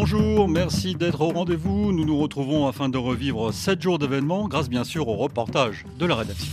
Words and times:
Bonjour, 0.00 0.46
merci 0.46 0.94
d'être 0.94 1.22
au 1.22 1.30
rendez-vous. 1.30 1.90
Nous 1.90 2.04
nous 2.04 2.16
retrouvons 2.16 2.68
afin 2.68 2.88
de 2.88 2.96
revivre 2.96 3.52
7 3.52 3.82
jours 3.82 3.98
d'événements 3.98 4.46
grâce 4.46 4.68
bien 4.68 4.84
sûr 4.84 5.08
au 5.08 5.16
reportage 5.16 5.84
de 5.98 6.06
la 6.06 6.14
rédaction. 6.14 6.52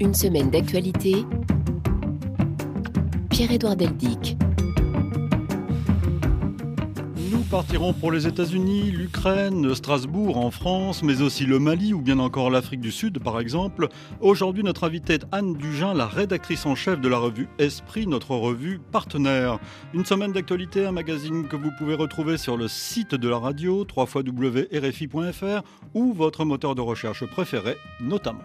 Une 0.00 0.14
semaine 0.14 0.48
d'actualité. 0.48 1.26
Pierre-Édouard 3.28 3.76
Deldic. 3.76 4.38
Nous 7.52 7.58
partirons 7.58 7.92
pour 7.92 8.10
les 8.10 8.26
États-Unis, 8.26 8.90
l'Ukraine, 8.92 9.74
Strasbourg 9.74 10.38
en 10.38 10.50
France, 10.50 11.02
mais 11.02 11.20
aussi 11.20 11.44
le 11.44 11.58
Mali 11.58 11.92
ou 11.92 12.00
bien 12.00 12.18
encore 12.18 12.48
l'Afrique 12.48 12.80
du 12.80 12.90
Sud 12.90 13.22
par 13.22 13.38
exemple. 13.38 13.88
Aujourd'hui, 14.22 14.62
notre 14.62 14.84
invitée 14.84 15.12
est 15.12 15.26
Anne 15.32 15.52
Dugin, 15.52 15.92
la 15.92 16.06
rédactrice 16.06 16.64
en 16.64 16.74
chef 16.74 16.98
de 16.98 17.08
la 17.10 17.18
revue 17.18 17.50
Esprit, 17.58 18.06
notre 18.06 18.34
revue 18.36 18.78
partenaire. 18.78 19.58
Une 19.92 20.06
semaine 20.06 20.32
d'actualité, 20.32 20.86
un 20.86 20.92
magazine 20.92 21.46
que 21.46 21.56
vous 21.56 21.72
pouvez 21.76 21.94
retrouver 21.94 22.38
sur 22.38 22.56
le 22.56 22.68
site 22.68 23.14
de 23.14 23.28
la 23.28 23.36
radio, 23.36 23.86
www.rfi.fr 23.94 25.62
ou 25.92 26.14
votre 26.14 26.46
moteur 26.46 26.74
de 26.74 26.80
recherche 26.80 27.26
préféré 27.26 27.76
notamment. 28.00 28.44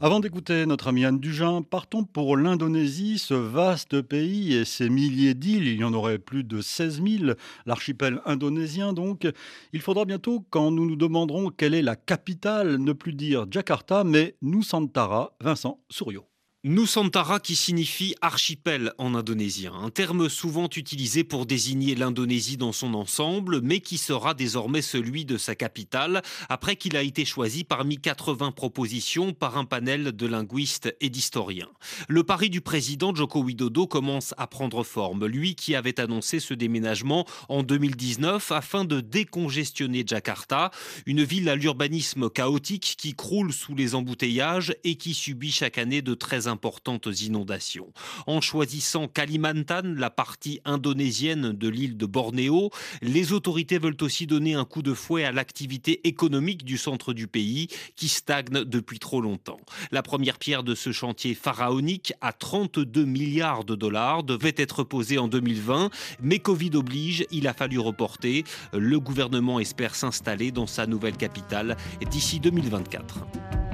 Avant 0.00 0.20
d'écouter 0.20 0.64
notre 0.64 0.86
ami 0.86 1.04
Anne 1.04 1.18
Dugin, 1.18 1.62
partons 1.62 2.04
pour 2.04 2.36
l'Indonésie, 2.36 3.18
ce 3.18 3.34
vaste 3.34 4.00
pays 4.00 4.54
et 4.54 4.64
ses 4.64 4.88
milliers 4.88 5.34
d'îles. 5.34 5.66
Il 5.66 5.80
y 5.80 5.82
en 5.82 5.92
aurait 5.92 6.20
plus 6.20 6.44
de 6.44 6.60
16 6.60 7.02
000, 7.02 7.32
l'archipel 7.66 8.20
indonésien 8.24 8.92
donc. 8.92 9.26
Il 9.72 9.80
faudra 9.80 10.04
bientôt, 10.04 10.46
quand 10.50 10.70
nous 10.70 10.86
nous 10.86 10.94
demanderons 10.94 11.50
quelle 11.50 11.74
est 11.74 11.82
la 11.82 11.96
capitale, 11.96 12.76
ne 12.76 12.92
plus 12.92 13.12
dire 13.12 13.46
Jakarta, 13.50 14.04
mais 14.04 14.36
Nusantara, 14.40 15.32
Vincent 15.40 15.80
Souriau. 15.90 16.27
Nusantara 16.64 17.38
qui 17.38 17.54
signifie 17.54 18.16
archipel 18.20 18.92
en 18.98 19.14
indonésien, 19.14 19.72
un 19.74 19.90
terme 19.90 20.28
souvent 20.28 20.68
utilisé 20.74 21.22
pour 21.22 21.46
désigner 21.46 21.94
l'Indonésie 21.94 22.56
dans 22.56 22.72
son 22.72 22.94
ensemble, 22.94 23.60
mais 23.62 23.78
qui 23.78 23.96
sera 23.96 24.34
désormais 24.34 24.82
celui 24.82 25.24
de 25.24 25.36
sa 25.36 25.54
capitale, 25.54 26.20
après 26.48 26.74
qu'il 26.74 26.96
a 26.96 27.02
été 27.02 27.24
choisi 27.24 27.62
parmi 27.62 27.96
80 27.96 28.50
propositions 28.50 29.32
par 29.32 29.56
un 29.56 29.66
panel 29.66 30.10
de 30.10 30.26
linguistes 30.26 30.92
et 31.00 31.10
d'historiens. 31.10 31.68
Le 32.08 32.24
pari 32.24 32.50
du 32.50 32.60
président 32.60 33.14
Joko 33.14 33.40
Widodo 33.40 33.86
commence 33.86 34.34
à 34.36 34.48
prendre 34.48 34.82
forme, 34.82 35.26
lui 35.26 35.54
qui 35.54 35.76
avait 35.76 36.00
annoncé 36.00 36.40
ce 36.40 36.54
déménagement 36.54 37.24
en 37.48 37.62
2019 37.62 38.50
afin 38.50 38.84
de 38.84 39.00
décongestionner 39.00 40.02
Jakarta, 40.04 40.72
une 41.06 41.22
ville 41.22 41.50
à 41.50 41.54
l'urbanisme 41.54 42.28
chaotique 42.28 42.96
qui 42.98 43.14
croule 43.14 43.52
sous 43.52 43.76
les 43.76 43.94
embouteillages 43.94 44.74
et 44.82 44.96
qui 44.96 45.14
subit 45.14 45.52
chaque 45.52 45.78
année 45.78 46.02
de 46.02 46.14
très 46.14 46.47
importantes 46.48 47.06
inondations. 47.20 47.92
En 48.26 48.40
choisissant 48.40 49.06
Kalimantan, 49.08 49.94
la 49.96 50.10
partie 50.10 50.60
indonésienne 50.64 51.52
de 51.52 51.68
l'île 51.68 51.96
de 51.96 52.06
Bornéo, 52.06 52.70
les 53.02 53.32
autorités 53.32 53.78
veulent 53.78 53.96
aussi 54.00 54.26
donner 54.26 54.54
un 54.54 54.64
coup 54.64 54.82
de 54.82 54.94
fouet 54.94 55.24
à 55.24 55.32
l'activité 55.32 56.06
économique 56.08 56.64
du 56.64 56.78
centre 56.78 57.12
du 57.12 57.26
pays 57.26 57.68
qui 57.96 58.08
stagne 58.08 58.64
depuis 58.64 58.98
trop 58.98 59.20
longtemps. 59.20 59.60
La 59.90 60.02
première 60.02 60.38
pierre 60.38 60.62
de 60.62 60.74
ce 60.74 60.92
chantier 60.92 61.34
pharaonique 61.34 62.12
à 62.20 62.32
32 62.32 63.04
milliards 63.04 63.64
de 63.64 63.74
dollars 63.74 64.22
devait 64.22 64.54
être 64.56 64.84
posée 64.84 65.18
en 65.18 65.28
2020, 65.28 65.90
mais 66.22 66.38
Covid 66.38 66.70
oblige, 66.74 67.26
il 67.30 67.46
a 67.46 67.54
fallu 67.54 67.78
reporter. 67.78 68.44
Le 68.72 69.00
gouvernement 69.00 69.60
espère 69.60 69.94
s'installer 69.94 70.50
dans 70.50 70.66
sa 70.66 70.86
nouvelle 70.86 71.16
capitale 71.16 71.76
d'ici 72.10 72.40
2024. 72.40 73.67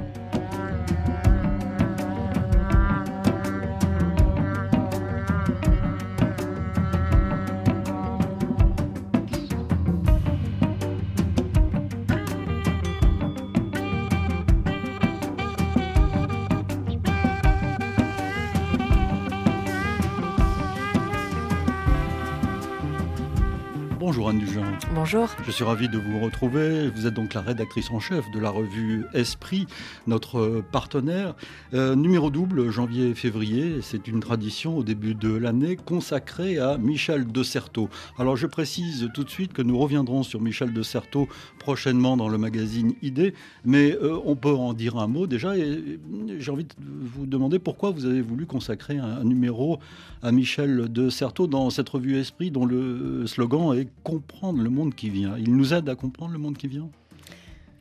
Bonjour. 24.95 25.29
Je 25.45 25.51
suis 25.51 25.65
ravi 25.65 25.87
de 25.87 25.99
vous 25.99 26.19
retrouver. 26.19 26.89
Vous 26.89 27.07
êtes 27.07 27.13
donc 27.13 27.35
la 27.35 27.43
rédactrice 27.43 27.91
en 27.91 28.01
chef 28.01 28.31
de 28.31 28.41
la 28.41 28.49
revue 28.49 29.05
Esprit, 29.13 29.67
notre 30.07 30.63
partenaire. 30.73 31.35
Euh, 31.75 31.95
numéro 31.95 32.31
double, 32.31 32.71
janvier-février, 32.71 33.81
c'est 33.83 34.09
une 34.09 34.21
tradition 34.21 34.79
au 34.79 34.83
début 34.83 35.15
de 35.15 35.31
l'année 35.37 35.77
consacrée 35.77 36.59
à 36.59 36.79
Michel 36.79 37.27
de 37.27 37.43
Certeau. 37.43 37.91
Alors 38.19 38.35
je 38.35 38.47
précise 38.47 39.11
tout 39.13 39.25
de 39.25 39.29
suite 39.29 39.53
que 39.53 39.61
nous 39.61 39.77
reviendrons 39.77 40.23
sur 40.23 40.41
Michel 40.41 40.73
de 40.73 40.83
Certeau 40.83 41.29
prochainement 41.59 42.17
dans 42.17 42.31
le 42.31 42.39
magazine 42.39 42.95
Idée, 43.03 43.35
mais 43.67 43.93
euh, 43.93 44.19
on 44.25 44.37
peut 44.37 44.55
en 44.55 44.73
dire 44.73 44.97
un 44.97 45.07
mot 45.07 45.27
déjà. 45.27 45.55
Et 45.59 45.99
j'ai 46.39 46.51
envie 46.51 46.65
de 46.65 46.73
vous 46.79 47.27
demander 47.27 47.59
pourquoi 47.59 47.91
vous 47.91 48.07
avez 48.07 48.23
voulu 48.23 48.47
consacrer 48.47 48.97
un, 48.97 49.19
un 49.19 49.25
numéro 49.25 49.81
à 50.23 50.33
Michel 50.33 50.91
de 50.91 51.11
Certeau 51.11 51.47
dans 51.47 51.69
cette 51.69 51.91
revue 51.91 52.19
Esprit 52.19 52.51
dont 52.51 52.65
le 52.65 53.27
slogan 53.27 53.77
est 53.79 53.89
comprendre 54.15 54.63
le 54.63 54.71
monde 54.71 54.95
qui 54.95 55.11
vient. 55.11 55.37
Il 55.39 55.57
nous 55.57 55.75
aide 55.75 55.89
à 55.89 55.97
comprendre 55.97 56.33
le 56.33 56.39
monde 56.39 56.57
qui 56.57 56.69
vient 56.69 56.89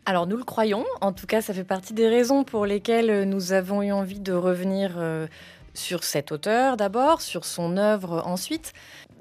alors 0.05 0.27
nous 0.27 0.35
le 0.35 0.43
croyons, 0.43 0.83
en 0.99 1.13
tout 1.13 1.27
cas 1.27 1.41
ça 1.41 1.53
fait 1.53 1.63
partie 1.63 1.93
des 1.93 2.09
raisons 2.09 2.43
pour 2.43 2.65
lesquelles 2.65 3.23
nous 3.23 3.53
avons 3.53 3.81
eu 3.81 3.93
envie 3.93 4.19
de 4.19 4.33
revenir 4.33 4.95
euh, 4.97 5.27
sur 5.73 6.03
cet 6.03 6.33
auteur 6.33 6.75
d'abord, 6.75 7.21
sur 7.21 7.45
son 7.45 7.77
œuvre 7.77 8.21
ensuite. 8.25 8.73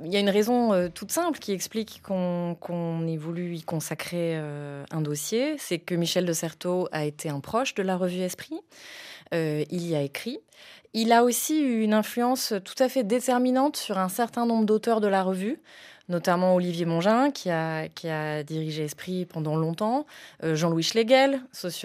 Il 0.04 0.12
y 0.12 0.16
a 0.16 0.18
une 0.18 0.28
raison 0.28 0.72
euh, 0.72 0.88
toute 0.92 1.12
simple 1.12 1.38
qui 1.38 1.52
explique 1.52 2.02
qu'on 2.02 3.06
ait 3.06 3.16
voulu 3.16 3.54
y 3.54 3.62
consacrer 3.62 4.32
euh, 4.34 4.82
un 4.90 5.02
dossier, 5.02 5.54
c'est 5.56 5.78
que 5.78 5.94
Michel 5.94 6.26
de 6.26 6.32
Certeau 6.32 6.88
a 6.90 7.04
été 7.04 7.28
un 7.28 7.38
proche 7.38 7.74
de 7.74 7.84
la 7.84 7.96
revue 7.96 8.22
Esprit, 8.22 8.58
il 9.30 9.86
y 9.86 9.94
a 9.94 10.02
écrit. 10.02 10.40
Il 10.94 11.12
a 11.12 11.24
aussi 11.24 11.62
eu 11.62 11.80
une 11.80 11.94
influence 11.94 12.52
tout 12.64 12.74
à 12.78 12.88
fait 12.88 13.04
déterminante 13.04 13.76
sur 13.76 13.98
un 13.98 14.10
certain 14.10 14.46
nombre 14.46 14.66
d'auteurs 14.66 15.00
de 15.00 15.06
la 15.06 15.22
revue 15.22 15.58
notamment 16.08 16.54
Olivier 16.54 16.84
Mongin, 16.84 17.30
qui 17.30 17.50
a, 17.50 17.88
qui 17.88 18.08
a 18.08 18.42
dirigé 18.42 18.84
Esprit 18.84 19.26
pendant 19.26 19.56
longtemps, 19.56 20.06
euh, 20.42 20.54
Jean-Louis 20.54 20.82
Schlegel, 20.82 21.40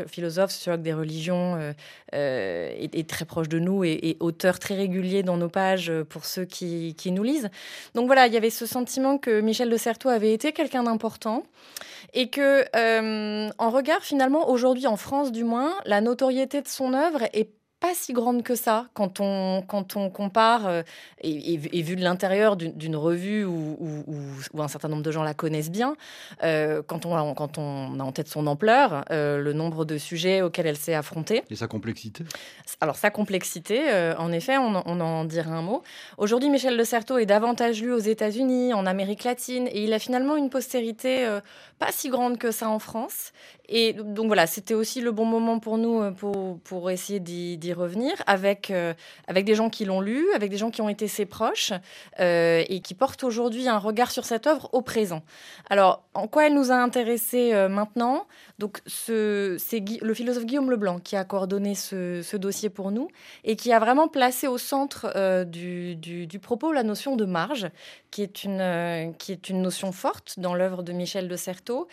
philosophe, 0.07 0.51
sociologue 0.51 0.81
des 0.81 0.93
religions, 0.93 1.55
euh, 1.55 1.73
euh, 2.13 2.71
est, 2.79 3.09
très 3.09 3.25
proche 3.25 3.49
de 3.49 3.59
nous 3.59 3.83
et, 3.83 4.17
auteur 4.19 4.59
très 4.59 4.75
régulier 4.75 5.23
dans 5.23 5.37
nos 5.37 5.49
pages 5.49 5.91
pour 6.09 6.25
ceux 6.25 6.45
qui, 6.45 6.95
qui, 6.95 7.11
nous 7.11 7.23
lisent. 7.23 7.49
Donc 7.95 8.07
voilà, 8.07 8.27
il 8.27 8.33
y 8.33 8.37
avait 8.37 8.49
ce 8.49 8.65
sentiment 8.65 9.17
que 9.17 9.41
Michel 9.41 9.69
de 9.69 9.77
Certeau 9.77 10.09
avait 10.09 10.33
été 10.33 10.51
quelqu'un 10.51 10.83
d'important 10.83 11.43
et 12.13 12.29
que, 12.29 12.65
en 13.57 13.69
regard 13.69 14.01
finalement, 14.01 14.49
aujourd'hui 14.49 14.87
en 14.87 14.97
France 14.97 15.31
du 15.31 15.43
moins, 15.43 15.73
la 15.85 16.01
notoriété 16.01 16.61
de 16.61 16.67
son 16.67 16.93
œuvre 16.93 17.23
est 17.33 17.49
pas 17.79 17.93
si 17.93 18.13
grande 18.13 18.41
que 18.41 18.55
ça 18.55 18.87
quand 18.93 19.19
on, 19.19 19.61
quand 19.67 19.95
on 19.95 20.09
compare, 20.09 20.67
euh, 20.67 20.81
et, 21.21 21.57
vu 21.57 21.95
de 21.95 22.01
l'intérieur 22.01 22.55
d'une 22.55 22.95
revue 22.95 23.45
où, 23.45 23.77
où, 23.79 24.61
un 24.61 24.67
certain 24.67 24.87
nombre 24.87 25.03
de 25.03 25.11
gens 25.11 25.23
la 25.23 25.35
connaissent 25.35 25.69
bien, 25.69 25.95
euh, 26.43 26.81
quand, 26.85 27.05
on, 27.05 27.33
quand 27.35 27.57
on 27.57 27.99
a 27.99 28.03
en 28.03 28.11
tête 28.11 28.27
son 28.27 28.47
ampleur, 28.47 29.05
euh, 29.11 29.37
le 29.37 29.53
nombre 29.53 29.85
de 29.85 29.97
sujets 29.97 30.41
auxquels 30.41 30.65
elle 30.65 30.77
s'est 30.77 30.95
affrontée. 30.95 31.43
Et 31.49 31.55
sa 31.55 31.67
complexité 31.67 32.23
Alors 32.81 32.95
sa 32.95 33.11
complexité, 33.11 34.13
en 34.17 34.31
effet, 34.31 34.57
on, 34.57 34.81
on, 34.85 34.99
en 34.99 35.25
dirait 35.25 35.51
un 35.51 35.61
mot. 35.61 35.83
Aujourd'hui, 36.17 36.49
Michel 36.49 36.77
de 36.77 36.83
Certeau 36.83 37.19
est 37.19 37.25
davantage 37.25 37.81
lu 37.81 37.93
aux 37.93 37.99
États-Unis, 37.99 38.73
en 38.73 38.85
Amérique 38.85 39.23
latine, 39.23 39.67
et 39.67 39.83
il 39.83 39.93
a 39.93 39.99
finalement 39.99 40.35
une 40.35 40.49
postérité 40.49 41.27
pas 41.77 41.91
si 41.91 42.09
grande 42.09 42.37
que 42.37 42.51
ça 42.51 42.69
en 42.69 42.79
France. 42.79 43.31
Et 43.69 43.93
donc 43.93 44.27
voilà, 44.27 44.47
c'était 44.47 44.73
aussi 44.73 45.01
le 45.01 45.11
bon 45.11 45.25
moment 45.25 45.59
pour 45.59 45.77
nous 45.77 46.11
pour, 46.13 46.59
pour 46.59 46.89
essayer 46.89 47.19
d'y 47.19 47.66
revenir 47.73 48.13
avec, 48.25 48.71
euh, 48.71 48.93
avec 49.27 49.45
des 49.45 49.55
gens 49.55 49.69
qui 49.69 49.85
l'ont 49.85 50.01
lu, 50.01 50.25
avec 50.33 50.51
des 50.51 50.57
gens 50.57 50.71
qui 50.71 50.81
ont 50.81 50.89
été 50.89 51.07
ses 51.07 51.25
proches 51.25 51.73
euh, 52.19 52.63
et 52.67 52.79
qui 52.81 52.93
portent 52.93 53.23
aujourd'hui 53.23 53.67
un 53.67 53.77
regard 53.77 54.11
sur 54.11 54.25
cette 54.25 54.47
œuvre 54.47 54.69
au 54.73 54.81
présent. 54.81 55.23
Alors, 55.69 56.03
en 56.13 56.27
quoi 56.27 56.47
elle 56.47 56.53
nous 56.53 56.71
a 56.71 56.75
intéressés 56.75 57.53
euh, 57.53 57.69
maintenant? 57.69 58.27
Donc, 58.59 58.79
c'est 58.85 59.83
le 60.01 60.13
philosophe 60.13 60.45
Guillaume 60.45 60.71
Leblanc 60.71 60.99
qui 60.99 61.15
a 61.15 61.23
coordonné 61.23 61.75
ce, 61.75 62.37
dossier 62.37 62.69
pour 62.69 62.91
nous 62.91 63.07
et 63.43 63.55
qui 63.55 63.71
a 63.73 63.79
vraiment 63.79 64.07
placé 64.07 64.47
au 64.47 64.57
centre 64.57 65.43
du, 65.43 65.95
du, 65.95 66.39
propos 66.39 66.71
la 66.71 66.83
notion 66.83 67.15
de 67.15 67.25
marge, 67.25 67.69
qui 68.11 68.21
est 68.21 68.43
une, 68.43 69.13
qui 69.17 69.31
est 69.31 69.49
une 69.49 69.61
notion 69.61 69.91
forte 69.91 70.39
dans 70.39 70.55
l'œuvre 70.55 70.83
de 70.83 70.91
Michel 70.91 71.27
de 71.27 71.35
Certeau 71.35 71.87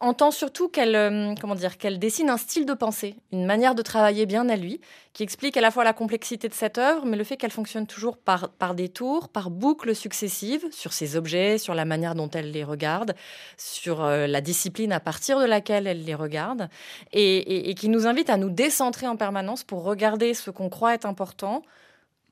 entend 0.00 0.30
surtout 0.30 0.68
qu'elle 0.68 0.94
euh, 0.94 1.34
comment 1.40 1.54
dire 1.54 1.76
qu'elle 1.76 1.98
dessine 1.98 2.30
un 2.30 2.36
style 2.36 2.66
de 2.66 2.74
pensée, 2.74 3.16
une 3.32 3.46
manière 3.46 3.74
de 3.74 3.82
travailler 3.82 4.26
bien 4.26 4.48
à 4.48 4.56
lui, 4.56 4.80
qui 5.12 5.24
explique 5.24 5.56
à 5.56 5.60
la 5.60 5.70
fois 5.70 5.82
la 5.82 5.92
complexité 5.92 6.48
de 6.48 6.54
cette 6.54 6.78
œuvre, 6.78 7.04
mais 7.04 7.16
le 7.16 7.24
fait 7.24 7.36
qu'elle 7.36 7.50
fonctionne 7.50 7.86
toujours 7.86 8.16
par, 8.16 8.50
par 8.50 8.74
des 8.74 8.88
tours, 8.88 9.28
par 9.28 9.50
boucles 9.50 9.94
successives, 9.96 10.64
sur 10.70 10.92
ses 10.92 11.16
objets, 11.16 11.58
sur 11.58 11.74
la 11.74 11.84
manière 11.84 12.14
dont 12.14 12.30
elle 12.30 12.52
les 12.52 12.64
regarde, 12.64 13.14
sur 13.56 14.04
euh, 14.04 14.26
la 14.26 14.40
discipline 14.40 14.92
à 14.92 15.00
partir 15.00 15.40
de 15.40 15.46
laquelle 15.46 15.86
elle 15.86 16.04
les 16.04 16.14
regarde, 16.14 16.68
et 17.12 17.74
qui 17.74 17.88
nous 17.88 18.06
invite 18.06 18.30
à 18.30 18.36
nous 18.36 18.50
décentrer 18.50 19.08
en 19.08 19.16
permanence 19.16 19.64
pour 19.64 19.82
regarder 19.82 20.34
ce 20.34 20.50
qu'on 20.50 20.68
croit 20.68 20.94
être 20.94 21.06
important 21.06 21.62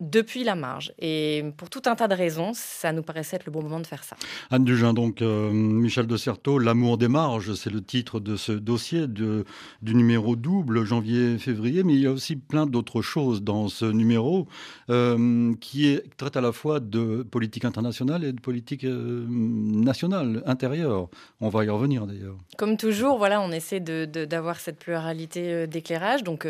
depuis 0.01 0.45
la 0.45 0.55
marge. 0.55 0.93
Et 0.99 1.45
pour 1.57 1.71
tout 1.71 1.83
un 1.87 1.97
tas 1.97 2.09
de 2.09 2.15
raisons, 2.15 2.53
ça 2.55 2.93
nous 2.93 3.03
paraissait 3.03 3.37
être 3.37 3.47
le 3.47 3.53
bon 3.53 3.63
moment 3.63 3.81
de 3.81 3.87
faire 3.87 4.05
ça. 4.05 4.17
Anne 4.51 4.65
Dugin, 4.65 4.93
donc 4.93 5.23
euh, 5.23 5.51
Michel 5.51 6.07
de 6.07 6.17
Certeau, 6.17 6.59
L'amour 6.59 6.99
des 6.99 7.09
marges, 7.09 7.55
c'est 7.55 7.71
le 7.71 7.83
titre 7.83 8.21
de 8.21 8.37
ce 8.37 8.53
dossier 8.53 9.07
de, 9.07 9.45
du 9.83 9.95
numéro 9.95 10.37
double 10.37 10.85
janvier-février, 10.85 11.83
mais 11.83 11.95
il 11.95 12.01
y 12.01 12.07
a 12.07 12.11
aussi 12.11 12.37
plein 12.37 12.67
d'autres 12.67 13.01
choses 13.01 13.43
dans 13.43 13.69
ce 13.69 13.87
numéro 13.87 14.47
euh, 14.91 15.55
qui 15.61 15.89
est, 15.89 16.05
traite 16.17 16.37
à 16.37 16.41
la 16.43 16.53
fois 16.53 16.81
de 16.81 17.23
politique 17.23 17.65
internationale 17.65 18.25
et 18.25 18.33
de 18.33 18.41
politique 18.41 18.85
euh, 18.85 19.25
nationale, 19.29 20.43
intérieure. 20.47 21.09
On 21.41 21.49
va 21.49 21.65
y 21.65 21.71
revenir 21.71 22.07
d'ailleurs. 22.07 22.37
Comme 22.59 22.77
toujours, 22.77 23.17
voilà, 23.17 23.41
on 23.41 23.51
essaie 23.51 23.81
d'avoir 23.81 24.61
cette 24.61 24.79
pluralité 24.79 25.67
d'éclairage. 25.67 26.23
Donc 26.23 26.47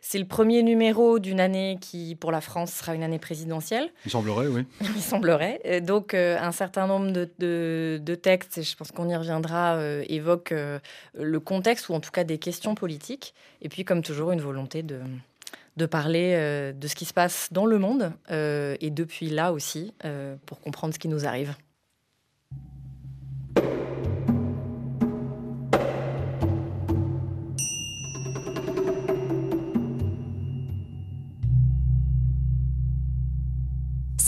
c'est 0.00 0.18
le 0.18 0.26
premier 0.26 0.62
numéro 0.62 1.18
d'une 1.18 1.40
année 1.40 1.78
qui, 1.80 2.16
pour 2.16 2.32
la 2.32 2.40
France, 2.40 2.87
une 2.94 3.02
année 3.02 3.18
présidentielle. 3.18 3.90
Il 4.04 4.10
semblerait, 4.10 4.46
oui. 4.46 4.64
Il 4.80 5.02
semblerait. 5.02 5.80
Donc, 5.80 6.14
euh, 6.14 6.38
un 6.40 6.52
certain 6.52 6.86
nombre 6.86 7.10
de, 7.12 8.14
textes, 8.14 8.58
et 8.58 8.62
je 8.62 8.76
pense 8.76 8.92
qu'on 8.92 9.08
y 9.08 9.16
reviendra, 9.16 9.76
euh, 9.76 10.04
évoquent 10.08 10.52
euh, 10.52 10.78
le 11.14 11.40
contexte 11.40 11.88
ou 11.88 11.94
en 11.94 12.00
tout 12.00 12.10
cas 12.10 12.24
des 12.24 12.38
questions 12.38 12.74
politiques. 12.74 13.34
Et 13.62 13.68
puis, 13.68 13.84
comme 13.84 14.02
toujours, 14.02 14.32
une 14.32 14.40
volonté 14.40 14.82
de, 14.82 15.00
de 15.76 15.86
parler 15.86 16.72
de 16.74 16.88
ce 16.88 16.94
qui 16.94 17.04
se 17.04 17.12
passe 17.12 17.48
dans 17.52 17.66
le 17.66 17.78
monde 17.78 18.12
et 18.30 18.90
depuis 18.90 19.30
là 19.30 19.52
aussi, 19.52 19.94
pour 20.46 20.60
comprendre 20.60 20.94
ce 20.94 20.98
qui 20.98 21.08
nous 21.08 21.26
arrive. 21.26 21.54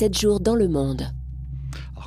7 0.01 0.19
jours 0.19 0.41
dans 0.41 0.55
le 0.55 0.67
monde. 0.67 1.13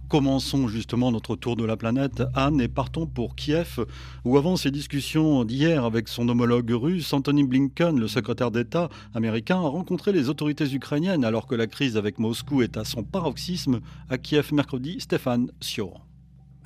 commençons 0.10 0.68
justement 0.68 1.12
notre 1.12 1.36
tour 1.36 1.56
de 1.56 1.64
la 1.64 1.78
planète, 1.78 2.24
Anne, 2.34 2.60
et 2.60 2.68
partons 2.68 3.06
pour 3.06 3.36
Kiev, 3.36 3.86
où 4.26 4.36
avant 4.36 4.58
ces 4.58 4.72
discussions 4.72 5.44
d'hier 5.44 5.86
avec 5.86 6.08
son 6.08 6.28
homologue 6.28 6.72
russe, 6.72 7.14
Anthony 7.14 7.44
Blinken, 7.44 8.00
le 8.00 8.08
secrétaire 8.08 8.50
d'État 8.50 8.90
américain, 9.14 9.58
a 9.58 9.68
rencontré 9.68 10.12
les 10.12 10.28
autorités 10.28 10.74
ukrainiennes 10.74 11.24
alors 11.24 11.46
que 11.46 11.54
la 11.54 11.68
crise 11.68 11.96
avec 11.96 12.18
Moscou 12.18 12.64
est 12.64 12.78
à 12.78 12.84
son 12.84 13.04
paroxysme. 13.04 13.80
À 14.10 14.18
Kiev 14.18 14.56
mercredi, 14.56 15.00
Stéphane 15.00 15.52
Sioran. 15.62 16.02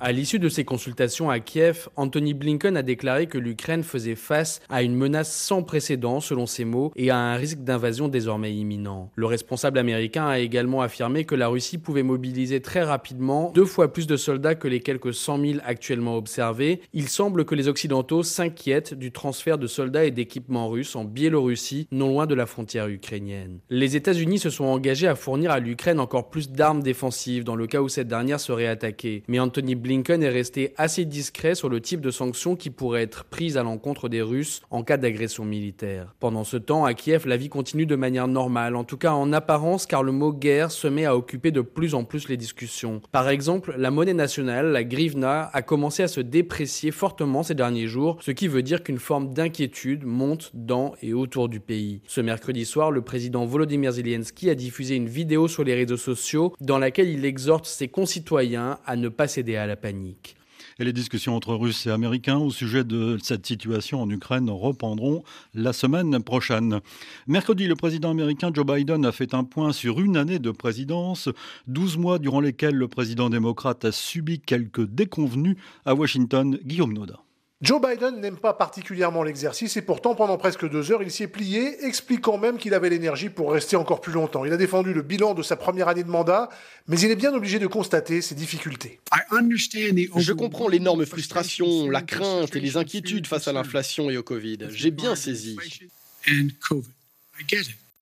À 0.00 0.12
l'issue 0.12 0.38
de 0.38 0.48
ces 0.48 0.64
consultations 0.64 1.28
à 1.28 1.40
Kiev, 1.40 1.88
Anthony 1.96 2.32
Blinken 2.32 2.76
a 2.76 2.84
déclaré 2.84 3.26
que 3.26 3.36
l'Ukraine 3.36 3.82
faisait 3.82 4.14
face 4.14 4.60
à 4.68 4.84
une 4.84 4.94
menace 4.94 5.34
sans 5.34 5.64
précédent, 5.64 6.20
selon 6.20 6.46
ses 6.46 6.64
mots, 6.64 6.92
et 6.94 7.10
à 7.10 7.16
un 7.16 7.34
risque 7.34 7.64
d'invasion 7.64 8.06
désormais 8.06 8.54
imminent. 8.54 9.10
Le 9.16 9.26
responsable 9.26 9.76
américain 9.76 10.28
a 10.28 10.38
également 10.38 10.82
affirmé 10.82 11.24
que 11.24 11.34
la 11.34 11.48
Russie 11.48 11.78
pouvait 11.78 12.04
mobiliser 12.04 12.60
très 12.60 12.84
rapidement 12.84 13.50
deux 13.56 13.64
fois 13.64 13.92
plus 13.92 14.06
de 14.06 14.16
soldats 14.16 14.54
que 14.54 14.68
les 14.68 14.78
quelques 14.78 15.12
100 15.12 15.40
000 15.40 15.58
actuellement 15.64 16.16
observés. 16.16 16.80
Il 16.92 17.08
semble 17.08 17.44
que 17.44 17.56
les 17.56 17.66
Occidentaux 17.66 18.22
s'inquiètent 18.22 18.94
du 18.94 19.10
transfert 19.10 19.58
de 19.58 19.66
soldats 19.66 20.04
et 20.04 20.12
d'équipements 20.12 20.68
russes 20.68 20.94
en 20.94 21.04
Biélorussie, 21.04 21.88
non 21.90 22.10
loin 22.10 22.26
de 22.26 22.36
la 22.36 22.46
frontière 22.46 22.86
ukrainienne. 22.86 23.58
Les 23.68 23.96
États-Unis 23.96 24.38
se 24.38 24.50
sont 24.50 24.66
engagés 24.66 25.08
à 25.08 25.16
fournir 25.16 25.50
à 25.50 25.58
l'Ukraine 25.58 25.98
encore 25.98 26.30
plus 26.30 26.52
d'armes 26.52 26.84
défensives 26.84 27.42
dans 27.42 27.56
le 27.56 27.66
cas 27.66 27.80
où 27.80 27.88
cette 27.88 28.06
dernière 28.06 28.38
serait 28.38 28.68
attaquée. 28.68 29.24
Mais 29.26 29.40
Anthony 29.40 29.74
est 29.90 30.28
resté 30.28 30.72
assez 30.76 31.04
discret 31.04 31.54
sur 31.54 31.68
le 31.68 31.80
type 31.80 32.00
de 32.00 32.10
sanctions 32.10 32.56
qui 32.56 32.70
pourraient 32.70 33.02
être 33.02 33.24
prises 33.24 33.56
à 33.56 33.62
l'encontre 33.62 34.08
des 34.08 34.22
Russes 34.22 34.62
en 34.70 34.82
cas 34.82 34.96
d'agression 34.96 35.44
militaire. 35.44 36.14
Pendant 36.20 36.44
ce 36.44 36.56
temps, 36.56 36.84
à 36.84 36.94
Kiev, 36.94 37.26
la 37.26 37.36
vie 37.36 37.48
continue 37.48 37.86
de 37.86 37.96
manière 37.96 38.28
normale, 38.28 38.76
en 38.76 38.84
tout 38.84 38.96
cas 38.96 39.12
en 39.12 39.32
apparence, 39.32 39.86
car 39.86 40.02
le 40.02 40.12
mot 40.12 40.32
guerre 40.32 40.70
se 40.70 40.88
met 40.88 41.04
à 41.04 41.16
occuper 41.16 41.50
de 41.50 41.60
plus 41.60 41.94
en 41.94 42.04
plus 42.04 42.28
les 42.28 42.36
discussions. 42.36 43.00
Par 43.12 43.28
exemple, 43.28 43.74
la 43.76 43.90
monnaie 43.90 44.14
nationale, 44.14 44.72
la 44.72 44.84
grivna, 44.84 45.50
a 45.52 45.62
commencé 45.62 46.02
à 46.02 46.08
se 46.08 46.20
déprécier 46.20 46.90
fortement 46.90 47.42
ces 47.42 47.54
derniers 47.54 47.86
jours, 47.86 48.18
ce 48.20 48.30
qui 48.30 48.48
veut 48.48 48.62
dire 48.62 48.82
qu'une 48.82 48.98
forme 48.98 49.32
d'inquiétude 49.32 50.04
monte 50.04 50.50
dans 50.54 50.94
et 51.02 51.14
autour 51.14 51.48
du 51.48 51.60
pays. 51.60 52.00
Ce 52.06 52.20
mercredi 52.20 52.64
soir, 52.64 52.90
le 52.90 53.02
président 53.02 53.46
Volodymyr 53.46 53.92
Zelensky 53.92 54.50
a 54.50 54.54
diffusé 54.54 54.96
une 54.96 55.08
vidéo 55.08 55.48
sur 55.48 55.64
les 55.64 55.74
réseaux 55.74 55.96
sociaux 55.96 56.54
dans 56.60 56.78
laquelle 56.78 57.08
il 57.08 57.24
exhorte 57.24 57.66
ses 57.66 57.88
concitoyens 57.88 58.78
à 58.86 58.96
ne 58.96 59.08
pas 59.08 59.28
céder 59.28 59.56
à 59.56 59.66
la 59.66 59.76
panique. 59.80 60.36
Et 60.78 60.84
les 60.84 60.92
discussions 60.92 61.34
entre 61.34 61.54
Russes 61.54 61.86
et 61.86 61.90
Américains 61.90 62.38
au 62.38 62.50
sujet 62.50 62.84
de 62.84 63.18
cette 63.22 63.46
situation 63.46 64.02
en 64.02 64.10
Ukraine 64.10 64.50
reprendront 64.50 65.24
la 65.54 65.72
semaine 65.72 66.22
prochaine. 66.22 66.80
Mercredi, 67.26 67.66
le 67.66 67.74
président 67.74 68.10
américain 68.10 68.50
Joe 68.52 68.66
Biden 68.66 69.04
a 69.04 69.12
fait 69.12 69.34
un 69.34 69.44
point 69.44 69.72
sur 69.72 70.00
une 70.00 70.16
année 70.16 70.38
de 70.38 70.50
présidence, 70.50 71.28
12 71.66 71.96
mois 71.98 72.18
durant 72.18 72.40
lesquels 72.40 72.76
le 72.76 72.88
président 72.88 73.30
démocrate 73.30 73.84
a 73.84 73.92
subi 73.92 74.40
quelques 74.40 74.86
déconvenus 74.86 75.56
à 75.84 75.94
Washington. 75.94 76.58
Guillaume 76.64 76.92
Noda. 76.92 77.20
Joe 77.60 77.82
Biden 77.82 78.20
n'aime 78.20 78.36
pas 78.36 78.54
particulièrement 78.54 79.24
l'exercice 79.24 79.76
et 79.76 79.82
pourtant 79.82 80.14
pendant 80.14 80.38
presque 80.38 80.68
deux 80.68 80.92
heures 80.92 81.02
il 81.02 81.10
s'y 81.10 81.24
est 81.24 81.28
plié, 81.28 81.84
expliquant 81.84 82.38
même 82.38 82.56
qu'il 82.56 82.72
avait 82.72 82.88
l'énergie 82.88 83.30
pour 83.30 83.50
rester 83.50 83.74
encore 83.74 84.00
plus 84.00 84.12
longtemps. 84.12 84.44
Il 84.44 84.52
a 84.52 84.56
défendu 84.56 84.94
le 84.94 85.02
bilan 85.02 85.34
de 85.34 85.42
sa 85.42 85.56
première 85.56 85.88
année 85.88 86.04
de 86.04 86.08
mandat, 86.08 86.50
mais 86.86 87.00
il 87.00 87.10
est 87.10 87.16
bien 87.16 87.34
obligé 87.34 87.58
de 87.58 87.66
constater 87.66 88.22
ses 88.22 88.36
difficultés. 88.36 89.00
Je 90.16 90.32
comprends 90.32 90.68
l'énorme 90.68 91.04
frustration, 91.04 91.90
la 91.90 92.02
crainte 92.02 92.54
et 92.54 92.60
les 92.60 92.76
inquiétudes 92.76 93.26
face 93.26 93.48
à 93.48 93.52
l'inflation 93.52 94.08
et 94.08 94.16
au 94.16 94.22
Covid. 94.22 94.58
J'ai 94.70 94.92
bien 94.92 95.16
saisi. 95.16 95.56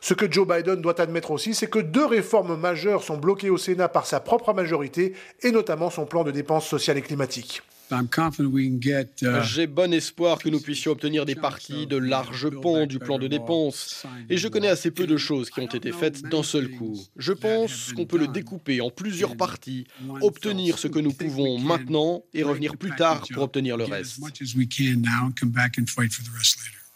Ce 0.00 0.12
que 0.12 0.30
Joe 0.30 0.46
Biden 0.46 0.82
doit 0.82 1.00
admettre 1.00 1.30
aussi, 1.30 1.54
c'est 1.54 1.70
que 1.70 1.78
deux 1.78 2.04
réformes 2.04 2.60
majeures 2.60 3.02
sont 3.02 3.16
bloquées 3.16 3.48
au 3.48 3.56
Sénat 3.56 3.88
par 3.88 4.04
sa 4.04 4.20
propre 4.20 4.52
majorité, 4.52 5.14
et 5.42 5.50
notamment 5.50 5.88
son 5.88 6.04
plan 6.04 6.24
de 6.24 6.30
dépenses 6.30 6.68
sociales 6.68 6.98
et 6.98 7.02
climatiques. 7.02 7.62
Uh, 7.92 9.42
J'ai 9.42 9.66
bon 9.66 9.92
espoir 9.92 10.38
que 10.38 10.48
nous 10.48 10.60
puissions 10.60 10.92
obtenir 10.92 11.24
des 11.24 11.34
parties 11.34 11.86
de 11.86 11.96
larges 11.96 12.50
ponts 12.50 12.86
du 12.86 12.98
plan 12.98 13.18
de 13.18 13.28
dépenses. 13.28 14.04
Et 14.28 14.36
je 14.36 14.48
connais 14.48 14.68
assez 14.68 14.90
peu 14.90 15.06
de 15.06 15.16
choses 15.16 15.50
qui 15.50 15.60
ont 15.60 15.66
été 15.66 15.92
faites 15.92 16.22
d'un 16.22 16.42
seul 16.42 16.68
coup. 16.70 16.98
Je 17.16 17.32
pense 17.32 17.92
qu'on 17.92 18.06
peut 18.06 18.18
le 18.18 18.28
découper 18.28 18.80
en 18.80 18.90
plusieurs 18.90 19.36
parties, 19.36 19.86
obtenir 20.20 20.78
ce 20.78 20.88
que 20.88 20.98
nous 20.98 21.12
pouvons 21.12 21.58
maintenant 21.58 22.22
et 22.34 22.42
revenir 22.42 22.76
plus 22.76 22.94
tard 22.96 23.22
pour 23.32 23.42
obtenir 23.44 23.76
le 23.76 23.84
reste. 23.84 24.20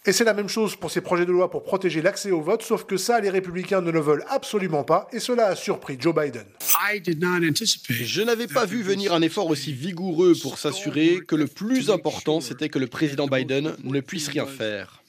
Et 0.03 0.13
c'est 0.13 0.23
la 0.23 0.33
même 0.33 0.49
chose 0.49 0.75
pour 0.75 0.89
ces 0.89 1.01
projets 1.01 1.27
de 1.27 1.31
loi 1.31 1.51
pour 1.51 1.61
protéger 1.61 2.01
l'accès 2.01 2.31
au 2.31 2.41
vote, 2.41 2.63
sauf 2.63 2.85
que 2.85 2.97
ça, 2.97 3.19
les 3.19 3.29
républicains 3.29 3.81
ne 3.81 3.91
le 3.91 3.99
veulent 3.99 4.25
absolument 4.29 4.83
pas, 4.83 5.07
et 5.13 5.19
cela 5.19 5.45
a 5.45 5.55
surpris 5.55 5.95
Joe 5.99 6.15
Biden. 6.15 6.45
Je 7.87 8.21
n'avais 8.23 8.47
pas 8.47 8.65
vu 8.65 8.81
venir 8.81 9.13
un 9.13 9.21
effort 9.21 9.47
aussi 9.47 9.73
vigoureux 9.73 10.33
pour 10.41 10.57
s'assurer 10.57 11.19
que 11.27 11.35
le 11.35 11.45
plus 11.45 11.91
important, 11.91 12.41
c'était 12.41 12.69
que 12.69 12.79
le 12.79 12.87
président 12.87 13.27
Biden 13.27 13.75
ne 13.83 13.99
puisse 13.99 14.27
rien 14.29 14.47
faire. 14.47 15.00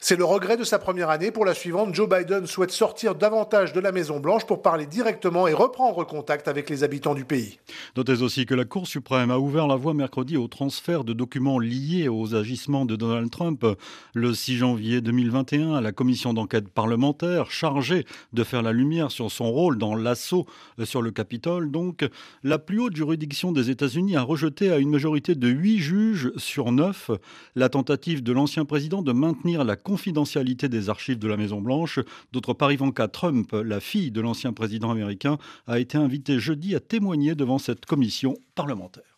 C'est 0.00 0.16
le 0.16 0.24
regret 0.24 0.56
de 0.56 0.64
sa 0.64 0.78
première 0.78 1.10
année. 1.10 1.30
Pour 1.30 1.44
la 1.44 1.52
suivante, 1.52 1.94
Joe 1.94 2.08
Biden 2.08 2.46
souhaite 2.46 2.70
sortir 2.70 3.14
davantage 3.14 3.74
de 3.74 3.80
la 3.80 3.92
Maison-Blanche 3.92 4.46
pour 4.46 4.62
parler 4.62 4.86
directement 4.86 5.46
et 5.46 5.52
reprendre 5.52 6.06
contact 6.06 6.48
avec 6.48 6.70
les 6.70 6.84
habitants 6.84 7.14
du 7.14 7.26
pays. 7.26 7.58
Notez 7.94 8.22
aussi 8.22 8.46
que 8.46 8.54
la 8.54 8.64
Cour 8.64 8.86
suprême 8.86 9.30
a 9.30 9.38
ouvert 9.38 9.66
la 9.66 9.76
voie 9.76 9.92
mercredi 9.92 10.38
au 10.38 10.48
transfert 10.48 11.04
de 11.04 11.12
documents 11.12 11.58
liés 11.58 12.08
aux 12.08 12.34
agissements 12.34 12.86
de 12.86 12.96
Donald 12.96 13.30
Trump. 13.30 13.66
Le 14.14 14.32
6 14.32 14.56
janvier 14.56 15.02
2021, 15.02 15.82
la 15.82 15.92
commission 15.92 16.32
d'enquête 16.32 16.70
parlementaire 16.70 17.50
chargée 17.50 18.06
de 18.32 18.42
faire 18.42 18.62
la 18.62 18.72
lumière 18.72 19.10
sur 19.10 19.30
son 19.30 19.50
rôle 19.50 19.76
dans 19.76 19.94
l'assaut 19.94 20.46
sur 20.82 21.02
le 21.02 21.10
Capitole, 21.10 21.70
donc, 21.70 22.08
la 22.42 22.58
plus 22.58 22.80
haute 22.80 22.96
juridiction 22.96 23.52
des 23.52 23.68
États-Unis 23.68 24.16
a 24.16 24.22
rejeté 24.22 24.72
à 24.72 24.78
une 24.78 24.88
majorité 24.88 25.34
de 25.34 25.48
8 25.48 25.78
juges 25.78 26.32
sur 26.38 26.72
9 26.72 27.10
la 27.54 27.65
la 27.66 27.70
tentative 27.70 28.22
de 28.22 28.32
l'ancien 28.32 28.64
président 28.64 29.02
de 29.02 29.10
maintenir 29.10 29.64
la 29.64 29.74
confidentialité 29.74 30.68
des 30.68 30.88
archives 30.88 31.18
de 31.18 31.26
la 31.26 31.36
Maison-Blanche. 31.36 31.98
D'autre 32.32 32.54
part, 32.54 32.70
Ivanka 32.70 33.08
Trump, 33.08 33.50
la 33.50 33.80
fille 33.80 34.12
de 34.12 34.20
l'ancien 34.20 34.52
président 34.52 34.92
américain, 34.92 35.36
a 35.66 35.80
été 35.80 35.98
invitée 35.98 36.38
jeudi 36.38 36.76
à 36.76 36.80
témoigner 36.80 37.34
devant 37.34 37.58
cette 37.58 37.84
commission 37.84 38.36
parlementaire. 38.54 39.16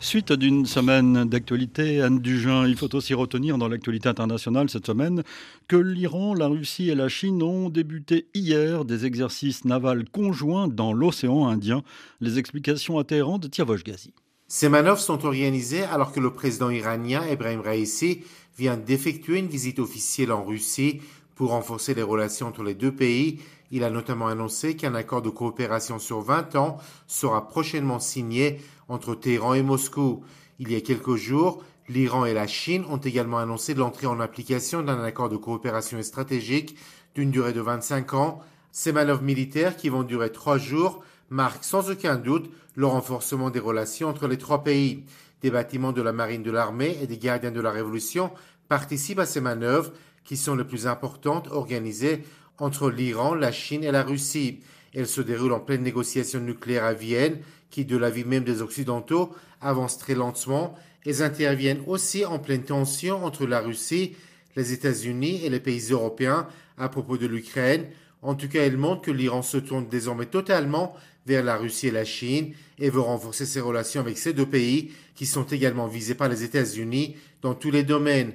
Suite 0.00 0.32
d'une 0.32 0.64
semaine 0.64 1.24
d'actualité, 1.24 2.00
Anne 2.00 2.20
Dugin, 2.20 2.68
il 2.68 2.76
faut 2.76 2.94
aussi 2.94 3.14
retenir 3.14 3.58
dans 3.58 3.66
l'actualité 3.66 4.08
internationale 4.08 4.70
cette 4.70 4.86
semaine 4.86 5.24
que 5.66 5.76
l'Iran, 5.76 6.34
la 6.34 6.46
Russie 6.46 6.88
et 6.88 6.94
la 6.94 7.08
Chine 7.08 7.42
ont 7.42 7.68
débuté 7.68 8.28
hier 8.32 8.84
des 8.84 9.06
exercices 9.06 9.64
navals 9.64 10.08
conjoints 10.08 10.68
dans 10.68 10.92
l'océan 10.92 11.48
Indien. 11.48 11.82
Les 12.20 12.38
explications 12.38 12.98
à 12.98 13.04
Téhéran 13.04 13.38
de 13.38 13.48
Tiavosh 13.48 13.82
Ghazi. 13.82 14.14
Ces 14.46 14.68
manœuvres 14.68 15.00
sont 15.00 15.26
organisées 15.26 15.82
alors 15.82 16.12
que 16.12 16.20
le 16.20 16.32
président 16.32 16.70
iranien 16.70 17.24
Ebrahim 17.24 17.60
Raisi 17.60 18.20
vient 18.56 18.76
d'effectuer 18.76 19.40
une 19.40 19.48
visite 19.48 19.80
officielle 19.80 20.30
en 20.30 20.44
Russie 20.44 21.00
pour 21.34 21.50
renforcer 21.50 21.94
les 21.94 22.02
relations 22.02 22.46
entre 22.46 22.62
les 22.62 22.74
deux 22.74 22.94
pays 22.94 23.40
il 23.70 23.84
a 23.84 23.90
notamment 23.90 24.28
annoncé 24.28 24.76
qu'un 24.76 24.94
accord 24.94 25.22
de 25.22 25.28
coopération 25.28 25.98
sur 25.98 26.20
20 26.20 26.56
ans 26.56 26.78
sera 27.06 27.48
prochainement 27.48 28.00
signé 28.00 28.60
entre 28.88 29.14
Téhéran 29.14 29.54
et 29.54 29.62
Moscou. 29.62 30.24
Il 30.58 30.72
y 30.72 30.76
a 30.76 30.80
quelques 30.80 31.16
jours, 31.16 31.62
l'Iran 31.88 32.24
et 32.24 32.34
la 32.34 32.46
Chine 32.46 32.84
ont 32.90 32.98
également 32.98 33.38
annoncé 33.38 33.74
l'entrée 33.74 34.06
en 34.06 34.20
application 34.20 34.82
d'un 34.82 35.02
accord 35.02 35.28
de 35.28 35.36
coopération 35.36 36.02
stratégique 36.02 36.76
d'une 37.14 37.30
durée 37.30 37.52
de 37.52 37.60
25 37.60 38.14
ans. 38.14 38.40
Ces 38.72 38.92
manœuvres 38.92 39.22
militaires, 39.22 39.76
qui 39.76 39.88
vont 39.88 40.02
durer 40.02 40.30
trois 40.32 40.58
jours, 40.58 41.02
marquent 41.30 41.64
sans 41.64 41.90
aucun 41.90 42.16
doute 42.16 42.50
le 42.74 42.86
renforcement 42.86 43.50
des 43.50 43.60
relations 43.60 44.08
entre 44.08 44.28
les 44.28 44.38
trois 44.38 44.62
pays. 44.62 45.04
Des 45.40 45.50
bâtiments 45.50 45.92
de 45.92 46.02
la 46.02 46.12
marine 46.12 46.42
de 46.42 46.50
l'armée 46.50 46.96
et 47.00 47.06
des 47.06 47.18
gardiens 47.18 47.52
de 47.52 47.60
la 47.60 47.70
révolution 47.70 48.30
participent 48.68 49.20
à 49.20 49.26
ces 49.26 49.40
manœuvres 49.40 49.92
qui 50.24 50.36
sont 50.36 50.54
les 50.54 50.64
plus 50.64 50.86
importantes 50.86 51.48
organisées 51.50 52.24
entre 52.58 52.90
l'Iran, 52.90 53.34
la 53.34 53.52
Chine 53.52 53.84
et 53.84 53.92
la 53.92 54.02
Russie. 54.02 54.60
Elle 54.94 55.06
se 55.06 55.20
déroule 55.20 55.52
en 55.52 55.60
pleine 55.60 55.82
négociation 55.82 56.40
nucléaire 56.40 56.84
à 56.84 56.92
Vienne, 56.92 57.38
qui, 57.70 57.84
de 57.84 57.96
l'avis 57.96 58.24
même 58.24 58.44
des 58.44 58.62
Occidentaux, 58.62 59.34
avance 59.60 59.98
très 59.98 60.14
lentement. 60.14 60.74
Elles 61.04 61.22
interviennent 61.22 61.82
aussi 61.86 62.24
en 62.24 62.38
pleine 62.38 62.64
tension 62.64 63.24
entre 63.24 63.46
la 63.46 63.60
Russie, 63.60 64.14
les 64.56 64.72
États-Unis 64.72 65.44
et 65.44 65.50
les 65.50 65.60
pays 65.60 65.88
européens 65.90 66.46
à 66.76 66.88
propos 66.88 67.16
de 67.16 67.26
l'Ukraine. 67.26 67.86
En 68.22 68.34
tout 68.34 68.48
cas, 68.48 68.64
elles 68.64 68.76
montrent 68.76 69.02
que 69.02 69.10
l'Iran 69.10 69.42
se 69.42 69.58
tourne 69.58 69.88
désormais 69.88 70.26
totalement 70.26 70.94
vers 71.26 71.44
la 71.44 71.56
Russie 71.56 71.88
et 71.88 71.92
la 71.92 72.04
Chine 72.04 72.52
et 72.78 72.90
veut 72.90 73.00
renforcer 73.00 73.46
ses 73.46 73.60
relations 73.60 74.00
avec 74.00 74.18
ces 74.18 74.32
deux 74.32 74.46
pays 74.46 74.90
qui 75.14 75.26
sont 75.26 75.44
également 75.44 75.86
visés 75.86 76.14
par 76.14 76.28
les 76.28 76.42
États-Unis 76.42 77.16
dans 77.42 77.54
tous 77.54 77.70
les 77.70 77.82
domaines. 77.84 78.32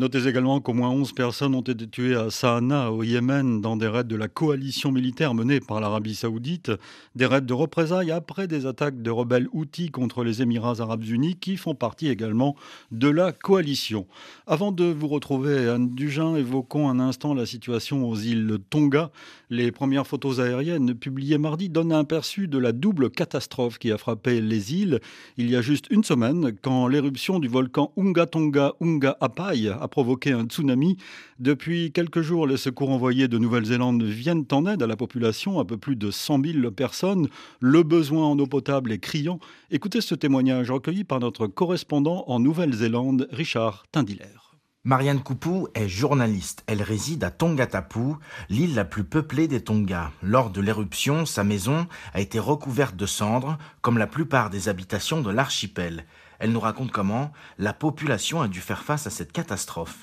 Notez 0.00 0.26
également 0.26 0.60
qu'au 0.60 0.72
moins 0.72 0.88
11 0.88 1.12
personnes 1.12 1.54
ont 1.54 1.60
été 1.60 1.86
tuées 1.86 2.16
à 2.16 2.30
Sanaa, 2.30 2.88
au 2.90 3.02
Yémen, 3.02 3.60
dans 3.60 3.76
des 3.76 3.86
raids 3.86 4.02
de 4.02 4.16
la 4.16 4.28
coalition 4.28 4.92
militaire 4.92 5.34
menée 5.34 5.60
par 5.60 5.78
l'Arabie 5.78 6.14
saoudite, 6.14 6.72
des 7.14 7.26
raids 7.26 7.42
de 7.42 7.52
représailles 7.52 8.10
après 8.10 8.46
des 8.46 8.64
attaques 8.64 9.02
de 9.02 9.10
rebelles 9.10 9.48
outils 9.52 9.90
contre 9.90 10.24
les 10.24 10.40
Émirats 10.40 10.80
arabes 10.80 11.04
unis, 11.04 11.36
qui 11.36 11.58
font 11.58 11.74
partie 11.74 12.08
également 12.08 12.56
de 12.92 13.10
la 13.10 13.32
coalition. 13.32 14.06
Avant 14.46 14.72
de 14.72 14.84
vous 14.84 15.06
retrouver, 15.06 15.68
Anne 15.68 15.94
Dugin, 15.94 16.34
évoquons 16.34 16.88
un 16.88 16.98
instant 16.98 17.34
la 17.34 17.44
situation 17.44 18.08
aux 18.08 18.16
îles 18.16 18.56
Tonga. 18.70 19.10
Les 19.50 19.70
premières 19.70 20.06
photos 20.06 20.40
aériennes 20.40 20.94
publiées 20.94 21.36
mardi 21.36 21.68
donnent 21.68 21.92
un 21.92 22.00
aperçu 22.00 22.48
de 22.48 22.56
la 22.56 22.72
double 22.72 23.10
catastrophe 23.10 23.78
qui 23.78 23.92
a 23.92 23.98
frappé 23.98 24.40
les 24.40 24.72
îles 24.72 25.00
il 25.36 25.50
y 25.50 25.56
a 25.56 25.60
juste 25.60 25.88
une 25.90 26.04
semaine, 26.04 26.52
quand 26.62 26.88
l'éruption 26.88 27.38
du 27.38 27.48
volcan 27.48 27.92
Unga 27.98 28.24
Tonga 28.24 28.72
Unga 28.80 29.18
Apai 29.20 29.68
a 29.68 29.89
provoqué 29.90 30.32
un 30.32 30.44
tsunami. 30.44 30.96
Depuis 31.38 31.92
quelques 31.92 32.22
jours, 32.22 32.46
les 32.46 32.56
secours 32.56 32.90
envoyés 32.90 33.28
de 33.28 33.36
Nouvelle-Zélande 33.36 34.02
viennent 34.02 34.46
en 34.52 34.64
aide 34.66 34.82
à 34.82 34.86
la 34.86 34.96
population, 34.96 35.60
un 35.60 35.64
peu 35.64 35.76
plus 35.76 35.96
de 35.96 36.10
100 36.10 36.42
000 36.44 36.70
personnes. 36.70 37.28
Le 37.60 37.82
besoin 37.82 38.24
en 38.24 38.38
eau 38.38 38.46
potable 38.46 38.92
est 38.92 38.98
criant. 38.98 39.38
Écoutez 39.70 40.00
ce 40.00 40.14
témoignage 40.14 40.70
recueilli 40.70 41.04
par 41.04 41.20
notre 41.20 41.46
correspondant 41.46 42.24
en 42.26 42.40
Nouvelle-Zélande, 42.40 43.28
Richard 43.30 43.84
Tindiller. 43.92 44.40
Marianne 44.84 45.22
Koupou 45.22 45.68
est 45.74 45.88
journaliste. 45.88 46.64
Elle 46.66 46.82
réside 46.82 47.22
à 47.22 47.30
Tongatapu, 47.30 48.14
l'île 48.48 48.74
la 48.74 48.86
plus 48.86 49.04
peuplée 49.04 49.46
des 49.46 49.60
Tonga. 49.60 50.10
Lors 50.22 50.48
de 50.48 50.62
l'éruption, 50.62 51.26
sa 51.26 51.44
maison 51.44 51.86
a 52.14 52.20
été 52.22 52.38
recouverte 52.38 52.96
de 52.96 53.04
cendres, 53.04 53.58
comme 53.82 53.98
la 53.98 54.06
plupart 54.06 54.48
des 54.48 54.70
habitations 54.70 55.20
de 55.20 55.30
l'archipel. 55.30 56.06
Elle 56.40 56.52
nous 56.52 56.60
raconte 56.60 56.90
comment 56.90 57.32
la 57.58 57.74
population 57.74 58.40
a 58.40 58.48
dû 58.48 58.62
faire 58.62 58.82
face 58.82 59.06
à 59.06 59.10
cette 59.10 59.30
catastrophe. 59.30 59.98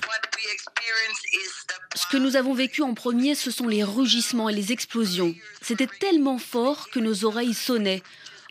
Ce 1.96 2.06
que 2.06 2.16
nous 2.16 2.36
avons 2.36 2.54
vécu 2.54 2.82
en 2.82 2.94
premier, 2.94 3.34
ce 3.34 3.50
sont 3.50 3.66
les 3.66 3.82
rugissements 3.82 4.48
et 4.48 4.54
les 4.54 4.70
explosions. 4.70 5.34
C'était 5.60 5.88
tellement 5.88 6.38
fort 6.38 6.90
que 6.90 7.00
nos 7.00 7.24
oreilles 7.24 7.54
sonnaient. 7.54 8.04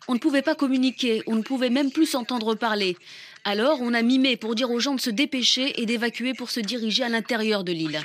On 0.09 0.13
ne 0.13 0.19
pouvait 0.19 0.41
pas 0.41 0.53
communiquer, 0.53 1.23
on 1.27 1.35
ne 1.35 1.41
pouvait 1.41 1.69
même 1.69 1.91
plus 1.91 2.05
s'entendre 2.05 2.55
parler. 2.55 2.97
Alors 3.49 3.79
on 3.79 3.93
a 3.93 4.01
mimé 4.01 4.35
pour 4.35 4.55
dire 4.55 4.71
aux 4.71 4.81
gens 4.81 4.93
de 4.93 4.99
se 4.99 5.09
dépêcher 5.09 5.81
et 5.81 5.85
d'évacuer 5.85 6.33
pour 6.33 6.49
se 6.49 6.59
diriger 6.59 7.05
à 7.05 7.07
l'intérieur 7.07 7.63
de 7.63 7.71
l'île. 7.71 7.97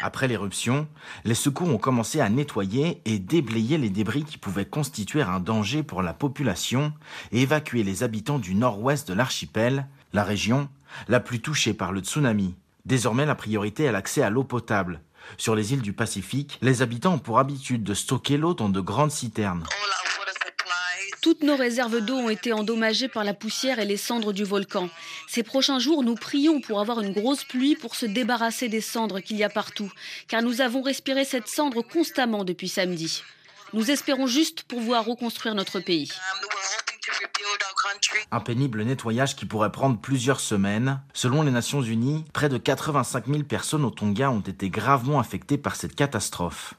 Après 0.00 0.26
l'éruption, 0.26 0.88
les 1.24 1.36
secours 1.36 1.68
ont 1.68 1.78
commencé 1.78 2.20
à 2.20 2.28
nettoyer 2.28 3.00
et 3.04 3.20
déblayer 3.20 3.78
les 3.78 3.90
débris 3.90 4.24
qui 4.24 4.38
pouvaient 4.38 4.64
constituer 4.64 5.22
un 5.22 5.38
danger 5.38 5.84
pour 5.84 6.02
la 6.02 6.14
population 6.14 6.92
et 7.30 7.42
évacuer 7.42 7.84
les 7.84 8.02
habitants 8.02 8.40
du 8.40 8.56
nord-ouest 8.56 9.06
de 9.06 9.14
l'archipel, 9.14 9.86
la 10.12 10.24
région 10.24 10.68
la 11.06 11.20
plus 11.20 11.38
touchée 11.38 11.72
par 11.72 11.92
le 11.92 12.00
tsunami. 12.00 12.56
Désormais, 12.84 13.24
la 13.24 13.36
priorité 13.36 13.84
est 13.84 13.92
l'accès 13.92 14.22
à 14.22 14.30
l'eau 14.30 14.42
potable. 14.42 15.00
Sur 15.38 15.54
les 15.54 15.74
îles 15.74 15.82
du 15.82 15.92
Pacifique, 15.92 16.58
les 16.60 16.82
habitants 16.82 17.14
ont 17.14 17.18
pour 17.20 17.38
habitude 17.38 17.84
de 17.84 17.94
stocker 17.94 18.36
l'eau 18.36 18.54
dans 18.54 18.68
de 18.68 18.80
grandes 18.80 19.12
citernes. 19.12 19.62
Toutes 21.22 21.44
nos 21.44 21.54
réserves 21.54 22.00
d'eau 22.00 22.16
ont 22.16 22.28
été 22.28 22.52
endommagées 22.52 23.06
par 23.06 23.22
la 23.22 23.32
poussière 23.32 23.78
et 23.78 23.84
les 23.84 23.96
cendres 23.96 24.32
du 24.32 24.42
volcan. 24.42 24.90
Ces 25.28 25.44
prochains 25.44 25.78
jours, 25.78 26.02
nous 26.02 26.16
prions 26.16 26.60
pour 26.60 26.80
avoir 26.80 27.00
une 27.00 27.12
grosse 27.12 27.44
pluie 27.44 27.76
pour 27.76 27.94
se 27.94 28.06
débarrasser 28.06 28.68
des 28.68 28.80
cendres 28.80 29.20
qu'il 29.20 29.36
y 29.36 29.44
a 29.44 29.48
partout, 29.48 29.90
car 30.26 30.42
nous 30.42 30.60
avons 30.60 30.82
respiré 30.82 31.24
cette 31.24 31.46
cendre 31.46 31.80
constamment 31.82 32.42
depuis 32.42 32.68
samedi. 32.68 33.22
Nous 33.72 33.92
espérons 33.92 34.26
juste 34.26 34.64
pouvoir 34.64 35.04
reconstruire 35.04 35.54
notre 35.54 35.78
pays. 35.78 36.10
Un 38.32 38.40
pénible 38.40 38.82
nettoyage 38.82 39.36
qui 39.36 39.46
pourrait 39.46 39.70
prendre 39.70 40.00
plusieurs 40.00 40.40
semaines. 40.40 41.00
Selon 41.14 41.42
les 41.42 41.52
Nations 41.52 41.82
Unies, 41.82 42.24
près 42.32 42.48
de 42.48 42.58
85 42.58 43.28
000 43.28 43.42
personnes 43.44 43.84
au 43.84 43.90
Tonga 43.90 44.32
ont 44.32 44.40
été 44.40 44.70
gravement 44.70 45.20
affectées 45.20 45.56
par 45.58 45.76
cette 45.76 45.94
catastrophe. 45.94 46.74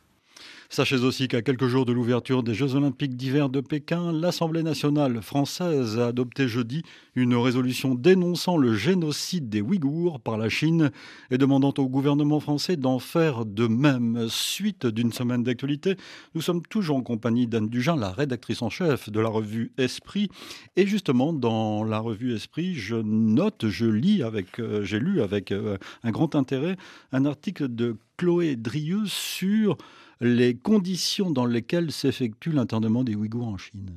Sachez 0.74 1.04
aussi 1.04 1.28
qu'à 1.28 1.44
quelques 1.44 1.68
jours 1.68 1.86
de 1.86 1.94
l'ouverture 1.94 2.42
des 2.42 2.56
Jeux 2.56 2.74
olympiques 2.74 3.16
d'hiver 3.16 3.50
de 3.50 3.62
Pékin, 3.62 4.12
l'Assemblée 4.12 4.64
nationale 4.64 5.22
française 5.22 6.00
a 6.00 6.08
adopté 6.08 6.48
jeudi 6.48 6.82
une 7.14 7.36
résolution 7.36 7.94
dénonçant 7.94 8.58
le 8.58 8.74
génocide 8.74 9.50
des 9.50 9.62
Ouïghours 9.62 10.20
par 10.20 10.40
la 10.40 10.50
Chine 10.50 10.90
et 11.30 11.38
demandant 11.38 11.76
au 11.78 11.88
gouvernement 11.88 12.40
français 12.40 12.76
d'en 12.76 12.98
faire 12.98 13.46
de 13.46 13.68
même. 13.68 14.26
Suite 14.30 14.88
d'une 14.88 15.14
semaine 15.14 15.44
d'actualité, 15.44 15.96
nous 16.34 16.42
sommes 16.42 16.64
toujours 16.64 16.98
en 16.98 17.04
compagnie 17.04 17.46
d'Anne 17.46 17.70
Dugin, 17.70 17.96
la 17.96 18.12
rédactrice 18.12 18.64
en 18.64 18.72
chef 18.72 19.12
de 19.12 19.20
la 19.20 19.30
revue 19.30 19.74
Esprit. 19.78 20.30
Et 20.76 20.88
justement, 20.88 21.34
dans 21.34 21.84
la 21.84 22.00
revue 22.00 22.34
Esprit, 22.34 22.74
je 22.74 22.96
note, 22.96 23.68
je 23.70 23.86
lis 23.86 24.24
avec, 24.24 24.60
euh, 24.60 24.84
j'ai 24.84 24.98
lu 24.98 25.22
avec 25.22 25.52
euh, 25.52 25.78
un 26.02 26.10
grand 26.10 26.34
intérêt 26.34 26.78
un 27.12 27.26
article 27.26 27.68
de 27.68 27.96
Chloé 28.18 28.56
Drieux 28.56 29.06
sur 29.06 29.78
les 30.24 30.56
conditions 30.56 31.32
dans 31.32 31.46
lesquelles 31.46 31.92
s'effectue 31.92 32.52
l'internement 32.52 33.04
des 33.04 33.16
Ouïghours 33.16 33.48
en 33.48 33.58
Chine. 33.58 33.96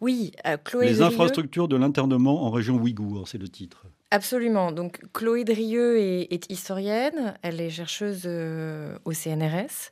Oui, 0.00 0.32
euh, 0.46 0.56
Chloé. 0.58 0.86
Les 0.86 1.00
infrastructures 1.00 1.68
de 1.68 1.76
l'internement 1.76 2.44
en 2.44 2.50
région 2.50 2.76
ouïghour, 2.76 3.26
c'est 3.26 3.38
le 3.38 3.48
titre. 3.48 3.86
Absolument. 4.14 4.72
Donc 4.72 5.00
Chloé 5.14 5.42
Drieux 5.42 5.98
est, 5.98 6.50
historienne, 6.50 7.32
elle 7.40 7.62
est 7.62 7.70
chercheuse 7.70 8.24
euh, 8.26 8.94
au 9.06 9.12
CNRS 9.14 9.90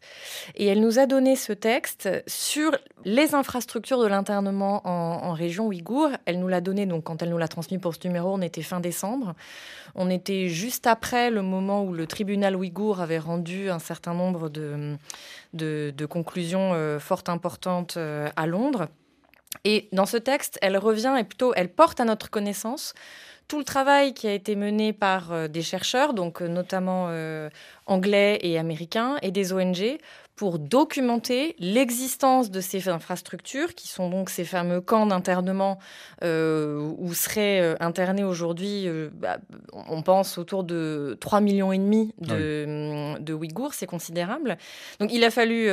et 0.56 0.66
elle 0.66 0.82
nous 0.82 0.98
a 0.98 1.06
donné 1.06 1.36
ce 1.36 1.54
texte 1.54 2.06
sur 2.26 2.76
les 3.06 3.34
infrastructures 3.34 3.98
de 3.98 4.06
l'internement 4.06 4.86
en, 4.86 5.32
région 5.32 5.68
ouïghour. 5.68 6.10
Elle 6.26 6.38
nous 6.38 6.48
l'a 6.48 6.60
donné 6.60 6.84
donc 6.84 7.04
quand 7.04 7.22
elle 7.22 7.30
nous 7.30 7.38
l'a 7.38 7.48
transmis 7.48 7.78
pour 7.78 7.94
ce 7.94 8.06
numéro, 8.06 8.34
on 8.34 8.42
était 8.42 8.60
fin 8.60 8.78
décembre. 8.78 9.32
On 9.94 10.10
était 10.10 10.50
juste 10.50 10.86
après 10.86 11.30
le 11.30 11.40
moment 11.40 11.82
où 11.82 11.94
le 11.94 12.06
tribunal 12.06 12.56
ouïghour 12.56 13.00
avait 13.00 13.18
rendu 13.18 13.70
un 13.70 13.78
certain 13.78 14.12
nombre 14.12 14.50
de, 14.50 16.06
conclusions 16.10 16.72
euh, 16.74 16.98
fort 16.98 17.24
importantes 17.28 17.94
euh, 17.96 18.28
à 18.36 18.46
Londres. 18.46 18.88
Et 19.64 19.88
dans 19.92 20.06
ce 20.06 20.18
texte, 20.18 20.58
elle 20.60 20.76
revient 20.76 21.16
et 21.18 21.24
plutôt 21.24 21.52
elle 21.54 21.70
porte 21.70 22.00
à 22.00 22.04
notre 22.04 22.28
connaissance 22.28 22.94
tout 23.50 23.59
le 23.59 23.64
travail 23.64 24.14
qui 24.14 24.28
a 24.28 24.33
été 24.33 24.54
mené 24.54 24.92
par 24.92 25.33
euh, 25.33 25.49
des 25.49 25.62
chercheurs, 25.62 26.14
donc 26.14 26.40
notamment 26.40 27.11
anglais 27.87 28.38
et 28.42 28.59
américains, 28.59 29.16
et 29.23 29.33
des 29.33 29.52
ONG, 29.52 29.99
pour 30.40 30.59
documenter 30.59 31.54
l'existence 31.59 32.50
de 32.50 32.62
ces 32.62 32.88
infrastructures, 32.88 33.75
qui 33.75 33.88
sont 33.88 34.09
donc 34.09 34.30
ces 34.30 34.47
fameux 34.47 34.80
camps 34.80 35.04
d'internement 35.04 35.78
euh, 36.25 36.94
où 36.97 37.12
seraient 37.12 37.61
euh, 37.61 37.75
internés 37.78 38.25
aujourd'hui, 38.25 38.88
euh, 38.88 39.11
bah, 39.12 39.37
on 39.75 40.00
pense 40.00 40.38
autour 40.38 40.64
de 40.64 41.18
3 41.20 41.42
millions 41.42 41.73
et 41.73 41.78
demi 41.78 42.14
de, 42.23 43.18
de 43.20 43.35
Ouïghours, 43.35 43.75
c'est 43.75 43.85
considérable. 43.85 44.56
Donc 44.99 45.12
il 45.12 45.25
a 45.25 45.30
fallu, 45.30 45.66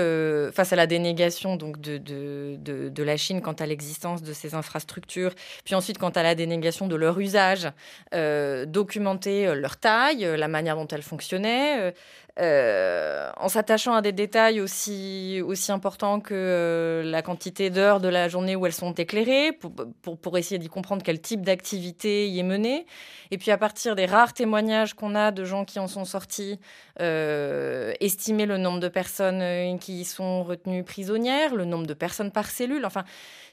face 0.52 0.74
à 0.74 0.76
la 0.76 0.86
dénégation 0.86 1.56
donc, 1.56 1.80
de, 1.80 1.98
de, 1.98 2.58
de, 2.60 2.90
de 2.90 3.04
la 3.04 3.16
Chine 3.16 3.42
quant 3.42 3.54
à 3.54 3.66
l'existence 3.66 4.22
de 4.22 4.34
ces 4.34 4.54
infrastructures, 4.54 5.32
puis 5.64 5.76
ensuite 5.76 5.98
quant 5.98 6.10
à 6.10 6.24
la 6.24 6.36
dénégation 6.36 6.90
de 6.90 6.96
leur 6.98 7.18
usage, 7.22 7.72
documenter 8.12 9.56
leur 9.56 9.78
taille, 9.78 10.28
la 10.38 10.50
manière 10.50 10.76
dont 10.76 10.88
elles 10.88 11.04
fonctionnaient, 11.04 11.94
euh, 12.40 13.32
en 13.38 13.50
s'attachant 13.50 13.96
à 13.96 14.02
des 14.04 14.12
détails 14.12 14.62
aussi, 14.62 15.42
aussi 15.44 15.72
importants 15.72 16.20
que 16.20 16.36
euh, 16.36 17.04
la 17.04 17.24
quantité 17.24 17.72
d'heures 17.72 18.00
de 18.00 18.08
la 18.08 18.28
journée 18.28 18.56
où 18.56 18.66
elles 18.68 18.74
sont 18.74 18.94
éclairées, 18.94 19.54
pour, 19.54 19.72
pour, 20.20 20.38
essayer 20.38 20.60
d'y 20.60 20.70
comprendre 20.70 21.02
quel 21.04 21.20
type 21.20 21.42
d'activité 21.42 22.30
y 22.30 22.40
est 22.40 22.44
menée. 22.44 22.86
Et 23.32 23.40
puis 23.40 23.50
à 23.50 23.58
partir 23.58 23.96
des 23.96 24.06
rares 24.06 24.34
témoignages 24.34 24.94
qu'on 24.94 25.16
a 25.16 25.32
de 25.32 25.44
gens 25.46 25.66
qui 25.66 25.80
en 25.80 25.88
sont 25.88 26.06
sortis, 26.06 26.60
euh, 27.02 27.94
estimer 28.02 28.46
le 28.46 28.58
nombre 28.58 28.80
de 28.80 28.88
personnes 28.88 29.80
qui 29.80 30.06
sont 30.06 30.44
retenues 30.44 30.84
prisonnières, 30.84 31.56
le 31.56 31.66
nombre 31.66 31.88
de 31.88 31.94
personnes 31.96 32.32
par 32.32 32.52
cellule. 32.52 32.86
Enfin, 32.86 33.04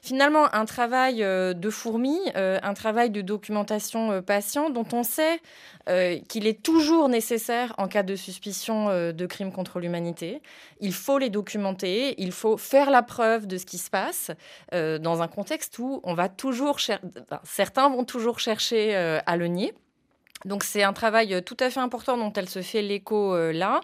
finalement, 0.05 0.53
un 0.53 0.65
travail 0.65 1.17
de 1.17 1.69
fourmi, 1.69 2.19
un 2.35 2.73
travail 2.73 3.09
de 3.09 3.21
documentation 3.21 4.21
patient 4.21 4.69
dont 4.69 4.85
on 4.93 5.03
sait 5.03 5.41
qu'il 6.29 6.47
est 6.47 6.61
toujours 6.63 7.09
nécessaire 7.09 7.73
en 7.77 7.87
cas 7.87 8.03
de 8.03 8.15
suspicion 8.15 8.89
euh, 8.89 9.11
de 9.11 9.25
crimes 9.25 9.51
contre 9.51 9.79
l'humanité. 9.79 10.41
Il 10.79 10.93
faut 10.93 11.17
les 11.17 11.29
documenter, 11.29 12.15
il 12.17 12.31
faut 12.31 12.57
faire 12.57 12.89
la 12.89 13.01
preuve 13.01 13.47
de 13.47 13.57
ce 13.57 13.65
qui 13.65 13.77
se 13.77 13.89
passe 13.89 14.31
euh, 14.73 14.97
dans 14.97 15.21
un 15.21 15.27
contexte 15.27 15.79
où 15.79 16.01
certains 17.43 17.89
vont 17.89 18.03
toujours 18.03 18.39
chercher 18.39 18.95
euh, 18.95 19.19
à 19.25 19.37
le 19.37 19.47
nier. 19.47 19.73
Donc 20.43 20.63
c'est 20.63 20.83
un 20.83 20.93
travail 20.93 21.41
tout 21.43 21.57
à 21.59 21.69
fait 21.69 21.79
important 21.79 22.17
dont 22.17 22.31
elle 22.33 22.49
se 22.49 22.61
fait 22.61 22.81
l'écho 22.81 23.35
là, 23.51 23.79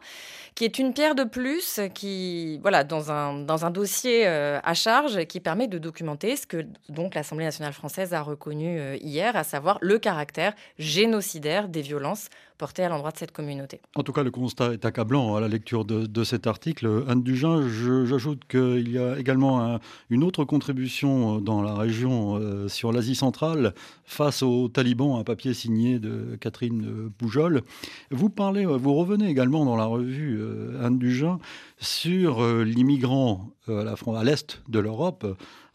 qui 0.54 0.66
est 0.66 0.78
une 0.78 0.94
pierre 0.94 1.16
de 1.16 1.24
plus 1.24 1.80
qui, 1.96 2.60
voilà, 2.60 2.84
dans 2.84 3.12
un, 3.12 3.72
dossier 3.72 4.28
à 4.28 4.74
charge 4.74 5.26
qui 5.26 5.40
permet 5.40 5.68
de 5.68 5.80
documenter 5.80 6.36
ce 6.36 6.46
que 6.46 6.68
donc 6.90 7.16
l'Assemblée 7.16 7.46
nationale 7.46 7.74
française 7.74 8.14
a 8.14 8.22
reconnu 8.22 8.96
hier, 8.98 9.36
à 9.36 9.44
savoir 9.44 9.80
le 9.82 9.98
caractère 9.98 10.54
génocidaire 10.78 11.68
des 11.68 11.82
violences 11.82 12.28
à 12.62 12.90
l'endroit 12.90 13.12
de 13.12 13.18
cette 13.18 13.32
communauté. 13.32 13.82
En 13.96 14.04
tout 14.04 14.14
cas, 14.14 14.24
le 14.24 14.32
constat 14.32 14.74
est 14.74 14.86
accablant 14.86 15.36
à 15.36 15.42
la 15.42 15.48
lecture 15.48 15.86
de, 15.86 16.24
cet 16.24 16.46
article. 16.46 17.04
Anne 17.08 17.24
Dugin, 17.24 17.68
j'ajoute 18.06 18.46
qu'il 18.48 18.92
y 18.92 18.98
a 18.98 19.18
également 19.18 19.80
une 20.10 20.24
autre 20.24 20.44
contribution 20.46 21.40
dans 21.40 21.62
la 21.62 21.74
région 21.74 22.36
euh, 22.36 22.68
sur 22.68 22.92
l'Asie 22.92 23.16
centrale 23.16 23.74
face 24.06 24.44
aux 24.44 24.68
talibans, 24.68 25.20
un 25.20 25.24
papier 25.24 25.54
signé 25.54 26.00
de 26.00 26.38
Catherine 26.40 27.12
Poujol. 27.18 27.64
Vous 28.12 28.30
parlez, 28.30 28.66
vous 28.66 28.94
revenez 28.94 29.28
également 29.28 29.66
dans 29.66 29.76
la 29.76 29.86
revue 29.86 30.38
euh, 30.40 30.86
Anne 30.86 31.00
Dugin 31.00 31.40
sur 31.80 32.44
euh, 32.44 32.64
l'immigrant 32.64 33.50
à 33.68 34.24
l'est 34.24 34.62
de 34.68 34.80
l'Europe, 34.80 35.26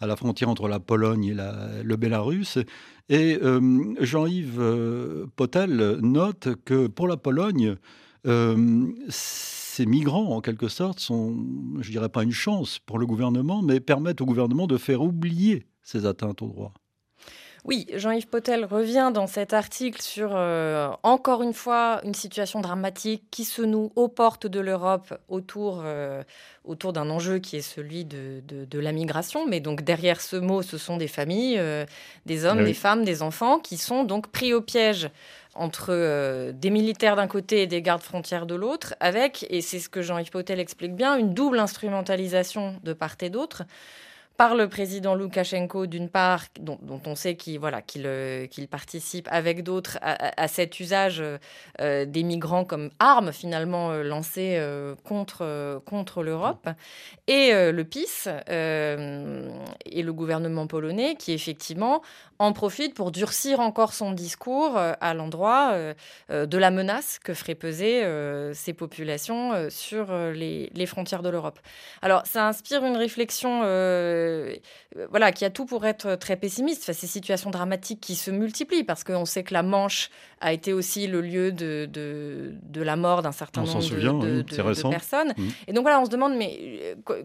à 0.01 0.07
la 0.07 0.17
frontière 0.17 0.51
entre 0.51 0.69
la 0.69 0.81
Pologne 0.81 1.25
et 1.25 1.35
le 1.83 1.97
Bélarus. 1.97 2.59
Et 3.09 3.39
euh, 3.41 3.95
Jean-Yves 4.01 4.61
euh, 4.61 5.27
Potel 5.37 5.99
note 6.01 6.49
que 6.65 6.89
pour 6.89 7.07
la 7.07 7.17
Pologne, 7.17 7.77
euh, 8.27 8.87
ces 9.09 9.87
migrants, 9.87 10.35
en 10.37 10.41
quelque 10.41 10.69
sorte, 10.69 10.99
sont, 10.99 11.37
je 11.81 11.91
dirais 11.91 12.09
pas 12.09 12.25
une 12.25 12.33
chance 12.33 12.81
pour 12.81 12.99
le 12.99 13.07
gouvernement, 13.07 13.63
mais 13.63 13.79
permettent 13.79 14.21
au 14.21 14.27
gouvernement 14.27 14.67
de 14.67 14.77
faire 14.77 15.03
oublier 15.03 15.67
ces 15.83 16.05
atteintes 16.05 16.43
aux 16.43 16.49
droits. 16.49 16.75
Oui, 17.67 17.85
Jean-Yves 17.93 18.29
Potel 18.29 18.65
revient 18.65 19.11
dans 19.13 19.27
cet 19.27 19.53
article 19.53 20.01
sur, 20.01 20.31
euh, 20.35 20.89
encore 21.03 21.43
une 21.43 21.53
fois, 21.53 22.01
une 22.05 22.15
situation 22.15 22.61
dramatique 22.61 23.25
qui 23.33 23.45
se 23.45 23.61
noue 23.61 23.91
aux 23.97 24.07
portes 24.07 24.47
de 24.47 24.61
l'Europe 24.61 25.13
autour, 25.29 25.83
euh, 25.85 26.23
autour 26.65 26.93
d'un 26.93 27.11
enjeu 27.11 27.41
qui 27.41 27.57
est 27.57 27.63
celui 27.63 28.05
de, 28.05 28.41
de, 28.47 28.79
la 28.79 28.93
migration. 28.93 29.49
Mais 29.49 29.59
donc 29.59 29.83
derrière 29.83 30.21
ce 30.21 30.37
mot, 30.37 30.63
ce 30.63 30.79
sont 30.79 30.97
des 30.97 31.09
familles, 31.09 31.59
euh, 31.59 31.85
des 32.25 32.45
hommes, 32.45 32.63
des 32.63 32.73
femmes, 32.73 33.05
des 33.05 33.21
enfants 33.21 33.59
qui 33.59 33.79
sont 33.79 34.05
donc 34.05 34.29
pris 34.29 34.55
au 34.55 34.61
piège 34.61 35.11
entre 35.57 36.53
des 36.53 36.71
militaires 36.71 37.17
d'un 37.17 37.27
côté 37.27 37.63
et 37.63 37.67
des 37.67 37.83
gardes 37.83 38.03
frontières 38.03 38.47
de 38.47 38.55
l'autre, 38.55 38.95
avec, 39.01 39.47
et 39.49 39.63
c'est 39.63 39.81
ce 39.81 39.89
que 39.89 40.03
Jean-Yves 40.03 40.31
Potel 40.31 40.61
explique 40.61 40.95
bien, 40.95 41.17
une 41.17 41.33
double 41.33 41.59
instrumentalisation 41.59 42.77
de 42.85 42.93
part 42.93 43.17
et 43.23 43.31
d'autre 43.31 43.65
par 44.37 44.55
le 44.55 44.69
président 44.69 45.15
Loukachenko, 45.15 45.87
d'une 45.87 46.09
part, 46.09 46.45
dont, 46.61 46.79
on 47.07 47.15
sait 47.15 47.37
qu'il 47.37 47.59
voilà, 47.59 47.81
euh, 47.99 48.47
participe 48.71 49.29
avec 49.31 49.63
d'autres 49.63 49.99
à, 50.03 50.49
cet 50.49 50.79
usage 50.81 51.23
euh, 51.81 52.05
des 52.05 52.23
migrants 52.23 52.65
comme 52.65 52.91
armes 52.99 53.33
finalement 53.33 53.91
euh, 53.91 54.03
lancées 54.03 54.63
contre, 55.05 55.81
contre 55.85 56.23
l'Europe, 56.23 56.69
et 57.27 57.53
le 57.53 57.85
PIS 57.85 58.29
et 58.49 60.03
le 60.03 60.13
gouvernement 60.13 60.67
polonais 60.67 61.17
qui 61.17 61.33
effectivement 61.33 62.03
en 62.39 62.53
profite 62.53 62.95
pour 62.95 63.11
durcir 63.11 63.61
encore 63.61 63.93
son 63.93 64.13
discours 64.13 64.77
à 64.77 65.15
l'endroit 65.15 65.75
de 66.29 66.59
la 66.59 66.71
menace 66.71 67.19
que 67.19 67.35
ferait 67.35 67.55
peser 67.55 68.03
ces 68.55 68.73
populations 68.73 69.69
sur 69.71 70.13
les 70.33 70.87
frontières 70.87 71.23
de 71.23 71.31
l'Europe. 71.31 71.59
Alors 72.03 72.27
ça 72.27 72.47
inspire 72.47 72.85
une 72.85 72.97
réflexion 72.97 73.63
euh, 74.27 75.07
voilà, 75.11 75.33
qui 75.33 75.45
a 75.45 75.51
tout 75.51 75.67
pour 75.67 75.87
être 75.87 76.17
très 76.17 76.37
pessimiste 76.37 76.85
face 76.85 76.97
à 76.97 77.01
ces 77.01 77.07
situations 77.07 77.51
dramatiques 77.51 78.01
qui 78.01 78.15
se 78.15 78.31
multiplient, 78.31 78.85
parce 78.85 79.05
qu'on 79.05 79.25
sait 79.25 79.43
que 79.43 79.55
la 79.55 79.63
Manche 79.63 80.11
a 80.41 80.53
été 80.53 80.73
aussi 80.73 81.07
le 81.07 81.21
lieu 81.21 81.53
de, 81.53 81.89
de, 81.91 82.83
la 82.83 82.97
mort 82.97 83.23
d'un 83.23 83.33
certain 83.33 83.63
nombre 83.63 83.81
de, 83.81 84.43
personnes. 84.91 85.33
Mmh. 85.37 85.49
Et 85.69 85.73
donc 85.73 85.83
voilà, 85.83 86.01
on 86.01 86.05
se 86.05 86.11
demande, 86.11 86.37
mais 86.37 86.95
euh, 87.11 87.23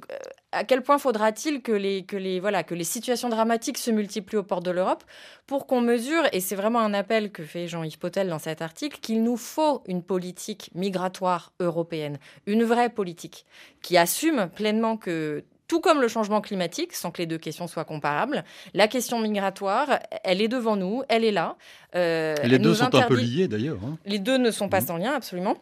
à 0.52 0.64
quel 0.64 0.82
point 0.82 0.98
faudra-t-il 0.98 1.62
que 1.62 1.72
les, 1.72 2.04
que, 2.04 2.18
les, 2.18 2.40
voilà, 2.40 2.64
que 2.64 2.76
les 2.76 2.84
situations 2.84 3.30
dramatiques 3.30 3.78
se 3.78 3.92
multiplient 3.92 4.38
aux 4.38 4.44
portes 4.44 4.66
de 4.66 4.72
l'Europe 4.72 5.04
pour 5.46 5.68
qu'on 5.68 5.82
mesure, 5.82 6.24
et 6.32 6.40
c'est 6.40 6.56
vraiment 6.56 6.80
un 6.80 6.94
appel 6.94 7.32
que 7.32 7.44
fait 7.44 7.68
Jean-Yves 7.68 8.00
Potel 8.00 8.30
dans 8.30 8.40
cet 8.40 8.62
article, 8.62 9.00
qu'il 9.02 9.24
nous 9.24 9.38
faut 9.38 9.84
une 9.88 10.04
politique 10.04 10.72
migratoire 10.74 11.54
européenne, 11.60 12.18
une 12.46 12.64
vraie 12.64 12.90
politique, 12.90 13.46
qui 13.82 13.98
assume 13.98 14.50
pleinement 14.56 14.98
que 14.98 15.44
tout 15.72 15.80
comme 15.80 16.02
le 16.02 16.10
changement 16.10 16.42
climatique, 16.42 16.92
sans 16.92 17.12
que 17.12 17.20
les 17.20 17.26
deux 17.26 17.38
questions 17.38 17.66
soient 17.66 17.86
comparables. 17.86 18.44
La 18.74 18.90
question 18.90 19.20
migratoire, 19.20 20.02
elle 20.26 20.42
est 20.42 20.50
devant 20.50 20.76
nous, 20.76 21.04
elle 21.08 21.24
est 21.24 21.32
là. 21.32 21.56
Euh, 21.96 22.36
les 22.44 22.60
deux 22.60 22.74
sont 22.74 22.94
un 22.94 23.04
peu 23.04 23.16
liés 23.16 23.48
d'ailleurs. 23.48 23.80
Hein. 23.86 23.98
Les 24.06 24.20
deux 24.20 24.38
ne 24.38 24.52
sont 24.52 24.68
pas 24.68 24.82
mmh. 24.82 24.86
sans 24.88 24.98
lien, 24.98 25.14
absolument. 25.14 25.56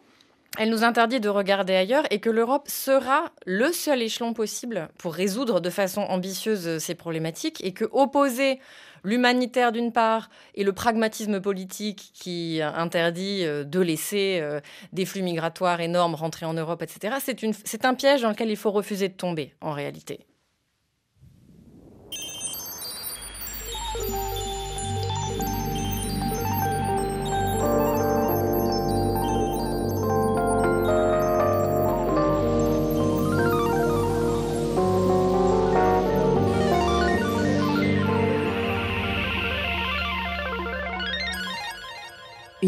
Elle 0.57 0.69
nous 0.69 0.83
interdit 0.83 1.19
de 1.19 1.29
regarder 1.29 1.75
ailleurs 1.75 2.05
et 2.09 2.19
que 2.19 2.29
l'Europe 2.29 2.67
sera 2.67 3.31
le 3.45 3.71
seul 3.71 4.01
échelon 4.01 4.33
possible 4.33 4.89
pour 4.97 5.13
résoudre 5.13 5.61
de 5.61 5.69
façon 5.69 6.01
ambitieuse 6.01 6.79
ces 6.79 6.95
problématiques 6.95 7.63
et 7.63 7.71
que 7.71 7.85
opposer 7.91 8.59
l'humanitaire 9.03 9.71
d'une 9.71 9.91
part 9.91 10.29
et 10.55 10.63
le 10.63 10.73
pragmatisme 10.73 11.39
politique 11.39 12.11
qui 12.13 12.61
interdit 12.61 13.45
euh, 13.45 13.63
de 13.63 13.79
laisser 13.79 14.39
euh, 14.41 14.59
des 14.91 15.05
flux 15.05 15.21
migratoires 15.21 15.79
énormes 15.81 16.15
rentrer 16.15 16.45
en 16.45 16.53
Europe, 16.53 16.81
etc., 16.81 17.15
c'est 17.63 17.85
un 17.85 17.93
piège 17.93 18.21
dans 18.21 18.29
lequel 18.29 18.49
il 18.49 18.57
faut 18.57 18.71
refuser 18.71 19.07
de 19.07 19.13
tomber 19.13 19.53
en 19.61 19.71
réalité. 19.71 20.19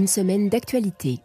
Une 0.01 0.07
semaine 0.07 0.49
d'actualité. 0.49 1.19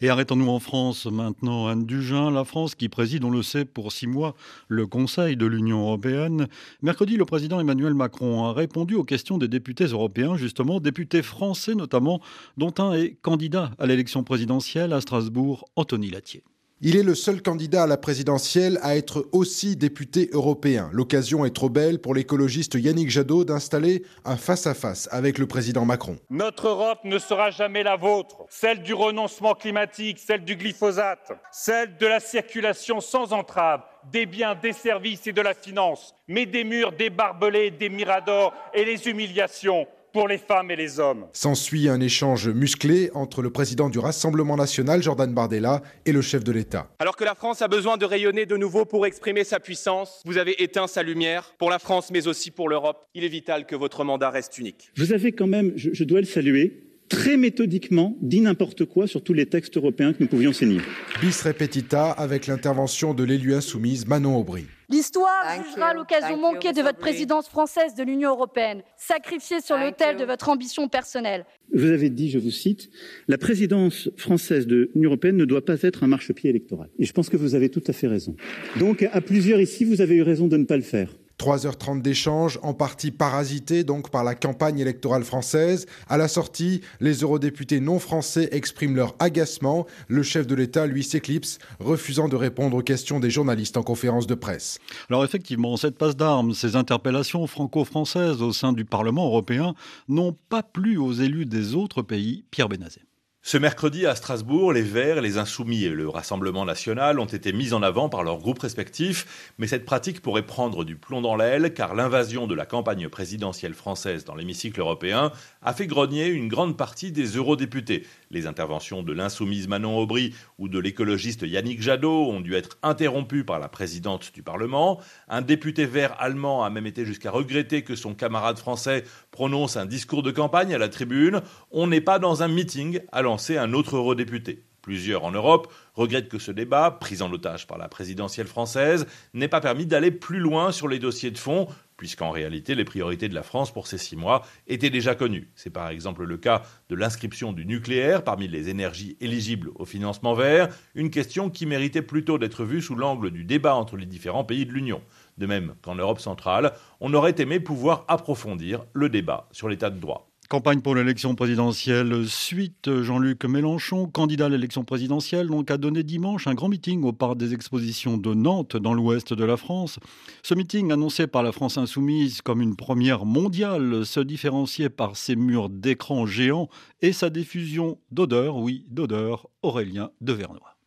Et 0.00 0.08
arrêtons-nous 0.08 0.48
en 0.48 0.58
France 0.58 1.04
maintenant, 1.04 1.66
Anne 1.66 1.84
Dugin, 1.84 2.30
la 2.30 2.44
France 2.44 2.74
qui 2.74 2.88
préside, 2.88 3.24
on 3.24 3.30
le 3.30 3.42
sait, 3.42 3.66
pour 3.66 3.92
six 3.92 4.06
mois 4.06 4.34
le 4.68 4.86
Conseil 4.86 5.36
de 5.36 5.44
l'Union 5.44 5.82
européenne. 5.82 6.48
Mercredi, 6.80 7.18
le 7.18 7.26
président 7.26 7.60
Emmanuel 7.60 7.92
Macron 7.92 8.46
a 8.46 8.54
répondu 8.54 8.94
aux 8.94 9.04
questions 9.04 9.36
des 9.36 9.48
députés 9.48 9.84
européens, 9.84 10.36
justement, 10.36 10.80
députés 10.80 11.22
français 11.22 11.74
notamment, 11.74 12.20
dont 12.56 12.72
un 12.78 12.94
est 12.94 13.18
candidat 13.20 13.72
à 13.78 13.84
l'élection 13.84 14.24
présidentielle 14.24 14.94
à 14.94 15.02
Strasbourg, 15.02 15.68
Anthony 15.76 16.08
Latier. 16.08 16.42
Il 16.80 16.94
est 16.94 17.02
le 17.02 17.16
seul 17.16 17.42
candidat 17.42 17.82
à 17.82 17.86
la 17.88 17.96
présidentielle 17.96 18.78
à 18.82 18.96
être 18.96 19.26
aussi 19.32 19.74
député 19.74 20.30
européen. 20.32 20.90
L'occasion 20.92 21.44
est 21.44 21.50
trop 21.50 21.68
belle 21.68 21.98
pour 21.98 22.14
l'écologiste 22.14 22.74
Yannick 22.74 23.10
Jadot 23.10 23.42
d'installer 23.42 24.04
un 24.24 24.36
face-à-face 24.36 25.08
avec 25.10 25.38
le 25.38 25.48
président 25.48 25.84
Macron. 25.84 26.18
Notre 26.30 26.68
Europe 26.68 27.00
ne 27.02 27.18
sera 27.18 27.50
jamais 27.50 27.82
la 27.82 27.96
vôtre, 27.96 28.44
celle 28.48 28.80
du 28.84 28.94
renoncement 28.94 29.54
climatique, 29.54 30.20
celle 30.20 30.44
du 30.44 30.54
glyphosate, 30.54 31.32
celle 31.50 31.96
de 31.96 32.06
la 32.06 32.20
circulation 32.20 33.00
sans 33.00 33.32
entrave 33.32 33.80
des 34.12 34.26
biens, 34.26 34.54
des 34.54 34.72
services 34.72 35.26
et 35.26 35.32
de 35.32 35.42
la 35.42 35.54
finance, 35.54 36.14
mais 36.28 36.46
des 36.46 36.62
murs, 36.62 36.92
des 36.92 37.10
barbelés, 37.10 37.72
des 37.72 37.88
miradors 37.88 38.54
et 38.72 38.84
les 38.84 39.08
humiliations 39.08 39.88
pour 40.12 40.28
les 40.28 40.38
femmes 40.38 40.70
et 40.70 40.76
les 40.76 41.00
hommes. 41.00 41.26
S'ensuit 41.32 41.88
un 41.88 42.00
échange 42.00 42.48
musclé 42.48 43.10
entre 43.14 43.42
le 43.42 43.50
président 43.50 43.88
du 43.88 43.98
Rassemblement 43.98 44.56
national, 44.56 45.02
Jordan 45.02 45.32
Bardella, 45.32 45.82
et 46.06 46.12
le 46.12 46.22
chef 46.22 46.44
de 46.44 46.52
l'État. 46.52 46.90
Alors 46.98 47.16
que 47.16 47.24
la 47.24 47.34
France 47.34 47.62
a 47.62 47.68
besoin 47.68 47.96
de 47.96 48.04
rayonner 48.04 48.46
de 48.46 48.56
nouveau 48.56 48.84
pour 48.84 49.06
exprimer 49.06 49.44
sa 49.44 49.60
puissance, 49.60 50.22
vous 50.24 50.38
avez 50.38 50.62
éteint 50.62 50.86
sa 50.86 51.02
lumière 51.02 51.54
pour 51.58 51.70
la 51.70 51.78
France, 51.78 52.10
mais 52.10 52.26
aussi 52.26 52.50
pour 52.50 52.68
l'Europe. 52.68 53.06
Il 53.14 53.24
est 53.24 53.28
vital 53.28 53.66
que 53.66 53.76
votre 53.76 54.04
mandat 54.04 54.30
reste 54.30 54.58
unique. 54.58 54.90
Vous 54.96 55.12
avez 55.12 55.32
quand 55.32 55.46
même, 55.46 55.72
je, 55.76 55.90
je 55.92 56.04
dois 56.04 56.20
le 56.20 56.26
saluer, 56.26 56.84
très 57.08 57.36
méthodiquement 57.36 58.16
dit 58.20 58.40
n'importe 58.40 58.84
quoi 58.84 59.06
sur 59.06 59.22
tous 59.22 59.32
les 59.32 59.46
textes 59.46 59.76
européens 59.76 60.12
que 60.12 60.18
nous 60.22 60.28
pouvions 60.28 60.52
signer. 60.52 60.80
Bis 61.20 61.42
repetita 61.42 62.10
avec 62.10 62.46
l'intervention 62.46 63.14
de 63.14 63.24
l'élu 63.24 63.54
insoumise 63.54 64.06
Manon 64.06 64.36
Aubry. 64.36 64.66
L'histoire 64.90 65.62
jugera 65.62 65.92
l'occasion 65.92 66.38
manquée 66.38 66.72
de 66.72 66.80
votre 66.80 66.98
présidence 66.98 67.46
française 67.46 67.94
de 67.94 68.02
l'Union 68.02 68.30
européenne, 68.30 68.82
sacrifiée 68.96 69.60
sur 69.60 69.76
l'autel 69.76 70.16
de 70.16 70.24
votre 70.24 70.48
ambition 70.48 70.88
personnelle. 70.88 71.44
Vous 71.74 71.90
avez 71.90 72.08
dit, 72.08 72.30
je 72.30 72.38
vous 72.38 72.50
cite, 72.50 72.88
la 73.28 73.36
présidence 73.36 74.08
française 74.16 74.66
de 74.66 74.90
l'Union 74.94 75.10
européenne 75.10 75.36
ne 75.36 75.44
doit 75.44 75.64
pas 75.64 75.82
être 75.82 76.04
un 76.04 76.06
marchepied 76.06 76.48
électoral. 76.48 76.88
Et 76.98 77.04
je 77.04 77.12
pense 77.12 77.28
que 77.28 77.36
vous 77.36 77.54
avez 77.54 77.68
tout 77.68 77.82
à 77.86 77.92
fait 77.92 78.06
raison. 78.06 78.34
Donc, 78.78 79.06
à 79.12 79.20
plusieurs 79.20 79.60
ici, 79.60 79.84
vous 79.84 80.00
avez 80.00 80.16
eu 80.16 80.22
raison 80.22 80.48
de 80.48 80.56
ne 80.56 80.64
pas 80.64 80.76
le 80.76 80.82
faire. 80.82 81.12
3h30 81.38 82.02
d'échanges, 82.02 82.58
en 82.62 82.74
partie 82.74 83.10
parasités 83.10 83.84
donc 83.84 84.10
par 84.10 84.24
la 84.24 84.34
campagne 84.34 84.78
électorale 84.78 85.24
française. 85.24 85.86
À 86.08 86.16
la 86.16 86.28
sortie, 86.28 86.80
les 87.00 87.18
eurodéputés 87.22 87.80
non 87.80 87.98
français 87.98 88.48
expriment 88.52 88.96
leur 88.96 89.14
agacement. 89.18 89.86
Le 90.08 90.22
chef 90.22 90.46
de 90.46 90.54
l'État, 90.54 90.86
lui, 90.86 91.04
s'éclipse, 91.04 91.58
refusant 91.80 92.28
de 92.28 92.36
répondre 92.36 92.76
aux 92.76 92.82
questions 92.82 93.20
des 93.20 93.30
journalistes 93.30 93.76
en 93.76 93.82
conférence 93.82 94.26
de 94.26 94.34
presse. 94.34 94.78
Alors 95.08 95.24
effectivement, 95.24 95.76
cette 95.76 95.96
passe 95.96 96.16
d'armes, 96.16 96.54
ces 96.54 96.76
interpellations 96.76 97.46
franco-françaises 97.46 98.42
au 98.42 98.52
sein 98.52 98.72
du 98.72 98.84
Parlement 98.84 99.26
européen 99.26 99.74
n'ont 100.08 100.36
pas 100.48 100.62
plu 100.62 100.98
aux 100.98 101.12
élus 101.12 101.46
des 101.46 101.74
autres 101.74 102.02
pays. 102.02 102.44
Pierre 102.50 102.68
Benazet. 102.68 103.07
Ce 103.42 103.56
mercredi 103.56 104.04
à 104.04 104.14
Strasbourg, 104.14 104.72
les 104.72 104.82
Verts, 104.82 105.22
les 105.22 105.38
Insoumis 105.38 105.84
et 105.84 105.90
le 105.90 106.08
Rassemblement 106.08 106.64
national 106.64 107.20
ont 107.20 107.24
été 107.24 107.52
mis 107.52 107.72
en 107.72 107.82
avant 107.82 108.08
par 108.08 108.24
leurs 108.24 108.38
groupes 108.38 108.58
respectifs, 108.58 109.52
mais 109.58 109.68
cette 109.68 109.86
pratique 109.86 110.20
pourrait 110.20 110.44
prendre 110.44 110.84
du 110.84 110.96
plomb 110.96 111.22
dans 111.22 111.36
l'aile 111.36 111.72
car 111.72 111.94
l'invasion 111.94 112.46
de 112.46 112.54
la 112.54 112.66
campagne 112.66 113.08
présidentielle 113.08 113.74
française 113.74 114.24
dans 114.24 114.34
l'hémicycle 114.34 114.80
européen 114.80 115.32
a 115.62 115.72
fait 115.72 115.86
grogner 115.86 116.26
une 116.26 116.48
grande 116.48 116.76
partie 116.76 117.12
des 117.12 117.36
eurodéputés. 117.36 118.06
Les 118.30 118.46
interventions 118.46 119.02
de 119.02 119.12
l'insoumise 119.12 119.68
Manon 119.68 119.98
Aubry 119.98 120.34
ou 120.58 120.68
de 120.68 120.78
l'écologiste 120.78 121.42
Yannick 121.42 121.80
Jadot 121.80 122.30
ont 122.30 122.40
dû 122.40 122.54
être 122.54 122.76
interrompues 122.82 123.44
par 123.44 123.58
la 123.58 123.68
présidente 123.68 124.32
du 124.34 124.42
Parlement. 124.42 125.00
Un 125.28 125.40
député 125.40 125.86
vert 125.86 126.14
allemand 126.18 126.62
a 126.62 126.68
même 126.68 126.86
été 126.86 127.06
jusqu'à 127.06 127.30
regretter 127.30 127.82
que 127.82 127.96
son 127.96 128.14
camarade 128.14 128.58
français 128.58 129.04
prononce 129.30 129.78
un 129.78 129.86
discours 129.86 130.22
de 130.22 130.30
campagne 130.30 130.74
à 130.74 130.78
la 130.78 130.90
tribune. 130.90 131.40
On 131.70 131.86
n'est 131.86 132.02
pas 132.02 132.18
dans 132.18 132.42
un 132.42 132.48
meeting, 132.48 133.00
a 133.12 133.22
lancé 133.22 133.56
un 133.56 133.72
autre 133.72 133.96
eurodéputé. 133.96 134.64
Plusieurs 134.82 135.24
en 135.24 135.32
Europe 135.32 135.72
regrettent 135.94 136.28
que 136.28 136.38
ce 136.38 136.50
débat, 136.50 136.90
pris 136.90 137.20
en 137.20 137.30
otage 137.32 137.66
par 137.66 137.76
la 137.78 137.88
présidentielle 137.88 138.46
française, 138.46 139.06
n'ait 139.34 139.48
pas 139.48 139.60
permis 139.60 139.86
d'aller 139.86 140.10
plus 140.10 140.38
loin 140.38 140.72
sur 140.72 140.88
les 140.88 140.98
dossiers 140.98 141.30
de 141.30 141.38
fond, 141.38 141.66
puisqu'en 141.98 142.30
réalité 142.30 142.74
les 142.74 142.86
priorités 142.86 143.28
de 143.28 143.34
la 143.34 143.42
France 143.42 143.70
pour 143.70 143.86
ces 143.86 143.98
six 143.98 144.16
mois 144.16 144.46
étaient 144.66 144.88
déjà 144.88 145.14
connues. 145.14 145.50
C'est 145.54 145.68
par 145.68 145.90
exemple 145.90 146.24
le 146.24 146.38
cas 146.38 146.62
de 146.88 146.94
l'inscription 146.94 147.52
du 147.52 147.66
nucléaire 147.66 148.24
parmi 148.24 148.48
les 148.48 148.70
énergies 148.70 149.18
éligibles 149.20 149.70
au 149.74 149.84
financement 149.84 150.32
vert, 150.32 150.68
une 150.94 151.10
question 151.10 151.50
qui 151.50 151.66
méritait 151.66 152.00
plutôt 152.00 152.38
d'être 152.38 152.64
vue 152.64 152.80
sous 152.80 152.94
l'angle 152.94 153.30
du 153.30 153.44
débat 153.44 153.74
entre 153.74 153.98
les 153.98 154.06
différents 154.06 154.44
pays 154.44 154.64
de 154.64 154.72
l'Union. 154.72 155.02
De 155.36 155.46
même 155.46 155.74
qu'en 155.82 155.96
Europe 155.96 156.20
centrale, 156.20 156.72
on 157.00 157.12
aurait 157.12 157.34
aimé 157.38 157.60
pouvoir 157.60 158.04
approfondir 158.08 158.84
le 158.94 159.08
débat 159.08 159.48
sur 159.52 159.68
l'état 159.68 159.90
de 159.90 160.00
droit. 160.00 160.27
Campagne 160.48 160.80
pour 160.80 160.94
l'élection 160.94 161.34
présidentielle 161.34 162.26
suite. 162.26 163.02
Jean-Luc 163.02 163.44
Mélenchon, 163.44 164.06
candidat 164.06 164.46
à 164.46 164.48
l'élection 164.48 164.82
présidentielle, 164.82 165.48
donc 165.48 165.70
a 165.70 165.76
donné 165.76 166.02
dimanche 166.02 166.46
un 166.46 166.54
grand 166.54 166.70
meeting 166.70 167.04
au 167.04 167.12
parc 167.12 167.36
des 167.36 167.52
expositions 167.52 168.16
de 168.16 168.32
Nantes, 168.32 168.74
dans 168.74 168.94
l'ouest 168.94 169.34
de 169.34 169.44
la 169.44 169.58
France. 169.58 169.98
Ce 170.42 170.54
meeting, 170.54 170.90
annoncé 170.90 171.26
par 171.26 171.42
la 171.42 171.52
France 171.52 171.76
insoumise 171.76 172.40
comme 172.40 172.62
une 172.62 172.76
première 172.76 173.26
mondiale, 173.26 174.06
se 174.06 174.20
différenciait 174.20 174.88
par 174.88 175.18
ses 175.18 175.36
murs 175.36 175.68
d'écran 175.68 176.24
géants 176.24 176.70
et 177.02 177.12
sa 177.12 177.28
diffusion 177.28 177.98
d'odeurs, 178.10 178.56
oui, 178.56 178.86
d'odeurs, 178.88 179.48
Aurélien 179.60 180.12
de 180.22 180.32
Vernois. 180.32 180.78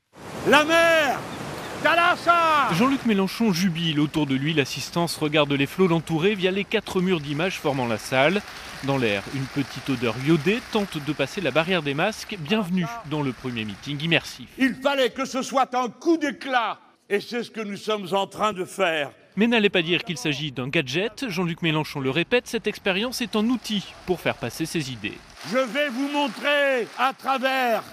La 0.49 0.65
mer 0.65 1.19
Jean-Luc 2.73 3.05
Mélenchon 3.05 3.51
jubile. 3.53 3.99
Autour 3.99 4.27
de 4.27 4.35
lui, 4.35 4.53
l'assistance 4.53 5.17
regarde 5.17 5.51
les 5.51 5.65
flots 5.65 5.87
l'entourer 5.87 6.35
via 6.35 6.51
les 6.51 6.63
quatre 6.63 7.01
murs 7.01 7.19
d'images 7.19 7.59
formant 7.59 7.87
la 7.87 7.97
salle. 7.97 8.41
Dans 8.83 8.97
l'air, 8.97 9.23
une 9.35 9.45
petite 9.45 9.89
odeur 9.89 10.15
iodée 10.25 10.59
tente 10.71 10.97
de 11.03 11.13
passer 11.13 11.41
la 11.41 11.51
barrière 11.51 11.81
des 11.81 11.93
masques. 11.93 12.35
Bienvenue 12.39 12.85
dans 13.09 13.21
le 13.21 13.31
premier 13.33 13.65
meeting 13.65 14.01
immersif. 14.01 14.47
Il 14.57 14.75
fallait 14.75 15.09
que 15.09 15.25
ce 15.25 15.41
soit 15.41 15.73
un 15.75 15.89
coup 15.89 16.17
d'éclat. 16.17 16.79
Et 17.09 17.19
c'est 17.19 17.43
ce 17.43 17.51
que 17.51 17.61
nous 17.61 17.77
sommes 17.77 18.07
en 18.13 18.27
train 18.27 18.53
de 18.53 18.63
faire. 18.63 19.11
Mais 19.35 19.47
n'allez 19.47 19.69
pas 19.69 19.81
dire 19.81 20.03
qu'il 20.03 20.17
s'agit 20.17 20.51
d'un 20.51 20.67
gadget. 20.67 21.29
Jean-Luc 21.29 21.61
Mélenchon 21.61 21.99
le 21.99 22.09
répète, 22.09 22.47
cette 22.47 22.67
expérience 22.67 23.21
est 23.21 23.35
un 23.35 23.45
outil 23.45 23.83
pour 24.05 24.19
faire 24.19 24.35
passer 24.35 24.65
ses 24.65 24.91
idées. 24.91 25.17
Je 25.51 25.57
vais 25.57 25.89
vous 25.89 26.09
montrer 26.09 26.87
à 26.97 27.13
travers 27.13 27.83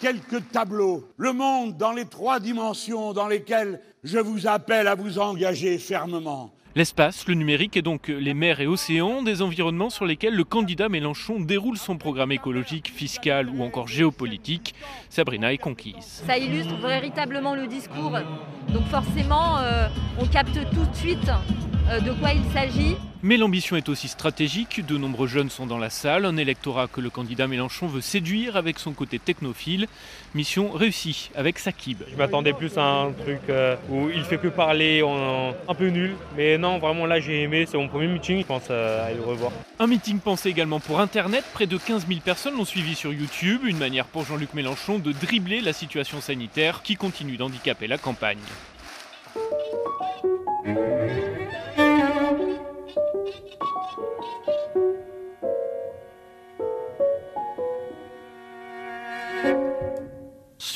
quelques 0.00 0.50
tableaux, 0.50 1.04
le 1.16 1.32
monde 1.32 1.76
dans 1.76 1.92
les 1.92 2.04
trois 2.04 2.40
dimensions 2.40 3.12
dans 3.12 3.28
lesquelles 3.28 3.80
je 4.04 4.18
vous 4.18 4.46
appelle 4.46 4.86
à 4.86 4.94
vous 4.94 5.18
engager 5.18 5.78
fermement. 5.78 6.52
L'espace, 6.76 7.26
le 7.26 7.34
numérique 7.34 7.76
et 7.76 7.82
donc 7.82 8.06
les 8.08 8.34
mers 8.34 8.60
et 8.60 8.66
océans, 8.66 9.22
des 9.22 9.42
environnements 9.42 9.90
sur 9.90 10.06
lesquels 10.06 10.34
le 10.34 10.44
candidat 10.44 10.88
Mélenchon 10.88 11.40
déroule 11.40 11.76
son 11.76 11.96
programme 11.96 12.30
écologique, 12.30 12.92
fiscal 12.94 13.48
ou 13.50 13.64
encore 13.64 13.88
géopolitique. 13.88 14.74
Sabrina 15.08 15.52
est 15.52 15.58
conquise. 15.58 16.22
Ça 16.26 16.38
illustre 16.38 16.76
véritablement 16.76 17.56
le 17.56 17.66
discours. 17.66 18.16
Donc 18.68 18.84
forcément, 18.86 19.58
euh, 19.58 19.88
on 20.20 20.26
capte 20.26 20.54
tout 20.70 20.84
de 20.84 20.94
suite 20.94 21.30
de 21.88 22.12
quoi 22.12 22.32
il 22.32 22.44
s'agit. 22.52 22.96
Mais 23.22 23.36
l'ambition 23.36 23.76
est 23.76 23.88
aussi 23.88 24.06
stratégique. 24.06 24.86
De 24.86 24.96
nombreux 24.96 25.26
jeunes 25.26 25.50
sont 25.50 25.66
dans 25.66 25.78
la 25.78 25.90
salle, 25.90 26.24
un 26.24 26.36
électorat 26.36 26.86
que 26.86 27.00
le 27.00 27.10
candidat 27.10 27.48
Mélenchon 27.48 27.88
veut 27.88 28.00
séduire 28.00 28.56
avec 28.56 28.78
son 28.78 28.92
côté 28.92 29.18
technophile. 29.18 29.88
Mission 30.34 30.70
réussie 30.70 31.30
avec 31.34 31.58
Sakib. 31.58 32.02
Je 32.08 32.16
m'attendais 32.16 32.52
plus 32.52 32.78
à 32.78 32.84
un 32.84 33.10
truc 33.10 33.40
euh, 33.48 33.74
où 33.90 34.08
il 34.08 34.22
fait 34.22 34.38
que 34.38 34.46
parler, 34.46 35.02
un 35.02 35.74
peu 35.74 35.88
nul. 35.88 36.14
Mais 36.36 36.58
non, 36.58 36.78
vraiment 36.78 37.06
là 37.06 37.18
j'ai 37.18 37.42
aimé, 37.42 37.66
c'est 37.68 37.76
mon 37.76 37.88
premier 37.88 38.06
meeting, 38.06 38.42
je 38.42 38.46
pense 38.46 38.68
euh, 38.70 39.08
à 39.08 39.12
le 39.12 39.20
revoir. 39.20 39.50
Un 39.80 39.88
meeting 39.88 40.20
pensé 40.20 40.48
également 40.50 40.78
pour 40.78 41.00
Internet. 41.00 41.44
Près 41.54 41.66
de 41.66 41.76
15 41.76 42.06
000 42.06 42.20
personnes 42.20 42.56
l'ont 42.56 42.64
suivi 42.64 42.94
sur 42.94 43.12
YouTube. 43.12 43.62
Une 43.64 43.78
manière 43.78 44.04
pour 44.04 44.24
Jean-Luc 44.24 44.54
Mélenchon 44.54 45.00
de 45.00 45.10
dribbler 45.10 45.60
la 45.60 45.72
situation 45.72 46.20
sanitaire 46.20 46.82
qui 46.82 46.94
continue 46.94 47.36
d'handicaper 47.36 47.88
la 47.88 47.98
campagne. 47.98 48.38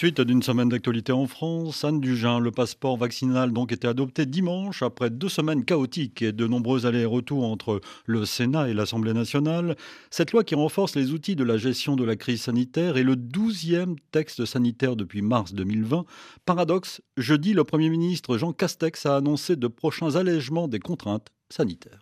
Suite 0.03 0.21
d'une 0.21 0.43
semaine 0.43 0.69
d'actualité 0.69 1.13
en 1.13 1.29
France, 1.29 1.85
Anne 1.85 2.01
Dugin, 2.01 2.41
le 2.41 2.51
passeport 2.51 2.97
vaccinal 2.97 3.53
donc 3.53 3.71
était 3.71 3.87
adopté 3.87 4.27
dimanche 4.27 4.83
après 4.83 5.11
deux 5.11 5.29
semaines 5.29 5.65
chaotiques 5.65 6.23
et 6.23 6.33
de 6.33 6.49
nombreux 6.49 6.87
allers-retours 6.87 7.45
entre 7.45 7.81
le 8.07 8.25
Sénat 8.25 8.69
et 8.69 8.75
l'Assemblée 8.75 9.13
nationale. 9.13 9.77
Cette 10.11 10.33
loi 10.33 10.43
qui 10.43 10.57
renforce 10.57 10.97
les 10.97 11.13
outils 11.13 11.37
de 11.37 11.45
la 11.45 11.57
gestion 11.57 11.95
de 11.95 12.03
la 12.03 12.17
crise 12.17 12.43
sanitaire 12.43 12.97
est 12.97 13.05
le 13.05 13.15
douzième 13.15 13.95
texte 14.11 14.45
sanitaire 14.45 14.97
depuis 14.97 15.23
mars 15.23 15.55
2020. 15.55 16.05
Paradoxe, 16.47 17.01
jeudi, 17.17 17.53
le 17.53 17.63
Premier 17.63 17.89
ministre 17.89 18.39
Jean 18.39 18.53
Castex 18.53 19.07
a 19.07 19.15
annoncé 19.15 19.55
de 19.55 19.69
prochains 19.69 20.17
allègements 20.17 20.67
des 20.67 20.81
contraintes 20.81 21.29
sanitaires. 21.49 22.02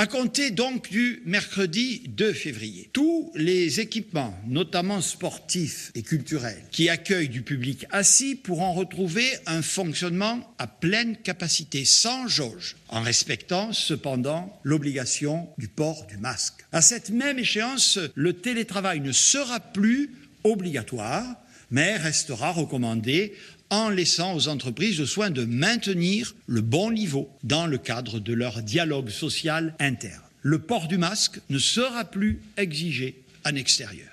À 0.00 0.06
compter 0.06 0.50
donc 0.50 0.88
du 0.88 1.20
mercredi 1.26 2.04
2 2.08 2.32
février, 2.32 2.88
tous 2.94 3.30
les 3.34 3.80
équipements, 3.80 4.34
notamment 4.46 5.02
sportifs 5.02 5.92
et 5.94 6.00
culturels, 6.00 6.64
qui 6.70 6.88
accueillent 6.88 7.28
du 7.28 7.42
public 7.42 7.84
assis 7.90 8.34
pourront 8.34 8.72
retrouver 8.72 9.28
un 9.44 9.60
fonctionnement 9.60 10.54
à 10.56 10.66
pleine 10.66 11.18
capacité, 11.18 11.84
sans 11.84 12.28
jauge, 12.28 12.76
en 12.88 13.02
respectant 13.02 13.74
cependant 13.74 14.58
l'obligation 14.62 15.50
du 15.58 15.68
port 15.68 16.06
du 16.06 16.16
masque. 16.16 16.64
À 16.72 16.80
cette 16.80 17.10
même 17.10 17.38
échéance, 17.38 17.98
le 18.14 18.32
télétravail 18.32 19.00
ne 19.00 19.12
sera 19.12 19.60
plus 19.60 20.12
obligatoire 20.44 21.26
mais 21.70 21.96
restera 21.96 22.52
recommandé 22.52 23.34
en 23.70 23.88
laissant 23.88 24.34
aux 24.34 24.48
entreprises 24.48 24.98
le 24.98 25.06
soin 25.06 25.30
de 25.30 25.44
maintenir 25.44 26.34
le 26.46 26.60
bon 26.60 26.90
niveau 26.90 27.30
dans 27.44 27.66
le 27.66 27.78
cadre 27.78 28.18
de 28.18 28.32
leur 28.32 28.62
dialogue 28.62 29.10
social 29.10 29.74
interne. 29.78 30.20
Le 30.42 30.58
port 30.58 30.88
du 30.88 30.98
masque 30.98 31.40
ne 31.50 31.58
sera 31.58 32.04
plus 32.04 32.40
exigé 32.56 33.14
en 33.44 33.54
extérieur. 33.54 34.08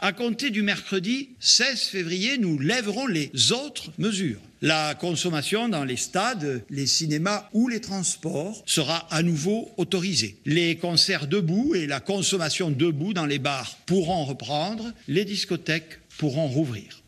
À 0.00 0.12
compter 0.12 0.50
du 0.50 0.62
mercredi 0.62 1.30
16 1.40 1.82
février, 1.82 2.38
nous 2.38 2.58
lèverons 2.58 3.08
les 3.08 3.32
autres 3.50 3.90
mesures. 3.98 4.40
La 4.62 4.94
consommation 4.94 5.68
dans 5.68 5.84
les 5.84 5.96
stades, 5.96 6.64
les 6.70 6.86
cinémas 6.86 7.48
ou 7.52 7.68
les 7.68 7.80
transports 7.80 8.62
sera 8.66 9.06
à 9.10 9.22
nouveau 9.22 9.70
autorisée. 9.76 10.36
Les 10.46 10.76
concerts 10.76 11.26
debout 11.26 11.74
et 11.74 11.86
la 11.86 12.00
consommation 12.00 12.70
debout 12.70 13.12
dans 13.12 13.26
les 13.26 13.38
bars 13.38 13.76
pourront 13.86 14.24
reprendre. 14.24 14.92
Les 15.06 15.24
discothèques 15.24 15.98
pourront 16.18 16.48
rouvrir. 16.48 17.02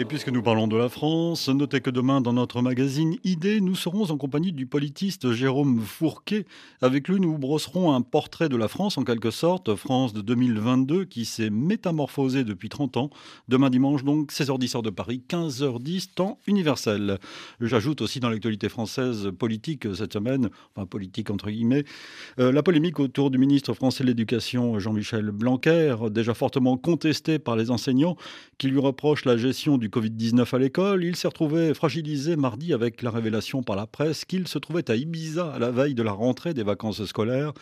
Et 0.00 0.06
puisque 0.06 0.30
nous 0.30 0.40
parlons 0.40 0.66
de 0.66 0.78
la 0.78 0.88
France, 0.88 1.50
notez 1.50 1.82
que 1.82 1.90
demain, 1.90 2.22
dans 2.22 2.32
notre 2.32 2.62
magazine 2.62 3.18
Idées, 3.22 3.60
nous 3.60 3.74
serons 3.74 4.10
en 4.10 4.16
compagnie 4.16 4.50
du 4.50 4.64
politiste 4.64 5.32
Jérôme 5.32 5.82
Fourquet. 5.82 6.46
Avec 6.80 7.06
lui, 7.06 7.20
nous 7.20 7.36
brosserons 7.36 7.92
un 7.92 8.00
portrait 8.00 8.48
de 8.48 8.56
la 8.56 8.66
France, 8.68 8.96
en 8.96 9.04
quelque 9.04 9.30
sorte, 9.30 9.74
France 9.74 10.14
de 10.14 10.22
2022, 10.22 11.04
qui 11.04 11.26
s'est 11.26 11.50
métamorphosée 11.50 12.44
depuis 12.44 12.70
30 12.70 12.96
ans. 12.96 13.10
Demain 13.48 13.68
dimanche, 13.68 14.02
donc, 14.02 14.32
16h10 14.32 14.76
heure 14.76 14.82
de 14.82 14.88
Paris, 14.88 15.22
15h10 15.28 16.14
temps 16.14 16.38
universel. 16.46 17.18
J'ajoute 17.60 18.00
aussi 18.00 18.20
dans 18.20 18.30
l'actualité 18.30 18.70
française 18.70 19.30
politique 19.38 19.86
cette 19.94 20.14
semaine, 20.14 20.48
enfin 20.74 20.86
politique 20.86 21.28
entre 21.28 21.50
guillemets, 21.50 21.84
euh, 22.38 22.52
la 22.52 22.62
polémique 22.62 23.00
autour 23.00 23.30
du 23.30 23.36
ministre 23.36 23.74
français 23.74 24.02
de 24.04 24.08
l'Éducation, 24.08 24.78
Jean-Michel 24.78 25.30
Blanquer, 25.30 25.94
déjà 26.10 26.32
fortement 26.32 26.78
contesté 26.78 27.38
par 27.38 27.54
les 27.54 27.70
enseignants, 27.70 28.16
qui 28.56 28.68
lui 28.68 28.78
reprochent 28.78 29.26
la 29.26 29.36
gestion 29.36 29.76
du 29.76 29.89
Covid-19 29.90 30.54
à 30.54 30.58
l'école, 30.58 31.04
il 31.04 31.16
s'est 31.16 31.28
retrouvé 31.28 31.74
fragilisé 31.74 32.36
mardi 32.36 32.72
avec 32.72 33.02
la 33.02 33.10
révélation 33.10 33.62
par 33.62 33.76
la 33.76 33.86
presse 33.86 34.24
qu'il 34.24 34.48
se 34.48 34.58
trouvait 34.58 34.90
à 34.90 34.96
Ibiza 34.96 35.52
à 35.52 35.58
la 35.58 35.70
veille 35.70 35.94
de 35.94 36.02
la 36.02 36.12
rentrée 36.12 36.54
des 36.54 36.62
vacances 36.62 37.04
scolaires. 37.04 37.52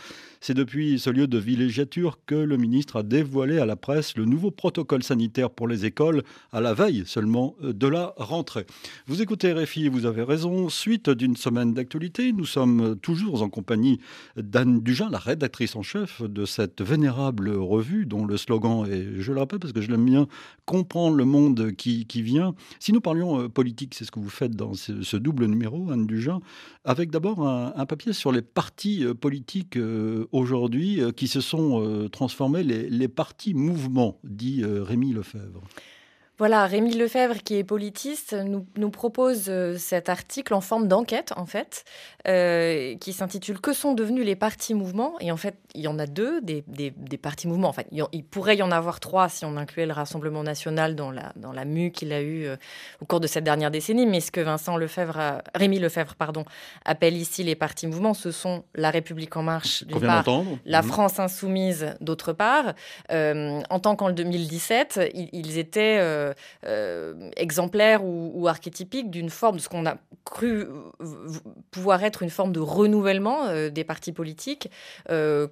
C'est 0.41 0.55
depuis 0.55 1.01
ce 1.01 1.11
lieu 1.11 1.27
de 1.27 1.39
villégiature 1.39 2.21
que 2.25 2.37
le 2.37 2.57
ministre 2.57 2.97
a 2.97 3.03
dévoilé 3.03 3.59
à 3.59 3.67
la 3.67 3.75
presse 3.75 4.17
le 4.17 4.25
nouveau 4.25 4.53
protocole 4.53 5.03
sanitaire 5.03 5.51
pour 5.51 5.67
les 5.67 5.85
écoles 5.85 6.23
à 6.53 6.61
la 6.61 6.75
veille 6.75 7.03
seulement 7.07 7.57
euh, 7.65 7.73
de 7.73 7.89
la 7.89 8.15
rentrée. 8.17 8.65
Vous 9.07 9.21
écoutez 9.21 9.53
RFI, 9.53 9.89
vous 9.89 10.07
avez 10.07 10.23
raison. 10.23 10.69
Suite 10.69 11.11
d'une 11.11 11.37
semaine 11.37 11.75
d'actualité, 11.75 12.33
nous 12.33 12.47
sommes 12.47 12.97
toujours 13.03 13.43
en 13.43 13.49
compagnie 13.49 13.99
d'Anne 14.37 14.81
Dugin, 14.81 15.09
la 15.11 15.19
rédactrice 15.19 15.75
en 15.75 15.83
chef 15.83 16.23
de 16.23 16.45
cette 16.45 16.83
vénérable 16.83 17.51
revue 17.51 18.07
dont 18.07 18.25
le 18.25 18.37
slogan 18.37 18.87
est, 18.91 19.21
je 19.21 19.33
le 19.33 19.41
rappelle 19.41 19.59
parce 19.59 19.73
que 19.73 19.81
je 19.81 19.91
l'aime 19.91 20.05
bien, 20.05 20.29
comprendre 20.67 21.17
le 21.17 21.25
monde 21.25 21.73
qui, 21.73 22.07
qui 22.07 22.18
Si 22.79 22.93
nous 22.93 23.01
parlions 23.01 23.41
euh, 23.41 23.49
politique, 23.49 23.95
c'est 23.95 24.05
ce 24.05 24.11
que 24.11 24.21
vous 24.21 24.31
faites 24.31 24.53
dans 24.53 24.75
ce, 24.75 25.17
double 25.17 25.47
numéro, 25.47 25.91
Anne 25.91 26.07
Dugin, 26.07 26.41
avec 26.85 27.11
d'abord 27.11 27.47
un, 27.47 27.87
papier 27.87 28.13
sur 28.13 28.33
les 28.33 28.43
partis 28.43 29.05
euh, 29.05 29.15
politiques 29.15 29.77
euh, 29.77 30.27
aujourd'hui 30.33 31.01
qui 31.17 31.29
se 31.29 31.41
sont 31.41 32.09
transformés, 32.11 32.63
les, 32.63 32.89
les 32.89 33.09
partis 33.09 33.55
mouvements, 33.55 34.19
dit 34.25 34.63
Rémi 34.65 35.13
Lefebvre. 35.13 35.63
Voilà, 36.39 36.67
Rémi 36.67 36.95
Lefebvre, 36.95 37.43
qui 37.43 37.57
est 37.57 37.65
politiste, 37.65 38.33
nous, 38.33 38.65
nous 38.77 38.91
propose 38.91 39.47
euh, 39.49 39.77
cet 39.77 40.09
article 40.09 40.55
en 40.55 40.61
forme 40.61 40.87
d'enquête, 40.87 41.33
en 41.37 41.47
fait, 41.47 41.85
euh, 42.29 42.95
qui 42.99 43.13
s'intitule 43.13 43.61
Que 43.61 43.73
sont 43.73 43.93
devenus 43.93 44.25
les 44.25 44.37
partis 44.37 44.75
mouvements? 44.75 45.15
Et 45.19 45.33
en 45.33 45.37
fait, 45.37 45.57
il 45.75 45.81
y 45.81 45.89
en 45.89 45.99
a 45.99 46.07
deux, 46.07 46.41
des, 46.41 46.63
des, 46.69 47.19
partis 47.19 47.49
mouvements. 47.49 47.69
Enfin, 47.69 47.83
il, 47.91 48.25
pourrait 48.25 48.57
y 48.57 48.63
en 48.63 48.71
avoir 48.71 49.01
trois 49.01 49.29
si 49.29 49.45
on 49.45 49.57
incluait 49.57 49.87
le 49.87 49.93
Rassemblement 49.93 50.45
national 50.45 50.95
dans 50.95 51.11
la, 51.11 51.33
dans 51.35 51.51
la 51.51 51.65
mue 51.65 51.91
qu'il 51.91 52.13
a 52.13 52.23
eue 52.23 52.47
euh, 52.47 52.57
au 53.03 53.05
cours 53.05 53.19
de 53.19 53.27
cette 53.27 53.45
dernière 53.45 53.73
décennie. 53.73 54.07
Mais 54.07 54.21
ce 54.21 54.31
que 54.31 54.41
Vincent 54.41 54.77
Lefebvre, 54.77 55.43
Rémi 55.57 55.81
Lefebvre, 55.81 56.15
pardon, 56.15 56.45
appelle 56.85 57.17
ici 57.17 57.43
les 57.43 57.57
partis 57.57 57.89
mouvements, 57.89 58.15
ce 58.15 58.31
sont 58.31 58.63
La 58.77 58.93
République 58.93 59.37
En 59.37 59.43
Marche, 59.43 59.83
d'une 59.83 60.01
part, 60.01 60.25
la 60.65 60.83
mhm. 60.83 60.89
France 60.89 61.19
Insoumise, 61.19 61.97
d'autre 62.01 62.33
part. 62.33 62.75
en 63.11 63.81
tant 63.81 63.97
qu'en 63.97 64.13
2017, 64.13 65.01
ils, 65.15 65.29
ils 65.33 65.59
étaient 65.59 66.28
euh, 66.29 66.35
euh, 66.65 67.31
exemplaire 67.37 68.05
ou, 68.05 68.47
archétypique 68.49 69.11
d'une 69.11 69.31
forme 69.31 69.57
de 69.57 69.61
ce 69.61 69.69
qu'on 69.69 69.87
a 69.87 69.97
cru 70.25 70.67
pouvoir 71.71 72.03
être 72.05 72.23
une 72.23 72.31
forme 72.31 72.53
de 72.53 72.61
renouvellement 72.61 73.47
euh, 73.47 73.71
des 73.71 73.85
partis 73.85 74.13
politiques 74.13 74.71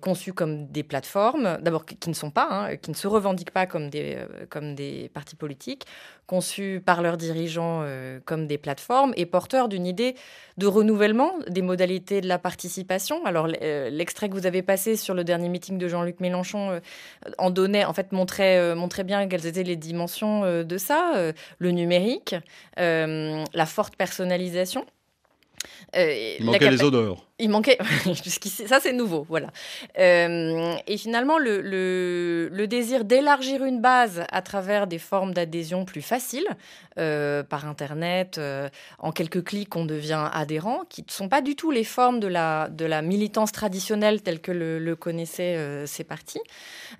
conçus 0.00 0.32
comme 0.32 0.66
des 0.66 0.82
plateformes, 0.82 1.58
d'abord 1.60 1.84
qui 1.84 2.08
ne 2.08 2.14
sont 2.14 2.30
pas, 2.30 2.48
hein, 2.50 2.76
qui 2.76 2.90
ne 2.90 2.96
se 2.96 3.06
revendiquent 3.06 3.50
pas 3.50 3.66
comme 3.66 3.90
des, 3.90 4.18
comme 4.50 4.74
des 4.74 5.10
partis 5.12 5.36
politiques, 5.36 5.86
conçus 6.26 6.82
par 6.84 7.02
leurs 7.02 7.16
dirigeants 7.16 7.80
euh, 7.82 8.18
comme 8.24 8.46
des 8.46 8.58
plateformes 8.58 9.12
et 9.16 9.26
porteurs 9.26 9.68
d'une 9.68 9.86
idée 9.86 10.16
de 10.58 10.66
renouvellement 10.66 11.32
des 11.48 11.62
modalités 11.62 12.20
de 12.20 12.28
la 12.28 12.38
participation. 12.38 13.24
Alors 13.24 13.48
euh, 13.62 13.90
l'extrait 13.90 14.28
que 14.28 14.34
vous 14.34 14.46
avez 14.46 14.62
passé 14.62 14.96
sur 14.96 15.14
le 15.14 15.24
dernier 15.24 15.48
meeting 15.48 15.78
de 15.78 15.88
Jean-Luc 15.88 16.20
Mélenchon 16.20 16.70
euh, 16.70 16.80
en 17.38 17.50
donnait, 17.50 17.84
en 17.84 17.92
fait, 17.92 18.12
montrait, 18.12 18.74
montrait 18.74 19.04
bien 19.04 19.28
quelles 19.28 19.46
étaient 19.46 19.62
les 19.62 19.76
dimensions 19.76 20.62
de 20.64 20.78
ça, 20.78 21.32
le 21.58 21.70
numérique, 21.70 22.34
la 22.76 23.66
forte 23.66 23.96
personnalisation. 23.96 24.84
Il 25.94 26.44
manquait 26.44 26.70
les 26.70 26.82
odeurs. 26.82 27.25
Il 27.38 27.50
manquait, 27.50 27.76
ça 28.66 28.80
c'est 28.80 28.94
nouveau, 28.94 29.26
voilà. 29.28 29.48
Euh, 29.98 30.74
et 30.86 30.96
finalement, 30.96 31.36
le, 31.36 31.60
le, 31.60 32.66
désir 32.66 33.04
d'élargir 33.04 33.62
une 33.62 33.82
base 33.82 34.24
à 34.32 34.40
travers 34.40 34.86
des 34.86 34.98
formes 34.98 35.34
d'adhésion 35.34 35.84
plus 35.84 36.00
faciles, 36.00 36.48
euh, 36.98 37.42
par 37.42 37.68
Internet, 37.68 38.38
euh, 38.38 38.70
en 38.98 39.12
quelques 39.12 39.44
clics 39.44 39.76
on 39.76 39.84
devient 39.84 40.30
adhérent, 40.32 40.84
qui 40.88 41.02
ne 41.02 41.10
sont 41.10 41.28
pas 41.28 41.42
du 41.42 41.56
tout 41.56 41.70
les 41.70 41.84
formes 41.84 42.20
de 42.20 42.26
la, 42.26 42.70
de 42.70 42.86
la 42.86 43.02
militance 43.02 43.52
traditionnelle 43.52 44.22
telle 44.22 44.40
que 44.40 44.50
le, 44.52 44.96
connaissaient 44.96 45.84
ces 45.86 46.04
partis. 46.04 46.40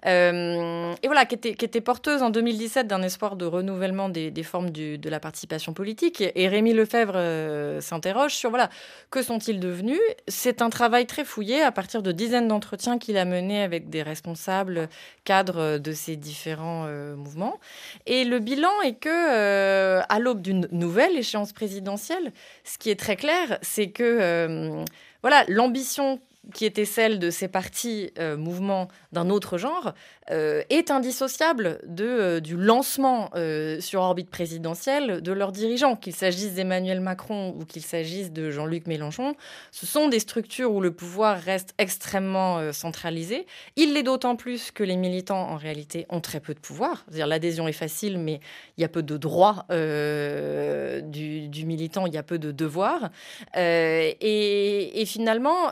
et 0.05 1.07
voilà, 1.07 1.25
qui 1.25 1.35
était, 1.35 1.55
qui 1.55 1.65
était 1.65 1.81
porteuse 1.81 2.23
en 2.23 2.29
2017 2.29 2.87
d'un 2.87 3.03
espoir 3.03 3.37
de 3.37 3.47
renouvellement 3.47 4.11
des, 4.11 4.31
des 4.31 4.43
formes 4.43 4.69
de 4.69 5.09
la 5.09 5.19
participation 5.19 5.73
politique. 5.73 6.23
Et 6.35 6.47
Rémi 6.47 6.75
Lefebvre 6.75 7.81
s'interroge 7.81 8.35
sur, 8.35 8.51
voilà, 8.51 8.69
que 9.11 9.23
sont-ils 9.23 9.61
devenus? 9.61 9.99
C'est 10.29 10.61
un 10.63 10.71
travail 10.71 11.07
très 11.07 11.25
fouillé 11.25 11.63
à 11.63 11.71
partir 11.71 12.03
de 12.03 12.13
dizaines 12.13 12.49
d'entretiens 12.49 12.99
qu'il 12.99 13.17
a 13.17 13.25
menés 13.25 13.63
avec 13.63 13.91
des 13.91 14.03
responsables 14.03 14.89
cadres 15.25 15.79
de 15.79 15.93
ces 15.93 16.17
différents 16.17 16.85
euh, 16.87 17.15
mouvements. 17.15 17.61
Et 18.07 18.25
le 18.25 18.39
bilan 18.39 18.81
est 18.85 18.95
que, 18.95 19.09
euh, 19.09 20.03
à 20.09 20.19
l'aube 20.19 20.43
d'une 20.43 20.69
nouvelle 20.73 21.17
échéance 21.17 21.53
présidentielle, 21.53 22.33
ce 22.65 22.79
qui 22.79 22.91
est 22.91 22.99
très 22.99 23.17
clair, 23.17 23.59
c'est 23.63 23.91
que 23.91 24.03
euh, 24.03 24.85
voilà 25.23 25.45
l'ambition 25.49 26.21
qui 26.55 26.65
était 26.65 26.85
celle 26.85 27.19
de 27.19 27.31
ces 27.31 27.49
partis 27.49 28.13
mouvements 28.37 28.89
d'un 29.13 29.31
autre 29.31 29.59
genre, 29.59 29.95
euh, 30.33 30.65
est 30.71 30.91
indissociable 30.91 31.79
de, 31.87 32.05
euh, 32.05 32.41
du 32.41 32.57
lancement 32.57 33.31
euh, 33.37 33.81
sur 33.81 34.01
orbite 34.01 34.29
présidentielle 34.29 35.21
de 35.21 35.31
leurs 35.31 35.53
dirigeants, 35.53 35.95
qu'il 35.95 36.17
s'agisse 36.17 36.55
d'Emmanuel 36.55 37.01
Macron 37.01 37.55
ou 37.57 37.65
qu'il 37.65 37.83
s'agisse 37.83 38.33
de 38.33 38.51
Jean-Luc 38.51 38.89
Mélenchon. 38.89 39.37
Ce 39.71 39.87
sont 39.87 40.09
des 40.09 40.19
structures 40.19 40.73
où 40.73 40.81
le 40.81 40.91
pouvoir 40.91 41.39
reste 41.39 41.75
extrêmement 41.79 42.73
centralisé. 42.73 43.47
Il 43.77 43.95
l'est 43.95 44.03
d'autant 44.03 44.35
plus 44.35 44.73
que 44.73 44.83
les 44.83 44.97
militants, 44.97 45.49
en 45.49 45.57
réalité, 45.57 46.07
ont 46.09 46.21
très 46.21 46.41
peu 46.41 46.55
de 46.55 46.59
pouvoir. 46.59 47.05
C'est-à-dire 47.07 47.29
l'adhésion 47.29 47.69
est 47.69 47.73
facile, 47.73 48.19
mais 48.19 48.41
il 48.77 48.81
y 48.81 48.85
a 48.85 48.89
peu 48.89 49.05
de 49.05 49.17
droits 49.17 49.65
du, 49.71 51.65
militant, 51.65 52.07
il 52.07 52.15
y 52.15 52.19
a 52.19 52.25
peu 52.25 52.39
de 52.39 52.51
devoirs. 52.51 53.11
Et, 53.55 55.05
finalement, 55.07 55.71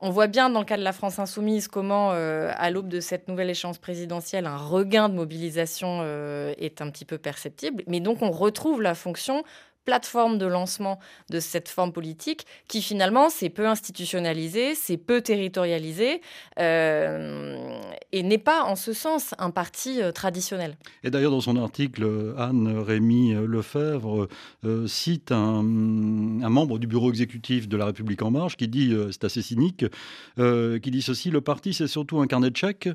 on 0.00 0.10
voit 0.10 0.26
bien 0.26 0.50
dans 0.50 0.60
le 0.60 0.64
cas 0.64 0.76
de 0.76 0.82
la 0.82 0.92
France 0.92 1.18
insoumise 1.18 1.68
comment, 1.68 2.10
à 2.10 2.70
l'aube 2.70 2.88
de 2.88 3.00
cette 3.00 3.28
nouvelle 3.28 3.50
échéance 3.50 3.78
présidentielle, 3.78 4.46
un 4.46 4.56
regain 4.56 5.08
de 5.08 5.14
mobilisation 5.14 6.00
euh, 6.02 6.54
est 6.58 6.80
un 6.80 6.90
petit 6.90 7.04
peu 7.04 7.18
perceptible. 7.18 7.82
Mais 7.86 8.00
donc, 8.00 8.22
on 8.22 8.30
retrouve 8.30 8.82
la 8.82 8.94
fonction 8.94 9.44
plateforme 9.90 10.38
de 10.38 10.46
lancement 10.46 11.00
de 11.30 11.40
cette 11.40 11.68
forme 11.68 11.92
politique 11.92 12.46
qui 12.68 12.80
finalement 12.80 13.28
c'est 13.28 13.48
peu 13.48 13.66
institutionnalisé, 13.66 14.76
c'est 14.76 14.96
peu 14.96 15.20
territorialisé 15.20 16.20
euh, 16.60 17.76
et 18.12 18.22
n'est 18.22 18.38
pas 18.38 18.62
en 18.62 18.76
ce 18.76 18.92
sens 18.92 19.34
un 19.38 19.50
parti 19.50 20.00
euh, 20.00 20.12
traditionnel. 20.12 20.76
Et 21.02 21.10
d'ailleurs 21.10 21.32
dans 21.32 21.40
son 21.40 21.56
article, 21.56 22.34
Anne 22.38 22.78
Rémy 22.78 23.34
Lefebvre 23.34 24.28
cite 24.86 25.32
un, 25.32 25.62
membre 25.64 26.78
du 26.78 26.86
bureau 26.86 27.10
exécutif 27.10 27.68
de 27.68 27.76
La 27.76 27.86
République 27.86 28.22
en 28.22 28.30
marche 28.30 28.56
qui 28.56 28.68
dit, 28.68 28.94
c'est 29.10 29.24
assez 29.24 29.42
cynique, 29.42 29.84
qui 30.36 30.90
dit 30.92 31.02
ceci, 31.02 31.30
le 31.30 31.40
parti 31.40 31.74
c'est 31.74 31.88
surtout 31.88 32.20
un 32.20 32.28
carnet 32.28 32.50
de 32.50 32.56
chèques, 32.56 32.88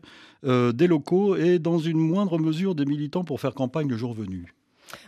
des 0.43 0.87
locaux 0.87 1.35
et 1.35 1.59
dans 1.59 1.77
une 1.77 1.97
moindre 1.97 2.39
mesure 2.39 2.73
des 2.73 2.85
militants 2.85 3.25
pour 3.25 3.41
faire 3.41 3.53
campagne 3.53 3.89
le 3.89 3.97
jour 3.97 4.13
venu. 4.13 4.53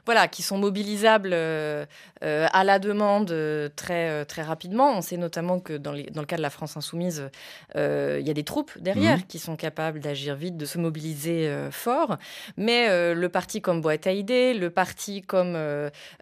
Voilà, 0.06 0.28
qui 0.28 0.42
sont 0.42 0.58
mobilisables 0.58 1.32
euh, 1.34 1.86
euh, 2.24 2.48
à 2.52 2.64
la 2.64 2.80
demande 2.80 3.32
euh, 3.32 3.70
très, 3.76 4.26
très 4.26 4.42
rapidement. 4.42 4.98
On 4.98 5.02
sait 5.02 5.18
notamment 5.18 5.60
que 5.60 5.74
dans, 5.74 5.92
dans 5.92 6.22
le 6.22 6.26
cas 6.26 6.38
de 6.38 6.42
la 6.42 6.50
France 6.50 6.78
insoumise, 6.78 7.30
il 7.76 8.26
y 8.26 8.30
a 8.30 8.34
des 8.34 8.44
troupes 8.44 8.72
derrière 8.80 9.18
mhm. 9.18 9.24
qui 9.28 9.40
sont 9.40 9.56
capables 9.56 10.00
d'agir 10.00 10.36
vite, 10.36 10.58
de 10.58 10.66
se 10.66 10.78
mobiliser 10.78 11.52
fort. 11.72 12.18
Mais 12.58 13.14
le 13.14 13.30
parti 13.30 13.62
comme 13.62 13.82
boîte 13.82 14.08
à 14.08 14.12
idées, 14.12 14.54
le 14.54 14.70
parti 14.70 15.22
comme, 15.22 15.58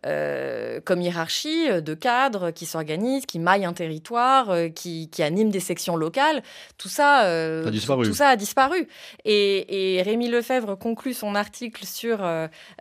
comme 0.03 1.01
hiérarchie 1.01 1.81
de 1.81 1.93
cadres 1.93 2.51
qui 2.51 2.65
s'organisent, 2.65 3.25
qui 3.25 3.39
maillent 3.39 3.65
un 3.65 3.73
territoire, 3.73 4.53
qui, 4.75 5.09
qui 5.09 5.23
animent 5.23 5.51
des 5.51 5.59
sections 5.59 5.95
locales, 5.95 6.41
tout 6.77 6.89
ça, 6.89 7.19
a 7.19 7.71
disparu. 7.71 8.05
Tout 8.05 8.13
ça 8.13 8.29
a 8.29 8.35
disparu. 8.35 8.87
Et, 9.23 9.97
et 9.97 10.01
Rémi 10.01 10.27
Lefebvre 10.27 10.75
conclut 10.77 11.13
son 11.13 11.35
article 11.35 11.85
sur 11.85 12.21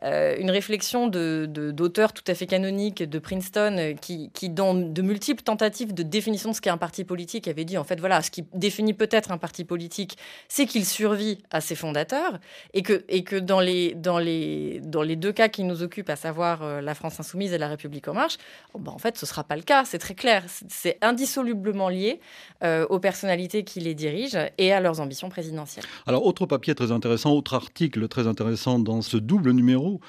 une 0.03 0.51
réflexion 0.51 0.64
d'auteurs 1.09 2.09
de, 2.09 2.15
tout 2.15 2.31
à 2.31 2.35
fait 2.35 2.47
canoniques 2.47 3.03
de 3.03 3.19
Princeton 3.19 3.77
euh, 3.79 3.93
qui, 3.95 4.31
qui, 4.33 4.51
dans 4.51 4.75
de 4.75 5.03
multiples 5.03 5.43
tentatives 5.43 5.95
de 5.95 6.03
définition 6.03 6.51
de 6.51 6.55
ce 6.55 6.61
qu'est 6.61 6.71
un 6.71 6.77
parti 6.77 7.05
politique, 7.05 7.49
avait 7.49 7.65
dit 7.65 7.79
en 7.79 7.85
fait 7.85 8.01
voilà, 8.01 8.23
ce 8.23 8.31
qui 8.31 8.45
définit 8.55 8.95
peut-être 8.95 9.31
un 9.31 9.39
parti 9.39 9.65
politique, 9.65 10.17
c'est 10.49 10.67
qu'il 10.67 10.85
survit 10.85 11.39
à 11.51 11.61
ses 11.61 11.75
fondateurs 11.75 12.39
et 12.73 12.83
que, 12.83 13.05
et 13.09 13.25
que 13.25 13.37
dans, 13.37 13.61
les, 13.61 13.95
dans, 13.95 14.19
les, 14.19 14.81
dans 14.85 15.03
les 15.03 15.17
deux 15.17 15.33
cas 15.33 15.49
qui 15.49 15.65
nous 15.65 15.83
occupent, 15.83 16.11
à 16.11 16.17
savoir 16.17 16.63
euh, 16.63 16.81
la 16.81 16.95
France 16.95 17.21
insoumise 17.21 17.53
et 17.53 17.59
la 17.59 17.69
République 17.69 18.09
en 18.09 18.15
marche, 18.15 18.37
oh, 18.73 18.79
ben, 18.79 18.93
en 18.93 18.99
fait 18.99 19.17
ce 19.19 19.25
ne 19.25 19.29
sera 19.29 19.45
pas 19.45 19.57
le 19.57 19.63
cas, 19.63 19.85
c'est 19.85 19.99
très 19.99 20.15
clair. 20.15 20.45
C'est 20.69 20.99
indissolublement 21.03 21.89
lié 21.89 22.21
euh, 22.63 22.87
aux 22.89 22.99
personnalités 22.99 23.65
qui 23.65 23.81
les 23.81 23.95
dirigent 23.95 24.49
et 24.59 24.73
à 24.73 24.81
leurs 24.81 25.01
ambitions 25.01 25.29
présidentielles. 25.29 25.85
Alors 26.07 26.27
autre 26.27 26.47
papier 26.47 26.75
très 26.75 26.93
intéressant, 26.93 27.33
autre 27.33 27.55
article 27.55 28.09
très 28.09 28.27
intéressant 28.27 28.79
dans 28.79 29.03
ce 29.03 29.17
double 29.17 29.53
numéro 29.53 30.01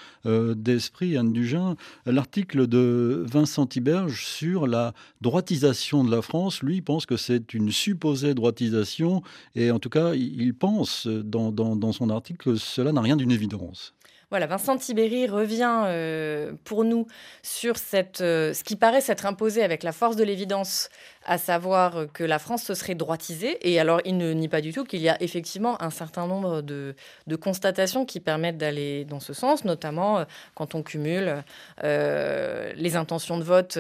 d'Esprit, 0.54 1.18
Anne 1.18 1.34
Dugin, 1.34 1.76
l'article 2.06 2.68
de 2.68 3.24
Vincent 3.26 3.66
Tiberge 3.66 4.26
sur 4.26 4.68
la 4.68 4.94
droitisation 5.22 6.04
de 6.04 6.12
la 6.12 6.22
France. 6.22 6.62
Lui 6.62 6.82
pense 6.82 7.06
que 7.06 7.18
c'est 7.18 7.54
une 7.54 7.72
supposée 7.72 8.34
droitisation 8.34 9.24
et 9.56 9.72
en 9.72 9.80
tout 9.80 9.90
cas, 9.90 10.14
il 10.14 10.54
pense 10.54 11.08
dans, 11.08 11.52
dans 11.52 11.92
son 11.92 12.10
article 12.10 12.52
que 12.52 12.56
cela 12.56 12.92
n'a 12.92 13.02
rien 13.02 13.16
d'une 13.16 13.32
évidence. 13.32 13.96
Voilà, 14.32 14.48
Vincent 14.48 14.76
Tibéry 14.78 15.28
revient 15.28 15.84
euh, 15.86 16.54
pour 16.64 16.84
nous 16.84 17.06
sur 17.44 17.78
cette, 17.78 18.22
euh, 18.22 18.54
ce 18.54 18.64
qui 18.64 18.76
paraît 18.76 19.02
s'être 19.02 19.26
imposé 19.26 19.64
avec 19.64 19.84
la 19.84 19.92
force 19.92 20.16
de 20.16 20.24
l'évidence, 20.24 20.90
à 21.26 21.38
savoir 21.38 22.06
que 22.14 22.24
la 22.24 22.40
France 22.40 22.64
se 22.64 22.74
serait 22.74 22.96
droitisée. 22.96 23.58
Et 23.68 23.80
alors, 23.80 24.02
il 24.06 24.18
ne 24.18 24.32
nie 24.34 24.48
pas 24.48 24.62
du 24.62 24.74
tout 24.74 24.84
qu'il 24.84 25.02
y 25.02 25.10
a 25.10 25.22
effectivement 25.22 25.82
un 25.82 25.90
certain 25.90 26.28
nombre 26.28 26.62
de, 26.62 26.96
constatations 27.40 28.06
qui 28.06 28.20
permettent 28.20 28.58
d'aller 28.58 29.06
dans 29.06 29.20
ce 29.20 29.34
sens, 29.34 29.66
notamment 29.66 30.20
euh, 30.20 30.26
quand 30.54 30.76
on 30.76 30.84
cumule 30.84 31.44
les 31.82 32.96
intentions 32.96 33.38
de 33.38 33.44
vote 33.44 33.78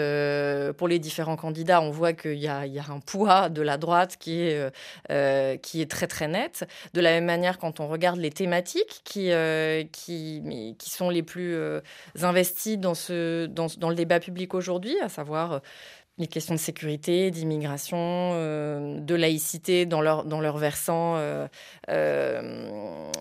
pour 0.78 0.88
les 0.88 1.00
différents 1.00 1.36
candidats. 1.36 1.82
On 1.82 1.92
voit 1.92 2.14
qu'il 2.14 2.38
y, 2.38 2.48
a 2.48 2.62
un 2.62 3.00
poids 3.00 3.50
de 3.50 3.62
la 3.62 3.78
droite 3.78 4.18
qui 4.20 4.42
est, 4.42 4.72
qui 5.62 5.82
est 5.82 5.90
très 5.90 6.08
très 6.08 6.28
net. 6.28 6.68
De 6.94 7.02
la 7.02 7.12
même 7.12 7.26
manière, 7.26 7.58
quand 7.58 7.80
on 7.80 7.88
regarde 7.88 8.20
les 8.20 8.32
thématiques 8.32 9.02
qui, 9.04 9.32
qui 9.92 10.16
qui, 10.78 10.90
sont 10.90 11.10
les 11.10 11.24
plus 11.24 11.56
euh, 11.56 11.82
investis 12.22 12.78
dans, 12.78 12.94
ce, 12.94 13.46
dans, 13.46 13.90
le 13.90 13.96
débat 13.96 14.20
public 14.20 14.54
aujourd'hui, 14.54 14.96
à 15.02 15.10
savoir 15.10 15.54
euh, 15.54 15.60
les 16.18 16.28
questions 16.28 16.54
de 16.54 16.60
sécurité, 16.60 17.30
d'immigration, 17.30 17.98
euh, 18.00 19.00
de 19.02 19.16
laïcité 19.16 19.86
dans 19.86 20.00
leur, 20.00 20.24
dans 20.24 20.40
leur 20.40 20.58
versant, 20.58 21.16
euh, 21.18 21.46
euh, 21.90 23.12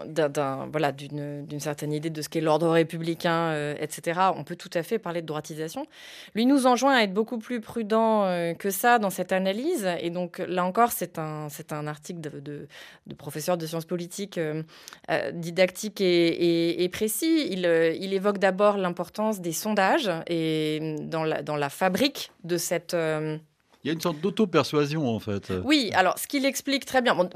voilà, 0.70 0.92
d'une 0.92 1.60
certaine 1.60 1.92
idée 1.92 2.10
de 2.10 2.22
ce 2.22 2.28
qu'est 2.28 2.40
l'ordre 2.40 2.68
républicain, 2.68 3.74
etc. 3.80 4.20
On 4.36 4.44
peut 4.44 4.54
tout 4.54 4.70
à 4.74 4.82
fait 4.82 4.98
parler 4.98 5.22
de 5.22 5.26
droitisation. 5.26 5.86
Lui 6.34 6.46
nous 6.46 6.66
enjoint 6.66 6.94
à 6.94 7.02
être 7.02 7.12
beaucoup 7.12 7.38
plus 7.38 7.60
prudent 7.60 8.54
que 8.58 8.70
ça 8.70 8.98
dans 8.98 9.10
cette 9.10 9.32
analyse. 9.32 9.88
Et 10.00 10.10
donc 10.10 10.38
là 10.38 10.64
encore, 10.64 10.92
c'est 10.92 11.18
un, 11.18 11.48
un 11.70 11.86
article 11.86 12.20
de, 12.20 12.68
de, 13.06 13.14
professeur 13.14 13.56
de 13.56 13.66
sciences 13.66 13.86
politiques 13.86 14.38
didactique 15.32 16.00
et, 16.00 16.84
et, 16.84 16.88
précis. 16.88 17.48
Il, 17.50 17.66
il 18.00 18.12
évoque 18.12 18.38
d'abord 18.38 18.76
l'importance 18.76 19.40
des 19.40 19.52
sondages 19.52 20.10
et 20.28 20.96
dans 21.00 21.24
la, 21.24 21.42
dans 21.42 21.56
la 21.56 21.70
fabrique 21.70 22.30
de 22.44 22.56
cette 22.56 22.83
euh, 22.92 23.38
il 23.82 23.88
y 23.88 23.90
a 23.90 23.92
une 23.92 24.00
sorte 24.00 24.18
d'auto-persuasion 24.20 25.06
en 25.06 25.18
fait. 25.18 25.52
Oui, 25.62 25.90
alors 25.94 26.18
ce 26.18 26.26
qu'il 26.26 26.46
explique 26.46 26.86
très 26.86 27.02
bien, 27.02 27.14
bon, 27.14 27.28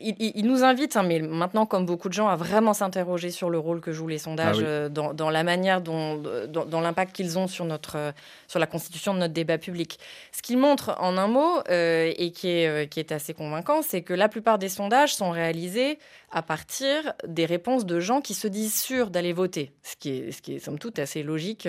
il, 0.00 0.46
nous 0.46 0.62
invite, 0.62 0.96
hein, 0.96 1.02
mais 1.02 1.18
maintenant 1.18 1.66
comme 1.66 1.86
beaucoup 1.86 2.08
de 2.08 2.14
gens, 2.14 2.28
à 2.28 2.36
vraiment 2.36 2.72
s'interroger 2.72 3.30
sur 3.30 3.50
le 3.50 3.58
rôle 3.58 3.80
que 3.80 3.90
jouent 3.90 4.06
les 4.06 4.18
sondages 4.18 4.60
ah 4.60 4.64
euh, 4.64 4.88
dans, 4.88 5.30
la 5.30 5.42
manière 5.42 5.80
dont, 5.80 6.22
dans, 6.46 6.80
l'impact 6.80 7.16
qu'ils 7.16 7.36
ont 7.36 7.48
sur, 7.48 7.64
notre, 7.64 7.96
euh, 7.96 8.12
sur 8.46 8.60
la 8.60 8.66
constitution 8.66 9.12
de 9.12 9.18
notre 9.18 9.34
débat 9.34 9.58
public. 9.58 9.98
Ce 10.30 10.40
qu'il 10.40 10.58
montre 10.58 10.94
en 11.00 11.16
un 11.18 11.26
mot, 11.26 11.62
et 11.68 12.32
qui 12.32 12.48
est, 12.48 12.88
qui 12.88 13.00
est 13.00 13.10
assez 13.10 13.34
convaincant, 13.34 13.82
c'est 13.82 14.02
que 14.02 14.14
la 14.14 14.28
plupart 14.28 14.58
des 14.58 14.68
sondages 14.68 15.16
sont 15.16 15.30
réalisés 15.30 15.98
à 16.30 16.42
partir 16.42 17.12
des 17.26 17.46
réponses 17.46 17.86
de 17.86 18.00
gens 18.00 18.20
qui 18.20 18.34
se 18.34 18.48
disent 18.48 18.78
sûrs 18.80 19.10
d'aller 19.10 19.32
voter, 19.32 19.72
ce 19.82 19.96
qui 19.96 20.10
est, 20.10 20.32
ce 20.32 20.42
qui 20.42 20.54
est 20.54 20.58
somme 20.58 20.78
toute 20.78 20.98
assez 20.98 21.22
logique 21.22 21.68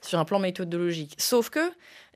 sur 0.00 0.18
un 0.18 0.24
plan 0.24 0.38
méthodologique. 0.38 1.14
Sauf 1.18 1.50
que 1.50 1.60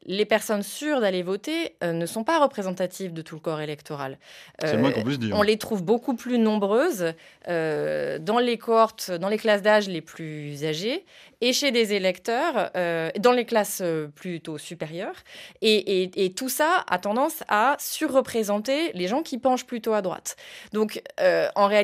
les 0.06 0.24
personnes 0.24 0.62
sûres 0.62 1.00
d'aller 1.00 1.22
voter 1.22 1.76
euh, 1.82 1.92
ne 1.92 2.06
sont 2.06 2.24
pas 2.24 2.40
représentatives 2.40 3.12
de 3.12 3.22
tout 3.22 3.36
le 3.36 3.40
corps 3.40 3.60
électoral. 3.60 4.18
Euh, 4.64 5.16
dire. 5.16 5.36
On 5.36 5.42
les 5.42 5.58
trouve 5.58 5.82
beaucoup 5.82 6.14
plus 6.14 6.38
nombreuses 6.38 7.12
euh, 7.48 8.18
dans 8.18 8.38
les 8.38 8.58
cohortes, 8.58 9.10
dans 9.10 9.28
les 9.28 9.38
classes 9.38 9.62
d'âge 9.62 9.88
les 9.88 10.00
plus 10.00 10.64
âgées 10.64 11.04
et 11.40 11.52
chez 11.52 11.72
des 11.72 11.92
électeurs, 11.92 12.70
dans 13.18 13.32
les 13.32 13.44
classes 13.44 13.82
plutôt 14.14 14.58
supérieures. 14.58 15.16
Et, 15.60 16.24
et, 16.24 16.32
tout 16.34 16.48
ça 16.48 16.84
a 16.88 17.00
tendance 17.00 17.42
à 17.48 17.74
surreprésenter 17.80 18.92
les 18.92 19.08
gens 19.08 19.22
qui 19.22 19.38
penchent 19.38 19.66
plutôt 19.66 19.92
à 19.92 20.02
droite. 20.02 20.36
Donc, 20.72 21.02
en 21.18 21.66
réalité, 21.66 21.81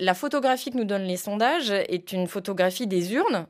la 0.00 0.14
photographie 0.14 0.70
que 0.70 0.76
nous 0.76 0.84
donnent 0.84 1.04
les 1.04 1.16
sondages 1.16 1.70
est 1.70 2.12
une 2.12 2.26
photographie 2.26 2.86
des 2.86 3.14
urnes 3.14 3.46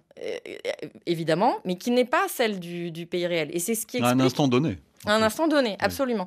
évidemment, 1.07 1.57
mais 1.65 1.77
qui 1.77 1.91
n'est 1.91 2.05
pas 2.05 2.27
celle 2.29 2.61
du, 2.61 3.07
pays 3.07 3.27
réel. 3.27 3.51
Et 3.53 3.59
c'est 3.59 3.75
ce 3.75 3.87
qui 3.87 3.99
explique... 3.99 4.05
À 4.05 4.11
un 4.11 4.21
instant 4.21 4.49
donné. 4.49 4.79
À 5.07 5.15
un 5.15 5.23
instant 5.23 5.49
donné, 5.49 5.77
absolument. 5.81 6.27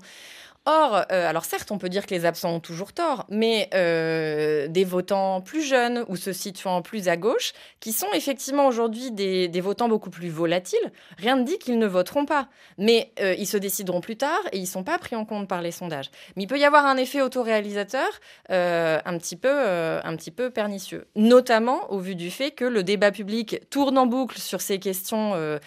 Or, 0.65 1.04
euh, 1.12 1.30
alors 1.30 1.43
certes, 1.43 1.71
on 1.71 1.78
peut 1.78 1.89
dire 1.89 2.06
que 2.06 2.13
les 2.15 2.23
absents 2.23 2.56
ont 2.56 2.60
toujours 2.62 2.93
tort, 2.93 3.26
mais 3.28 3.69
euh, 3.73 4.69
des 4.69 4.86
votants 4.86 5.41
plus 5.41 5.62
jeunes 5.62 6.06
ou 6.08 6.15
se 6.15 6.32
situant 6.32 6.82
plus 6.82 7.10
à 7.10 7.17
gauche, 7.17 7.52
qui 7.82 7.91
sont 7.91 8.08
effectivement 8.13 8.67
aujourd'hui 8.67 9.12
des, 9.12 9.49
votants 9.62 9.89
beaucoup 9.89 10.10
plus 10.10 10.30
volatiles, 10.30 10.91
rien 11.17 11.36
ne 11.36 11.43
dit 11.43 11.58
qu'ils 11.58 11.80
ne 11.80 11.88
voteront 11.88 12.26
pas. 12.26 12.47
Mais 12.78 13.12
euh, 13.19 13.36
ils 13.38 13.45
se 13.45 13.58
décideront 13.58 13.99
plus 13.99 14.15
tard 14.15 14.39
et 14.54 14.58
ils 14.58 14.62
ne 14.62 14.67
sont 14.67 14.86
pas 14.86 14.97
pris 14.97 15.17
en 15.17 15.26
compte 15.26 15.49
par 15.49 15.62
les 15.62 15.71
sondages. 15.71 16.10
Mais 16.38 16.43
il 16.43 16.47
peut 16.47 16.60
y 16.60 16.63
avoir 16.63 16.86
un 16.86 16.95
effet 16.95 17.21
autoréalisateur 17.21 18.08
un, 18.49 19.17
petit 19.17 19.36
peu, 19.36 19.49
un 19.49 20.15
petit 20.15 20.32
peu 20.32 20.49
pernicieux, 20.49 21.08
notamment 21.15 21.91
au 21.91 21.99
vu 21.99 22.15
du 22.15 22.32
fait 22.32 22.52
que 22.52 22.65
le 22.65 22.84
débat 22.84 23.12
public 23.12 23.60
tourne 23.69 23.97
en 23.97 24.06
boucle 24.06 24.38
sur 24.38 24.62
ces 24.62 24.80
questions 24.80 25.60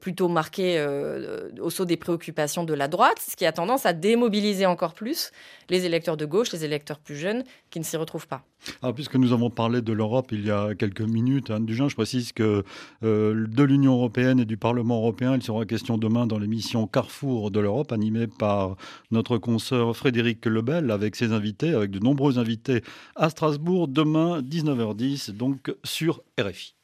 plutôt 0.00 0.28
marquées 0.28 0.84
au 1.60 1.70
saut 1.70 1.84
des 1.84 1.96
préoccupations 1.96 2.64
de 2.64 2.74
la 2.74 2.88
droite, 2.88 3.18
ce 3.28 3.36
qui 3.36 3.46
attend 3.46 3.67
à 3.76 3.92
démobiliser 3.92 4.66
encore 4.66 4.94
plus 4.94 5.30
les 5.68 5.84
électeurs 5.84 6.16
de 6.16 6.24
gauche, 6.24 6.52
les 6.52 6.64
électeurs 6.64 6.98
plus 6.98 7.16
jeunes 7.16 7.44
qui 7.70 7.78
ne 7.78 7.84
s'y 7.84 7.96
retrouvent 7.96 8.26
pas. 8.26 8.42
Puisque 8.94 9.16
nous 9.16 9.32
avons 9.32 9.50
parlé 9.50 9.82
de 9.82 9.92
l'Europe 9.92 10.28
il 10.32 10.46
y 10.46 10.50
a 10.50 10.74
quelques 10.74 11.02
minutes, 11.02 11.50
Anne 11.50 11.66
Dugin, 11.66 11.88
je 11.88 11.94
précise 11.94 12.32
que 12.32 12.64
euh, 13.04 13.46
de 13.46 13.62
l'Union 13.62 13.94
européenne 13.94 14.40
et 14.40 14.44
du 14.44 14.56
Parlement 14.56 14.96
européen, 14.96 15.36
il 15.36 15.42
sera 15.42 15.64
question 15.66 15.98
demain 15.98 16.26
dans 16.26 16.38
l'émission 16.38 16.86
Carrefour 16.86 17.50
de 17.50 17.60
l'Europe, 17.60 17.92
animée 17.92 18.26
par 18.26 18.76
notre 19.10 19.38
consoeur 19.38 19.96
Frédéric 19.96 20.44
Lebel, 20.46 20.90
avec 20.90 21.14
ses 21.14 21.32
invités, 21.32 21.74
avec 21.74 21.90
de 21.90 21.98
nombreux 21.98 22.38
invités 22.38 22.82
à 23.14 23.30
Strasbourg, 23.30 23.88
demain 23.88 24.40
19h10, 24.40 25.32
donc 25.32 25.74
sur 25.84 26.22
RFI. 26.40 26.74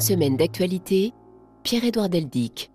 Semaine 0.02 0.36
d'actualité, 0.36 1.12
Pierre-Édouard 1.62 2.08
Deldic. 2.08 2.72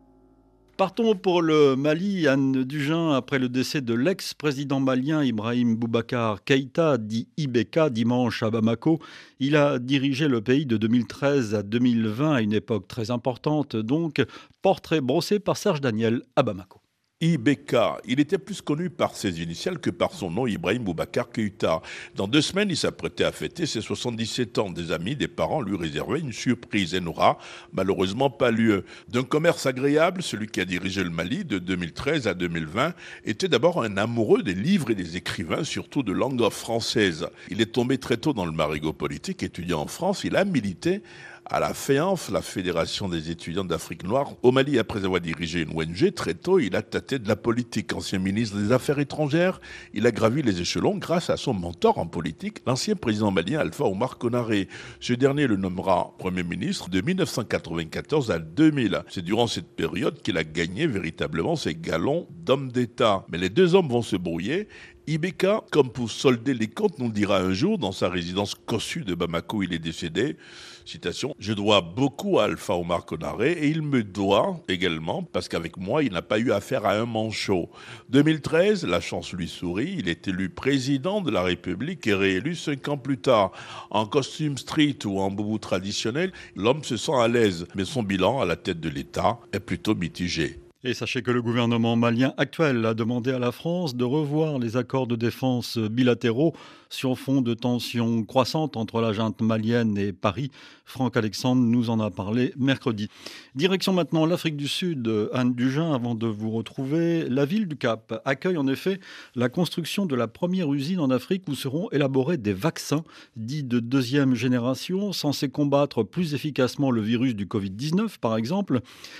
Partons 0.78 1.14
pour 1.14 1.42
le 1.42 1.76
Mali, 1.76 2.26
Anne 2.26 2.64
Dugin, 2.64 3.12
après 3.12 3.38
le 3.38 3.50
décès 3.50 3.82
de 3.82 3.94
l'ex-président 3.94 4.80
malien 4.80 5.26
Ibrahim 5.26 5.76
Boubacar 5.76 6.46
Keïta, 6.46 6.98
dit 6.98 7.28
Ibeka, 7.36 7.90
dimanche 7.90 8.44
à 8.44 8.50
Bamako. 8.50 9.00
Il 9.42 9.58
a 9.58 9.78
dirigé 9.78 10.30
le 10.30 10.40
pays 10.40 10.66
de 10.66 10.78
2013 10.78 11.54
à 11.54 11.64
2020, 11.64 12.34
à 12.34 12.42
une 12.42 12.54
époque 12.54 12.88
très 12.88 13.12
importante, 13.12 13.76
donc 13.76 14.24
portrait 14.62 15.02
brossé 15.02 15.40
par 15.40 15.58
Serge 15.58 15.82
Daniel 15.82 16.22
à 16.38 16.44
Bamako. 16.44 16.80
Ibeka. 17.20 17.98
Il 18.06 18.20
était 18.20 18.38
plus 18.38 18.62
connu 18.62 18.92
par 18.92 19.16
ses 19.16 19.42
initiales 19.42 19.80
que 19.80 19.90
par 19.90 20.14
son 20.14 20.30
nom, 20.30 20.46
Ibrahim 20.46 20.84
Boubacar 20.84 21.32
Keïta. 21.32 21.82
Dans 22.16 22.28
deux 22.28 22.44
semaines, 22.44 22.70
il 22.70 22.78
s'apprêtait 22.78 23.24
à 23.24 23.32
fêter 23.32 23.66
ses 23.66 23.82
77 23.82 24.60
ans. 24.60 24.70
Des 24.70 24.92
amis, 24.92 25.16
des 25.16 25.28
parents 25.28 25.62
lui 25.62 25.76
réservaient 25.76 26.20
une 26.20 26.32
surprise 26.32 26.94
et 26.94 27.00
n'aura 27.00 27.40
malheureusement 27.74 28.30
pas 28.30 28.52
lieu. 28.52 28.86
D'un 29.10 29.24
commerce 29.24 29.66
agréable, 29.66 30.22
celui 30.22 30.46
qui 30.46 30.62
a 30.62 30.66
dirigé 30.66 31.04
le 31.04 31.10
Mali 31.10 31.44
de 31.44 31.58
2013 31.58 32.28
à 32.28 32.36
2020 32.36 32.94
était 33.26 33.48
d'abord 33.48 33.82
un 33.82 33.98
amoureux 33.98 34.44
des 34.44 34.54
livres 34.54 34.92
et 34.92 34.96
des 34.96 35.18
écrivains, 35.18 35.64
surtout 35.64 36.04
de 36.04 36.12
langue 36.12 36.48
française. 36.52 37.28
Il 37.50 37.62
est 37.62 37.74
tombé 37.74 37.98
très 37.98 38.18
tôt 38.18 38.34
dans 38.34 38.46
le 38.46 38.52
marigot 38.52 38.94
politique, 38.94 39.42
étudiant 39.42 39.82
en 39.82 39.88
France. 39.88 40.24
Il 40.24 40.36
a 40.36 40.46
milité 40.46 41.02
à 41.50 41.60
la 41.60 41.74
FEANF, 41.74 42.30
la 42.30 42.42
Fédération 42.42 43.08
des 43.08 43.32
étudiants 43.32 43.64
d'Afrique 43.64 44.04
noire. 44.04 44.34
Au 44.44 44.52
Mali, 44.52 44.80
après 44.80 45.06
avoir 45.06 45.22
dirigé 45.22 45.62
une 45.62 45.78
ONG, 45.78 46.14
très 46.14 46.34
tôt, 46.34 46.60
il 46.60 46.76
a 46.76 46.82
tâté 46.82 47.20
de 47.20 47.28
la 47.28 47.36
politique. 47.36 47.94
Ancien 47.94 48.20
ministre 48.20 48.58
des 48.58 48.72
Affaires 48.72 49.00
étrangères, 49.00 49.62
il 49.94 50.06
a 50.06 50.12
gravi 50.12 50.42
les 50.42 50.60
échelons 50.60 50.98
grâce 50.98 51.30
à 51.30 51.38
son 51.38 51.54
mentor 51.54 52.00
en 52.00 52.06
politique, 52.06 52.60
l'ancien 52.66 52.96
président 52.96 53.32
malien 53.32 53.60
Alpha 53.60 53.86
Omar 53.86 54.18
Konaré. 54.18 54.68
Ce 55.00 55.14
dernier 55.14 55.48
le 55.48 55.56
nommera 55.56 56.14
Premier 56.18 56.44
ministre 56.44 56.90
de 56.90 57.02
1994 57.02 58.32
à 58.32 58.40
2000. 58.40 59.04
C'est 59.10 59.24
durant 59.24 59.48
cette 59.48 59.76
période 59.76 60.22
qu'il 60.22 60.38
a 60.38 60.44
gagné 60.44 60.86
véritablement 60.86 61.56
ses 61.56 61.76
galons 61.76 62.28
d'homme 62.32 62.72
d'État. 62.72 63.26
Mais 63.30 63.38
les 63.38 63.50
deux 63.50 63.76
hommes 63.76 63.88
vont 63.88 64.02
se 64.02 64.18
brouiller 64.18 64.68
Ibeka, 65.10 65.64
comme 65.72 65.90
pour 65.90 66.12
solder 66.12 66.54
les 66.54 66.68
comptes, 66.68 67.00
nous 67.00 67.10
dira 67.10 67.40
un 67.40 67.54
jour 67.54 67.78
dans 67.78 67.94
sa 67.94 68.10
résidence 68.10 68.56
cossue 68.56 69.06
de 69.06 69.16
Bamako, 69.16 69.64
il 69.64 69.72
est 69.72 69.80
décédé. 69.80 70.36
Citation, 70.84 71.34
je 71.40 71.54
dois 71.54 71.80
beaucoup 71.80 72.40
à 72.40 72.44
Alpha 72.44 72.76
Omar 72.76 73.06
Konaré 73.06 73.54
et 73.54 73.70
il 73.70 73.84
me 73.84 74.04
doit 74.04 74.60
également 74.68 75.24
parce 75.24 75.48
qu'avec 75.48 75.78
moi, 75.78 76.04
il 76.04 76.12
n'a 76.12 76.22
pas 76.22 76.40
eu 76.40 76.52
affaire 76.52 76.86
à 76.86 76.92
un 76.92 77.06
manchot. 77.06 77.70
2013, 78.10 78.86
la 78.86 79.00
chance 79.00 79.32
lui 79.32 79.48
sourit, 79.48 79.96
il 79.98 80.10
est 80.10 80.28
élu 80.28 80.50
président 80.50 81.22
de 81.22 81.32
la 81.32 81.42
République 81.42 82.06
et 82.06 82.14
réélu 82.14 82.54
cinq 82.54 82.90
ans 82.90 82.98
plus 82.98 83.18
tard. 83.18 83.54
En 83.90 84.08
costume 84.08 84.58
street 84.58 85.00
ou 85.06 85.22
en 85.22 85.32
boubou 85.32 85.58
traditionnel, 85.58 86.34
l'homme 86.58 86.84
se 86.84 86.98
sent 86.98 87.16
à 87.16 87.30
l'aise, 87.30 87.66
mais 87.76 87.86
son 87.86 88.04
bilan 88.04 88.42
à 88.42 88.46
la 88.46 88.58
tête 88.58 88.82
de 88.82 88.90
l'État 88.90 89.40
est 89.54 89.62
plutôt 89.62 89.96
mitigé. 89.96 90.60
Et 90.88 90.94
sachez 90.94 91.22
que 91.22 91.32
le 91.32 91.42
gouvernement 91.42 91.98
malien 91.98 92.34
actuel 92.38 92.86
a 92.86 92.94
demandé 92.94 93.34
à 93.34 93.40
la 93.40 93.52
France 93.52 93.94
de 93.94 94.06
revoir 94.06 94.58
les 94.58 94.78
accords 94.78 95.06
de 95.06 95.18
défense 95.18 95.78
bilatéraux 95.78 96.54
sur 96.90 97.18
fond 97.18 97.42
de 97.42 97.54
tensions 97.54 98.24
croissantes 98.24 98.78
entre 98.78 99.02
la 99.02 99.14
junte 99.14 99.42
malienne 99.42 99.98
et 99.98 100.14
Paris. 100.14 100.52
Franck 100.86 101.18
Alexandre 101.18 101.62
nous 101.62 101.90
en 101.90 102.00
a 102.00 102.10
parlé 102.10 102.54
mercredi. 102.58 103.10
Direction 103.56 103.92
maintenant 103.92 104.26
l'Afrique 104.26 104.56
du 104.56 104.70
Sud, 104.70 105.12
Anne 105.34 105.54
Dugin, 105.54 105.94
avant 105.94 106.16
de 106.16 106.28
vous 106.28 106.50
retrouver. 106.50 107.28
La 107.28 107.44
ville 107.44 107.68
du 107.68 107.76
Cap 107.76 108.22
accueille 108.24 108.58
en 108.58 108.68
effet 108.68 109.00
la 109.36 109.50
construction 109.50 110.06
de 110.06 110.16
la 110.16 110.28
première 110.28 110.72
usine 110.74 111.02
en 111.02 111.10
Afrique 111.10 111.44
où 111.50 111.56
seront 111.56 111.90
élaborés 111.92 112.38
des 112.38 112.54
vaccins 112.54 113.04
dits 113.36 113.64
de 113.64 113.80
deuxième 113.80 114.34
génération, 114.34 115.12
censés 115.12 115.50
combattre 115.50 116.04
plus 116.04 116.34
efficacement 116.34 116.90
le 116.90 117.02
virus 117.02 117.36
du 117.36 117.46
Covid-19 117.46 118.20
par 118.20 118.38
exemple. 118.38 118.80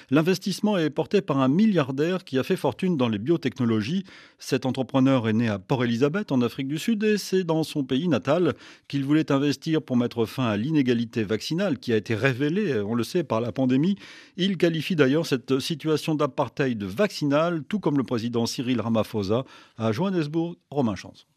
L'investissement 0.10 0.78
est 0.78 0.90
porté 0.90 1.22
par 1.22 1.40
un 1.40 1.50
milliardaire 1.50 2.24
qui 2.24 2.40
a 2.40 2.44
fait 2.44 2.56
fortune 2.56 2.96
dans 2.96 3.10
les 3.10 3.20
biotechnologies. 3.20 4.06
Cet 4.40 4.66
entrepreneur 4.66 5.28
est 5.28 5.34
né 5.34 5.50
à 5.50 5.60
Port-Elizabeth 5.60 6.32
en 6.32 6.42
Afrique 6.42 6.68
du 6.68 6.78
Sud 6.78 7.04
et 7.04 7.18
c'est 7.18 7.44
dans 7.44 7.57
son 7.64 7.84
pays 7.84 8.08
natal 8.08 8.54
qu'il 8.88 9.06
voulait 9.06 9.32
investir 9.32 9.82
pour 9.82 9.98
mettre 9.98 10.26
fin 10.26 10.46
à 10.46 10.58
l'inégalité 10.58 11.24
vaccinale 11.24 11.80
qui 11.80 11.94
a 11.94 11.98
été 11.98 12.16
révélée, 12.16 12.80
on 12.80 12.96
le 12.96 13.04
sait, 13.04 13.24
par 13.24 13.42
la 13.42 13.52
pandémie. 13.52 13.98
Il 14.36 14.58
qualifie 14.58 14.96
d'ailleurs 14.96 15.26
cette 15.26 15.60
situation 15.60 16.16
d'apartheid 16.16 16.84
vaccinal, 16.84 17.64
tout 17.64 17.80
comme 17.80 17.98
le 17.98 18.04
président 18.04 18.46
Cyril 18.46 18.82
Ramaphosa 18.82 19.46
à 19.78 19.92
Johannesburg, 19.92 20.56
Romain 20.70 20.96
Chance. 20.96 21.28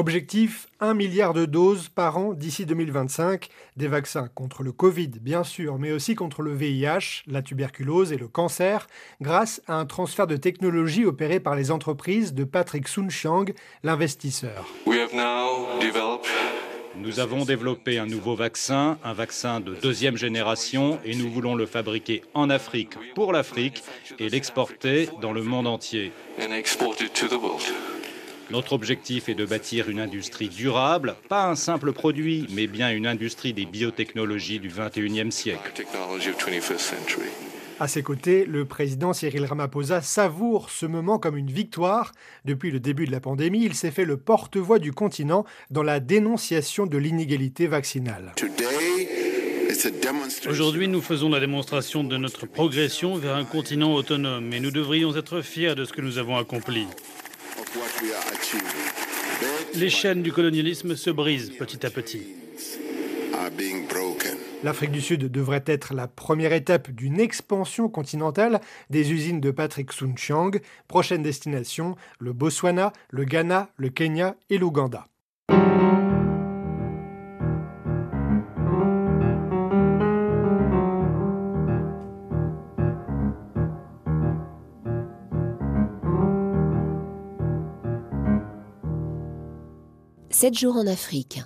Objectif 0.00 0.68
1 0.78 0.94
milliard 0.94 1.34
de 1.34 1.44
doses 1.44 1.88
par 1.88 2.18
an 2.18 2.32
d'ici 2.32 2.64
2025, 2.66 3.48
des 3.76 3.88
vaccins 3.88 4.28
contre 4.32 4.62
le 4.62 4.70
Covid 4.70 5.08
bien 5.20 5.42
sûr, 5.42 5.76
mais 5.80 5.90
aussi 5.90 6.14
contre 6.14 6.42
le 6.42 6.54
VIH, 6.54 7.24
la 7.26 7.42
tuberculose 7.42 8.12
et 8.12 8.16
le 8.16 8.28
cancer, 8.28 8.86
grâce 9.20 9.60
à 9.66 9.74
un 9.74 9.86
transfert 9.86 10.28
de 10.28 10.36
technologie 10.36 11.04
opéré 11.04 11.40
par 11.40 11.56
les 11.56 11.72
entreprises 11.72 12.32
de 12.32 12.44
Patrick 12.44 12.86
Soon-Chiang, 12.86 13.46
l'investisseur. 13.82 14.68
Nous 16.94 17.18
avons 17.18 17.44
développé 17.44 17.98
un 17.98 18.06
nouveau 18.06 18.36
vaccin, 18.36 18.98
un 19.02 19.14
vaccin 19.14 19.58
de 19.58 19.74
deuxième 19.74 20.16
génération, 20.16 21.00
et 21.04 21.16
nous 21.16 21.28
voulons 21.28 21.56
le 21.56 21.66
fabriquer 21.66 22.22
en 22.34 22.50
Afrique 22.50 22.94
pour 23.16 23.32
l'Afrique 23.32 23.82
et 24.20 24.28
l'exporter 24.28 25.08
dans 25.20 25.32
le 25.32 25.42
monde 25.42 25.66
entier. 25.66 26.12
Notre 28.50 28.72
objectif 28.72 29.28
est 29.28 29.34
de 29.34 29.44
bâtir 29.44 29.90
une 29.90 30.00
industrie 30.00 30.48
durable, 30.48 31.16
pas 31.28 31.48
un 31.48 31.54
simple 31.54 31.92
produit, 31.92 32.46
mais 32.54 32.66
bien 32.66 32.90
une 32.90 33.06
industrie 33.06 33.52
des 33.52 33.66
biotechnologies 33.66 34.58
du 34.58 34.70
21e 34.70 35.30
siècle. 35.30 35.84
À 37.80 37.88
ses 37.88 38.02
côtés, 38.02 38.44
le 38.46 38.64
président 38.64 39.12
Cyril 39.12 39.44
Ramaphosa 39.44 40.00
savoure 40.00 40.70
ce 40.70 40.86
moment 40.86 41.18
comme 41.18 41.36
une 41.36 41.50
victoire. 41.50 42.12
Depuis 42.44 42.70
le 42.70 42.80
début 42.80 43.06
de 43.06 43.12
la 43.12 43.20
pandémie, 43.20 43.64
il 43.64 43.74
s'est 43.74 43.90
fait 43.90 44.06
le 44.06 44.16
porte-voix 44.16 44.78
du 44.78 44.92
continent 44.92 45.44
dans 45.70 45.82
la 45.82 46.00
dénonciation 46.00 46.86
de 46.86 46.96
l'inégalité 46.96 47.66
vaccinale. 47.66 48.32
Aujourd'hui, 50.48 50.88
nous 50.88 51.02
faisons 51.02 51.28
la 51.28 51.38
démonstration 51.38 52.02
de 52.02 52.16
notre 52.16 52.46
progression 52.46 53.14
vers 53.14 53.36
un 53.36 53.44
continent 53.44 53.92
autonome 53.92 54.52
et 54.52 54.60
nous 54.60 54.70
devrions 54.70 55.14
être 55.14 55.42
fiers 55.42 55.74
de 55.74 55.84
ce 55.84 55.92
que 55.92 56.00
nous 56.00 56.18
avons 56.18 56.36
accompli. 56.36 56.86
Les 59.74 59.90
chaînes 59.90 60.22
du 60.22 60.32
colonialisme 60.32 60.96
se 60.96 61.10
brisent 61.10 61.50
petit 61.50 61.84
à 61.86 61.90
petit. 61.90 62.26
L'Afrique 64.62 64.90
du 64.90 65.00
Sud 65.00 65.30
devrait 65.30 65.64
être 65.66 65.94
la 65.94 66.08
première 66.08 66.52
étape 66.52 66.90
d'une 66.90 67.20
expansion 67.20 67.88
continentale 67.88 68.60
des 68.90 69.12
usines 69.12 69.40
de 69.40 69.50
Patrick 69.50 69.92
Soon-Chiang. 69.92 70.50
Prochaine 70.88 71.22
destination, 71.22 71.96
le 72.18 72.32
Botswana, 72.32 72.92
le 73.10 73.24
Ghana, 73.24 73.70
le 73.76 73.88
Kenya 73.90 74.36
et 74.50 74.58
l'Ouganda. 74.58 75.06
7 90.40 90.56
jours 90.56 90.76
en 90.76 90.86
Afrique. 90.86 91.40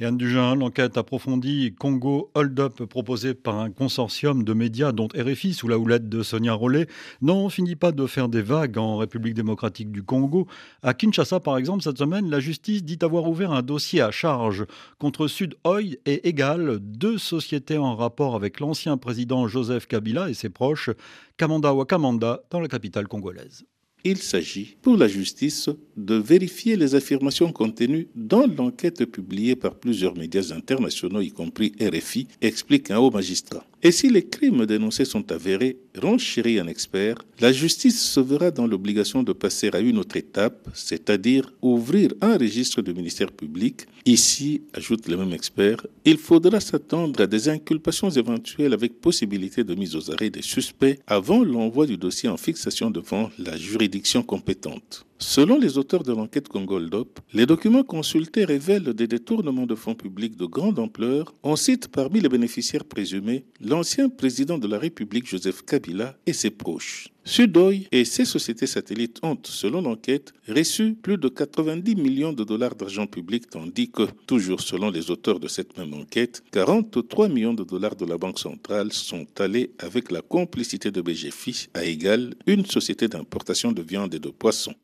Et 0.00 0.04
Anne 0.04 0.18
Dugin, 0.18 0.54
l'enquête 0.54 0.98
approfondie 0.98 1.74
Congo 1.74 2.30
Hold 2.34 2.60
Up 2.60 2.82
proposée 2.84 3.32
par 3.32 3.58
un 3.58 3.70
consortium 3.70 4.44
de 4.44 4.52
médias 4.52 4.92
dont 4.92 5.08
RFI 5.16 5.54
sous 5.54 5.66
la 5.66 5.78
houlette 5.78 6.10
de 6.10 6.22
Sonia 6.22 6.52
Rollet 6.52 6.88
n'en 7.22 7.48
finit 7.48 7.76
pas 7.76 7.92
de 7.92 8.06
faire 8.06 8.28
des 8.28 8.42
vagues 8.42 8.76
en 8.76 8.98
République 8.98 9.32
démocratique 9.32 9.90
du 9.92 10.02
Congo. 10.02 10.46
À 10.82 10.92
Kinshasa 10.92 11.40
par 11.40 11.56
exemple 11.56 11.82
cette 11.82 11.96
semaine, 11.96 12.28
la 12.28 12.38
justice 12.38 12.84
dit 12.84 12.98
avoir 13.00 13.26
ouvert 13.26 13.52
un 13.52 13.62
dossier 13.62 14.02
à 14.02 14.10
charge 14.10 14.66
contre 14.98 15.26
Sud 15.26 15.56
Oil 15.64 15.96
et 16.04 16.28
Egal, 16.28 16.80
deux 16.82 17.16
sociétés 17.16 17.78
en 17.78 17.96
rapport 17.96 18.34
avec 18.34 18.60
l'ancien 18.60 18.98
président 18.98 19.48
Joseph 19.48 19.86
Kabila 19.86 20.28
et 20.28 20.34
ses 20.34 20.50
proches, 20.50 20.90
Kamanda 21.38 21.72
Wakamanda 21.72 22.42
dans 22.50 22.60
la 22.60 22.68
capitale 22.68 23.08
congolaise. 23.08 23.64
Il 24.02 24.18
s'agit 24.18 24.76
pour 24.80 24.96
la 24.96 25.08
justice 25.08 25.68
de 25.96 26.14
vérifier 26.14 26.76
les 26.76 26.94
affirmations 26.94 27.52
contenues 27.52 28.08
dans 28.14 28.46
l'enquête 28.46 29.04
publiée 29.04 29.56
par 29.56 29.74
plusieurs 29.74 30.16
médias 30.16 30.52
internationaux, 30.54 31.20
y 31.20 31.30
compris 31.30 31.72
RFI, 31.80 32.26
explique 32.40 32.90
un 32.90 32.98
haut 32.98 33.10
magistrat. 33.10 33.66
Et 33.82 33.92
si 33.92 34.10
les 34.10 34.26
crimes 34.26 34.66
dénoncés 34.66 35.06
sont 35.06 35.32
avérés, 35.32 35.78
renchérit 35.96 36.58
un 36.58 36.66
expert, 36.66 37.16
la 37.40 37.50
justice 37.50 38.02
se 38.02 38.20
verra 38.20 38.50
dans 38.50 38.66
l'obligation 38.66 39.22
de 39.22 39.32
passer 39.32 39.70
à 39.72 39.80
une 39.80 39.96
autre 39.96 40.18
étape, 40.18 40.68
c'est-à-dire 40.74 41.50
ouvrir 41.62 42.12
un 42.20 42.36
registre 42.36 42.82
du 42.82 42.92
ministère 42.92 43.32
public. 43.32 43.86
Ici, 44.04 44.60
ajoute 44.74 45.08
le 45.08 45.16
même 45.16 45.32
expert, 45.32 45.86
il 46.04 46.18
faudra 46.18 46.60
s'attendre 46.60 47.22
à 47.22 47.26
des 47.26 47.48
inculpations 47.48 48.10
éventuelles 48.10 48.74
avec 48.74 49.00
possibilité 49.00 49.64
de 49.64 49.74
mise 49.74 49.96
aux 49.96 50.10
arrêts 50.10 50.28
des 50.28 50.42
suspects 50.42 50.98
avant 51.06 51.42
l'envoi 51.42 51.86
du 51.86 51.96
dossier 51.96 52.28
en 52.28 52.36
fixation 52.36 52.90
devant 52.90 53.30
la 53.38 53.56
juridiction 53.56 54.22
compétente. 54.22 55.06
Selon 55.22 55.58
les 55.58 55.76
auteurs 55.76 56.02
de 56.02 56.12
l'enquête 56.12 56.48
Congoldop, 56.48 57.20
les 57.34 57.44
documents 57.44 57.84
consultés 57.84 58.46
révèlent 58.46 58.94
des 58.94 59.06
détournements 59.06 59.66
de 59.66 59.74
fonds 59.74 59.94
publics 59.94 60.34
de 60.34 60.46
grande 60.46 60.78
ampleur. 60.78 61.34
On 61.42 61.56
cite 61.56 61.88
parmi 61.88 62.20
les 62.20 62.30
bénéficiaires 62.30 62.86
présumés 62.86 63.44
l'ancien 63.60 64.08
président 64.08 64.56
de 64.56 64.66
la 64.66 64.78
République 64.78 65.28
Joseph 65.28 65.62
Kabila 65.62 66.16
et 66.26 66.32
ses 66.32 66.50
proches. 66.50 67.10
Sudoy 67.22 67.86
et 67.92 68.06
ses 68.06 68.24
sociétés 68.24 68.66
satellites 68.66 69.18
ont, 69.22 69.36
selon 69.44 69.82
l'enquête, 69.82 70.32
reçu 70.48 70.94
plus 70.94 71.18
de 71.18 71.28
90 71.28 71.96
millions 71.96 72.32
de 72.32 72.42
dollars 72.42 72.74
d'argent 72.74 73.06
public, 73.06 73.50
tandis 73.50 73.90
que, 73.90 74.08
toujours 74.26 74.62
selon 74.62 74.90
les 74.90 75.10
auteurs 75.10 75.38
de 75.38 75.48
cette 75.48 75.76
même 75.76 75.92
enquête, 75.92 76.42
43 76.50 77.28
millions 77.28 77.54
de 77.54 77.62
dollars 77.62 77.94
de 77.94 78.06
la 78.06 78.16
Banque 78.16 78.38
centrale 78.38 78.90
sont 78.90 79.26
allés 79.38 79.70
avec 79.80 80.10
la 80.10 80.22
complicité 80.22 80.90
de 80.90 81.02
BGFI 81.02 81.68
à 81.74 81.84
égal 81.84 82.34
une 82.46 82.64
société 82.64 83.06
d'importation 83.06 83.70
de 83.70 83.82
viande 83.82 84.14
et 84.14 84.18
de 84.18 84.30
poissons. 84.30 84.74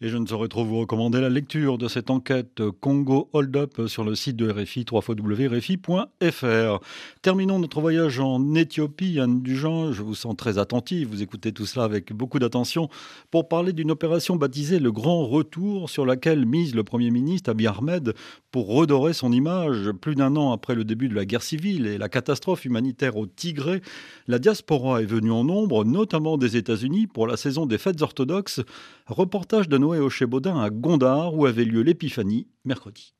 Et 0.00 0.08
je 0.08 0.16
ne 0.16 0.26
saurais 0.26 0.48
trop 0.48 0.64
vous 0.64 0.78
recommander 0.78 1.20
la 1.20 1.28
lecture 1.28 1.76
de 1.76 1.88
cette 1.88 2.08
enquête 2.08 2.62
Congo 2.80 3.28
Hold 3.32 3.56
Up 3.56 3.86
sur 3.88 4.04
le 4.04 4.14
site 4.14 4.36
de 4.36 4.48
RFI, 4.48 4.86
www.rfi.fr. 4.90 6.84
Terminons 7.20 7.58
notre 7.58 7.80
voyage 7.80 8.20
en 8.20 8.54
Éthiopie. 8.54 9.18
Anne 9.18 9.42
Dugent, 9.42 9.92
je 9.92 10.02
vous 10.02 10.14
sens 10.14 10.36
très 10.36 10.58
attentive, 10.58 11.08
vous 11.08 11.22
écoutez 11.22 11.52
tout 11.52 11.66
cela 11.66 11.84
avec 11.84 12.12
beaucoup 12.12 12.38
d'attention, 12.38 12.88
pour 13.32 13.48
parler 13.48 13.72
d'une 13.72 13.90
opération 13.90 14.36
baptisée 14.36 14.78
Le 14.78 14.92
Grand 14.92 15.26
Retour, 15.26 15.90
sur 15.90 16.06
laquelle 16.06 16.46
mise 16.46 16.76
le 16.76 16.84
Premier 16.84 17.10
ministre 17.10 17.50
Abiy 17.50 17.66
Ahmed 17.66 18.14
pour 18.52 18.68
redorer 18.68 19.12
son 19.12 19.32
image. 19.32 19.90
Plus 20.00 20.14
d'un 20.14 20.36
an 20.36 20.52
après 20.52 20.76
le 20.76 20.84
début 20.84 21.08
de 21.08 21.14
la 21.16 21.24
guerre 21.24 21.42
civile 21.42 21.86
et 21.86 21.98
la 21.98 22.08
catastrophe 22.08 22.64
humanitaire 22.64 23.16
au 23.16 23.26
Tigré, 23.26 23.82
la 24.28 24.38
diaspora 24.38 25.02
est 25.02 25.06
venue 25.06 25.32
en 25.32 25.42
nombre, 25.42 25.84
notamment 25.84 26.38
des 26.38 26.56
États-Unis, 26.56 27.08
pour 27.08 27.26
la 27.26 27.36
saison 27.36 27.66
des 27.66 27.78
fêtes 27.78 28.00
orthodoxes. 28.00 28.60
Reportage 29.06 29.57
de 29.66 29.78
Noé 29.78 29.98
Hocher-Baudin 29.98 30.60
à 30.60 30.70
Gondar, 30.70 31.34
où 31.34 31.46
avait 31.46 31.64
lieu 31.64 31.82
l'épiphanie 31.82 32.46
mercredi. 32.64 33.14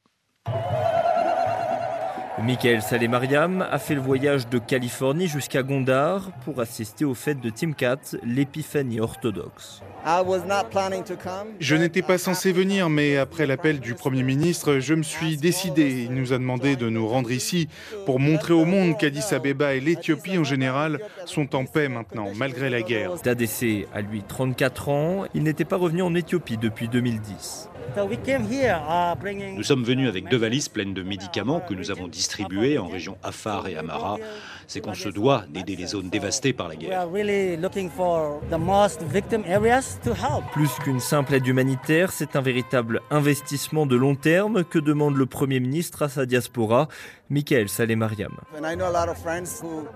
Michael 2.42 2.82
Salé-Mariam 2.82 3.66
a 3.68 3.78
fait 3.78 3.94
le 3.94 4.00
voyage 4.00 4.48
de 4.48 4.58
Californie 4.58 5.26
jusqu'à 5.26 5.62
Gondar 5.62 6.30
pour 6.44 6.60
assister 6.60 7.04
aux 7.04 7.14
fêtes 7.14 7.40
de 7.40 7.50
Timkat, 7.50 8.16
l'épiphanie 8.22 9.00
orthodoxe. 9.00 9.82
Je 11.60 11.76
n'étais 11.76 12.02
pas 12.02 12.16
censé 12.16 12.52
venir, 12.52 12.88
mais 12.88 13.16
après 13.16 13.46
l'appel 13.46 13.80
du 13.80 13.94
Premier 13.94 14.22
ministre, 14.22 14.78
je 14.78 14.94
me 14.94 15.02
suis 15.02 15.36
décidé. 15.36 16.04
Il 16.04 16.14
nous 16.14 16.32
a 16.32 16.38
demandé 16.38 16.76
de 16.76 16.88
nous 16.88 17.08
rendre 17.08 17.32
ici 17.32 17.68
pour 18.06 18.20
montrer 18.20 18.54
au 18.54 18.64
monde 18.64 18.96
qu'Addis 18.96 19.34
Abeba 19.34 19.74
et 19.74 19.80
l'Éthiopie 19.80 20.38
en 20.38 20.44
général 20.44 21.00
sont 21.24 21.56
en 21.56 21.64
paix 21.64 21.88
maintenant, 21.88 22.28
malgré 22.36 22.70
la 22.70 22.82
guerre. 22.82 23.20
Tadessé 23.20 23.86
a 23.92 24.00
lui 24.00 24.22
34 24.22 24.88
ans, 24.88 25.24
il 25.34 25.42
n'était 25.42 25.64
pas 25.64 25.76
revenu 25.76 26.02
en 26.02 26.14
Éthiopie 26.14 26.56
depuis 26.56 26.88
2010. 26.88 27.68
Nous 29.56 29.62
sommes 29.62 29.84
venus 29.84 30.08
avec 30.08 30.28
deux 30.28 30.36
valises 30.36 30.68
pleines 30.68 30.94
de 30.94 31.02
médicaments 31.02 31.60
que 31.60 31.74
nous 31.74 31.90
avons 31.90 32.08
distribués 32.08 32.78
en 32.78 32.88
région 32.88 33.16
Afar 33.22 33.68
et 33.68 33.76
Amara. 33.76 34.16
C'est 34.66 34.80
qu'on 34.80 34.94
se 34.94 35.08
doit 35.08 35.44
d'aider 35.48 35.76
les 35.76 35.86
zones 35.86 36.10
dévastées 36.10 36.52
par 36.52 36.68
la 36.68 36.76
guerre. 36.76 37.08
Plus 40.52 40.70
qu'une 40.84 41.00
simple 41.00 41.34
aide 41.34 41.46
humanitaire, 41.46 42.12
c'est 42.12 42.36
un 42.36 42.40
véritable 42.42 43.00
investissement 43.10 43.86
de 43.86 43.96
long 43.96 44.14
terme 44.14 44.64
que 44.64 44.78
demande 44.78 45.16
le 45.16 45.26
Premier 45.26 45.60
ministre 45.60 46.02
à 46.02 46.08
sa 46.08 46.26
diaspora, 46.26 46.88
Michael 47.30 47.68
Saleh-Mariam. 47.68 48.32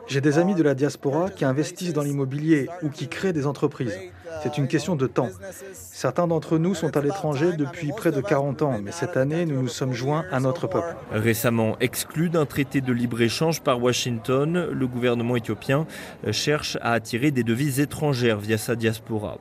J'ai 0.07 0.21
des 0.21 0.39
amis 0.39 0.55
de 0.55 0.63
la 0.63 0.75
diaspora 0.75 1.31
qui 1.31 1.45
investissent 1.45 1.93
dans 1.93 2.03
l'immobilier 2.03 2.69
ou 2.83 2.89
qui 2.89 3.09
créent 3.09 3.33
des 3.33 3.47
entreprises. 3.47 3.99
C'est 4.43 4.59
une 4.59 4.69
question 4.69 4.97
de 4.97 5.07
temps. 5.07 5.31
Certains 5.73 6.27
d'entre 6.27 6.59
nous 6.59 6.75
sont 6.75 6.97
à 6.97 7.01
l'étranger 7.01 7.53
depuis 7.53 7.93
près 7.97 8.13
de 8.13 8.21
40 8.21 8.63
ans, 8.63 8.81
mais 8.83 8.93
cette 8.93 9.17
année, 9.17 9.47
nous 9.47 9.63
nous 9.63 9.69
sommes 9.69 9.93
joints 9.93 10.25
à 10.31 10.41
notre 10.41 10.67
peuple. 10.67 10.97
Récemment 11.11 11.77
exclu 11.81 12.29
d'un 12.29 12.47
traité 12.47 12.81
de 12.81 12.93
libre-échange 12.93 13.63
par 13.63 13.83
Washington, 13.83 14.69
le 14.71 14.87
gouvernement 14.87 15.37
éthiopien 15.37 15.87
cherche 16.31 16.77
à 16.81 16.93
attirer 16.93 17.31
des 17.31 17.45
devises 17.45 17.81
étrangères 17.81 18.39
via 18.39 18.59
sa 18.59 18.77
diaspora. 18.77 19.39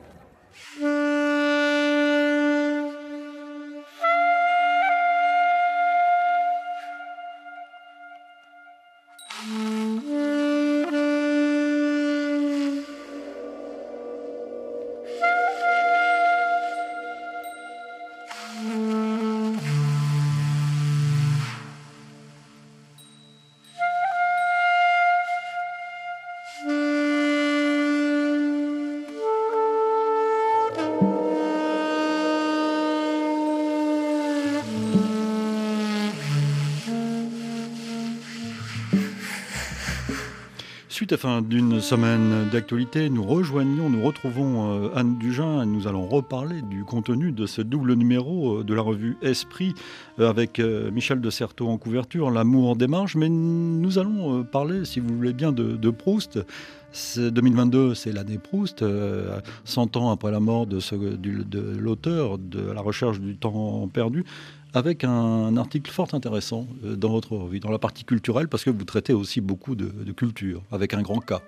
Suite 41.12 41.24
à 41.24 41.28
fin 41.28 41.42
d'une 41.42 41.78
semaine 41.82 42.48
d'actualité, 42.50 43.10
nous 43.10 43.22
rejoignons, 43.22 43.90
nous 43.90 44.02
retrouvons 44.02 44.86
euh, 44.86 44.88
Anne 44.94 45.18
Dugin 45.18 45.62
et 45.62 45.66
nous 45.66 45.86
allons 45.86 46.06
reparler 46.06 46.62
du 46.62 46.84
contenu 46.84 47.32
de 47.32 47.44
ce 47.44 47.60
double 47.60 47.92
numéro 47.96 48.60
euh, 48.60 48.64
de 48.64 48.72
la 48.72 48.80
revue 48.80 49.18
Esprit 49.20 49.74
euh, 50.20 50.30
avec 50.30 50.58
Michel 50.58 51.20
de 51.20 51.28
Certeau 51.28 51.68
en 51.68 51.76
couverture, 51.76 52.30
L'amour 52.30 52.70
en 52.70 52.76
démarche. 52.76 53.16
Mais 53.16 53.28
nous 53.28 53.98
allons 53.98 54.42
parler, 54.42 54.86
si 54.86 55.00
vous 55.00 55.14
voulez 55.14 55.34
bien, 55.34 55.52
de 55.52 55.90
Proust. 55.90 56.38
2022, 57.16 57.94
c'est 57.94 58.12
l'année 58.12 58.38
Proust, 58.38 58.84
100 59.64 59.96
ans 59.96 60.10
après 60.10 60.30
la 60.30 60.40
mort 60.40 60.66
de, 60.66 60.78
de 61.16 61.76
l'auteur 61.78 62.38
de 62.38 62.60
La 62.70 62.80
recherche 62.80 63.20
du 63.20 63.36
temps 63.36 63.88
perdu 63.88 64.24
avec 64.74 65.04
un 65.04 65.56
article 65.56 65.90
fort 65.90 66.08
intéressant 66.12 66.66
euh, 66.84 66.96
dans 66.96 67.10
votre 67.10 67.36
revue, 67.36 67.60
dans 67.60 67.70
la 67.70 67.78
partie 67.78 68.04
culturelle, 68.04 68.48
parce 68.48 68.64
que 68.64 68.70
vous 68.70 68.84
traitez 68.84 69.12
aussi 69.12 69.40
beaucoup 69.40 69.74
de, 69.74 70.12
culture, 70.12 70.62
avec 70.70 70.94
un 70.94 71.02
grand 71.02 71.20
cas. 71.20 71.42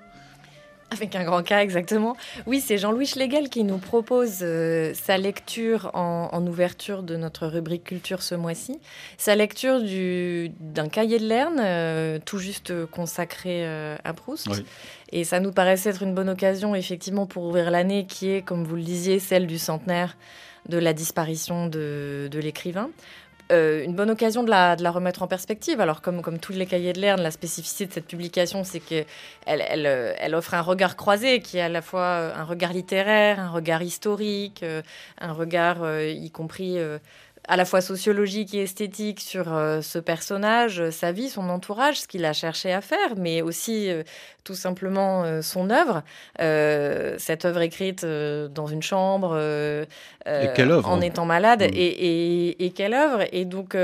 Avec 0.90 1.16
un 1.16 1.24
grand 1.24 1.42
cas, 1.42 1.62
exactement. 1.62 2.16
Oui, 2.46 2.60
c'est 2.60 2.78
Jean-Louis 2.78 3.06
Schlegel 3.06 3.48
qui 3.48 3.64
nous 3.64 3.78
propose 3.78 4.38
euh, 4.42 4.92
sa 4.94 5.18
lecture 5.18 5.90
en, 5.94 6.46
ouverture 6.46 7.02
de 7.02 7.16
notre 7.16 7.46
rubrique 7.46 7.84
culture 7.84 8.22
ce 8.22 8.34
mois-ci. 8.34 8.78
Sa 9.18 9.34
lecture 9.34 9.80
d'un 9.80 10.88
cahier 10.88 11.18
de 11.18 11.26
Lerne, 11.26 11.60
euh, 11.60 12.18
tout 12.24 12.38
juste 12.38 12.86
consacré 12.86 13.66
à 13.66 14.12
Proust. 14.12 14.48
Et 15.10 15.24
ça 15.24 15.40
nous 15.40 15.52
paraissait 15.52 15.90
être 15.90 16.02
une 16.02 16.14
bonne 16.14 16.28
occasion, 16.28 16.74
effectivement, 16.74 17.26
pour 17.26 17.44
ouvrir 17.44 17.70
l'année 17.70 18.06
qui 18.06 18.30
est, 18.30 18.42
comme 18.42 18.64
vous 18.64 18.76
le 18.76 18.82
disiez, 18.82 19.18
celle 19.18 19.46
du 19.46 19.58
centenaire 19.58 20.16
de 20.68 20.78
la 20.78 20.92
disparition 20.92 21.66
de, 21.66 22.28
l'écrivain. 22.32 22.90
Euh, 23.52 23.84
une 23.84 23.94
bonne 23.94 24.10
occasion 24.10 24.42
de 24.42 24.50
la, 24.50 24.74
remettre 24.90 25.22
en 25.22 25.26
perspective. 25.26 25.80
Alors, 25.80 26.00
comme, 26.00 26.22
tous 26.38 26.52
les 26.52 26.66
cahiers 26.66 26.92
de 26.94 27.00
Lerne, 27.00 27.20
la 27.20 27.30
spécificité 27.30 27.86
de 27.86 27.92
cette 27.92 28.06
publication, 28.06 28.64
c'est 28.64 28.80
qu'elle 28.80 29.06
elle, 29.46 29.86
elle, 30.18 30.34
offre 30.34 30.54
un 30.54 30.62
regard 30.62 30.96
croisé, 30.96 31.40
qui 31.40 31.58
est 31.58 31.62
à 31.62 31.68
la 31.68 31.82
fois 31.82 32.32
un 32.34 32.44
regard 32.44 32.72
littéraire, 32.72 33.38
un 33.38 33.50
regard 33.50 33.82
historique, 33.82 34.62
euh, 34.62 34.80
un 35.20 35.32
regard 35.32 35.78
y 36.00 36.30
compris 36.30 36.78
à 37.46 37.56
la 37.56 37.64
fois 37.64 37.80
sociologique 37.80 38.54
et 38.54 38.62
esthétique 38.62 39.20
sur 39.20 39.52
euh, 39.52 39.80
ce 39.82 39.98
personnage, 39.98 40.90
sa 40.90 41.12
vie, 41.12 41.28
son 41.28 41.48
entourage, 41.50 42.00
ce 42.00 42.08
qu'il 42.08 42.24
a 42.24 42.32
cherché 42.32 42.72
à 42.72 42.80
faire, 42.80 43.16
mais 43.16 43.42
aussi 43.42 43.90
euh, 43.90 44.02
tout 44.44 44.54
simplement 44.54 45.24
euh, 45.24 45.42
son 45.42 45.70
œuvre. 45.70 46.02
cette 46.38 47.44
œuvre 47.44 47.60
écrite 47.60 48.04
dans 48.04 48.66
une 48.66 48.82
chambre, 48.82 49.38
en 50.26 51.00
étant 51.00 51.26
malade, 51.26 51.62
et, 51.62 52.64
et, 52.64 52.70
quelle 52.70 52.94
œuvre. 52.94 53.24
Et 53.32 53.44
donc 53.44 53.76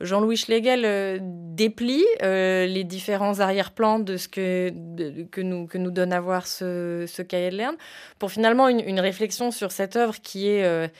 Jean-Louis 0.00 0.36
Schlegel 0.36 1.20
déplie 1.22 2.04
les 2.22 2.84
différents 2.84 3.40
arrière-plans 3.40 3.98
de 3.98 4.16
ce 4.16 4.28
que, 4.28 4.72
que, 5.30 5.40
nous, 5.40 5.66
que 5.66 5.78
nous 5.78 5.90
donne 5.90 6.12
à 6.12 6.20
voir 6.20 6.46
ce, 6.46 7.04
ce 7.06 7.22
cahier 7.22 7.50
de 7.50 7.56
Lerne, 7.56 7.76
pour 8.18 8.30
finalement 8.30 8.68
une, 8.68 8.80
une 8.80 9.00
réflexion 9.00 9.50
sur 9.50 9.72
cette 9.72 9.96
œuvre 9.96 10.14
qui 10.20 10.48
est 10.48 10.90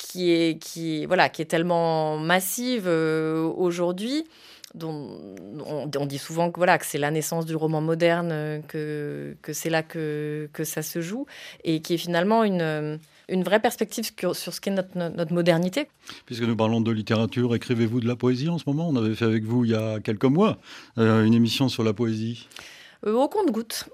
qui 0.00 0.30
est, 0.32 0.58
qui, 0.58 1.04
voilà, 1.06 1.28
qui 1.28 1.42
est 1.42 1.46
tellement 1.46 2.18
massive 2.18 2.84
euh, 2.86 3.42
aujourd'hui. 3.56 4.24
Dont 4.72 5.18
on, 5.66 6.06
dit 6.06 6.18
souvent 6.18 6.52
que, 6.52 6.58
voilà, 6.58 6.78
que 6.78 6.86
c'est 6.86 6.96
la 6.96 7.10
naissance 7.10 7.44
du 7.44 7.56
roman 7.56 7.80
moderne, 7.80 8.30
euh, 8.30 8.60
que, 8.68 9.34
que 9.42 9.52
c'est 9.52 9.68
là 9.68 9.82
que, 9.82 10.48
que 10.52 10.62
ça 10.62 10.82
se 10.82 11.00
joue, 11.00 11.26
et 11.64 11.80
qui 11.82 11.94
est 11.94 11.98
finalement 11.98 12.44
une, 12.44 13.00
une 13.28 13.42
vraie 13.42 13.58
perspective 13.58 14.12
sur, 14.14 14.34
ce 14.36 14.60
qu'est 14.60 14.70
notre, 14.70 14.96
notre, 14.96 15.32
modernité. 15.32 15.88
Puisque 16.24 16.44
nous 16.44 16.54
parlons 16.54 16.80
de 16.80 16.92
littérature, 16.92 17.52
écrivez-vous 17.56 17.98
de 17.98 18.06
la 18.06 18.14
poésie 18.14 18.48
en 18.48 18.58
ce 18.58 18.64
moment? 18.68 18.88
On 18.88 18.94
avait 18.94 19.16
fait 19.16 19.24
avec 19.24 19.42
vous 19.42 19.64
il 19.64 19.72
y 19.72 19.74
a 19.74 19.98
quelques 19.98 20.24
mois 20.24 20.58
euh, 20.98 21.24
une 21.24 21.34
émission 21.34 21.68
sur 21.68 21.82
la 21.82 21.92
poésie. 21.92 22.46
Euh, 23.06 23.14
au 23.14 23.28
compte-goutte. 23.28 23.88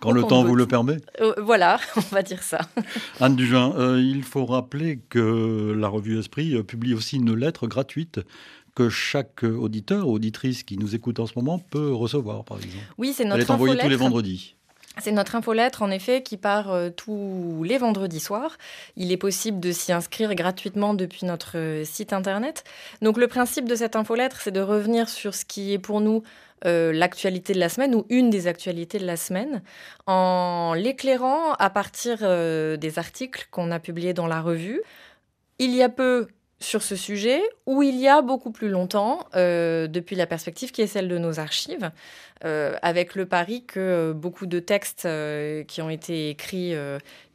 Quand 0.00 0.10
le 0.10 0.24
temps 0.24 0.42
vous 0.42 0.56
le 0.56 0.66
permet 0.66 0.96
euh, 1.20 1.34
Voilà, 1.38 1.78
on 1.96 2.00
va 2.00 2.22
dire 2.22 2.42
ça. 2.42 2.60
Anne 3.20 3.36
Dujin, 3.36 3.72
euh, 3.76 4.00
il 4.00 4.24
faut 4.24 4.46
rappeler 4.46 5.00
que 5.08 5.74
la 5.78 5.88
revue 5.88 6.18
Esprit 6.18 6.60
publie 6.64 6.94
aussi 6.94 7.16
une 7.16 7.34
lettre 7.34 7.68
gratuite 7.68 8.20
que 8.74 8.88
chaque 8.88 9.42
auditeur 9.44 10.08
ou 10.08 10.14
auditrice 10.14 10.62
qui 10.62 10.76
nous 10.76 10.94
écoute 10.94 11.20
en 11.20 11.26
ce 11.26 11.32
moment 11.36 11.58
peut 11.58 11.92
recevoir, 11.92 12.44
par 12.44 12.58
exemple. 12.58 12.84
Oui, 12.98 13.12
c'est 13.14 13.24
notre 13.24 13.36
Elle 13.36 13.42
est 13.42 13.50
envoyée 13.50 13.76
tous 13.76 13.88
les 13.88 13.96
vendredis. 13.96 14.56
C'est 14.98 15.12
notre 15.12 15.36
infolettre, 15.36 15.82
en 15.82 15.90
effet, 15.90 16.22
qui 16.22 16.36
part 16.36 16.74
tous 16.96 17.62
les 17.64 17.78
vendredis 17.78 18.20
soirs. 18.20 18.58
Il 18.96 19.12
est 19.12 19.16
possible 19.16 19.60
de 19.60 19.72
s'y 19.72 19.92
inscrire 19.92 20.34
gratuitement 20.34 20.94
depuis 20.94 21.24
notre 21.26 21.82
site 21.84 22.12
internet. 22.12 22.64
Donc, 23.00 23.16
le 23.16 23.28
principe 23.28 23.66
de 23.66 23.76
cette 23.76 23.96
infolettre, 23.96 24.40
c'est 24.40 24.50
de 24.50 24.60
revenir 24.60 25.08
sur 25.08 25.34
ce 25.34 25.44
qui 25.44 25.72
est 25.72 25.78
pour 25.78 26.00
nous 26.00 26.22
euh, 26.66 26.92
l'actualité 26.92 27.54
de 27.54 27.58
la 27.58 27.70
semaine 27.70 27.94
ou 27.94 28.04
une 28.10 28.28
des 28.28 28.46
actualités 28.46 28.98
de 28.98 29.06
la 29.06 29.16
semaine 29.16 29.62
en 30.06 30.74
l'éclairant 30.76 31.54
à 31.54 31.70
partir 31.70 32.18
euh, 32.20 32.76
des 32.76 32.98
articles 32.98 33.48
qu'on 33.50 33.70
a 33.70 33.78
publiés 33.78 34.12
dans 34.12 34.26
la 34.26 34.42
revue. 34.42 34.82
Il 35.58 35.74
y 35.74 35.82
a 35.82 35.88
peu 35.88 36.28
sur 36.60 36.82
ce 36.82 36.94
sujet, 36.94 37.42
ou 37.64 37.82
il 37.82 37.96
y 37.96 38.06
a 38.06 38.20
beaucoup 38.20 38.50
plus 38.50 38.68
longtemps, 38.68 39.26
euh, 39.34 39.86
depuis 39.86 40.14
la 40.14 40.26
perspective 40.26 40.72
qui 40.72 40.82
est 40.82 40.86
celle 40.86 41.08
de 41.08 41.16
nos 41.16 41.40
archives, 41.40 41.90
euh, 42.44 42.76
avec 42.82 43.14
le 43.14 43.24
pari 43.24 43.64
que 43.64 44.12
beaucoup 44.12 44.44
de 44.44 44.60
textes 44.60 45.06
euh, 45.06 45.64
qui 45.64 45.80
ont 45.80 45.88
été 45.88 46.28
écrits 46.28 46.74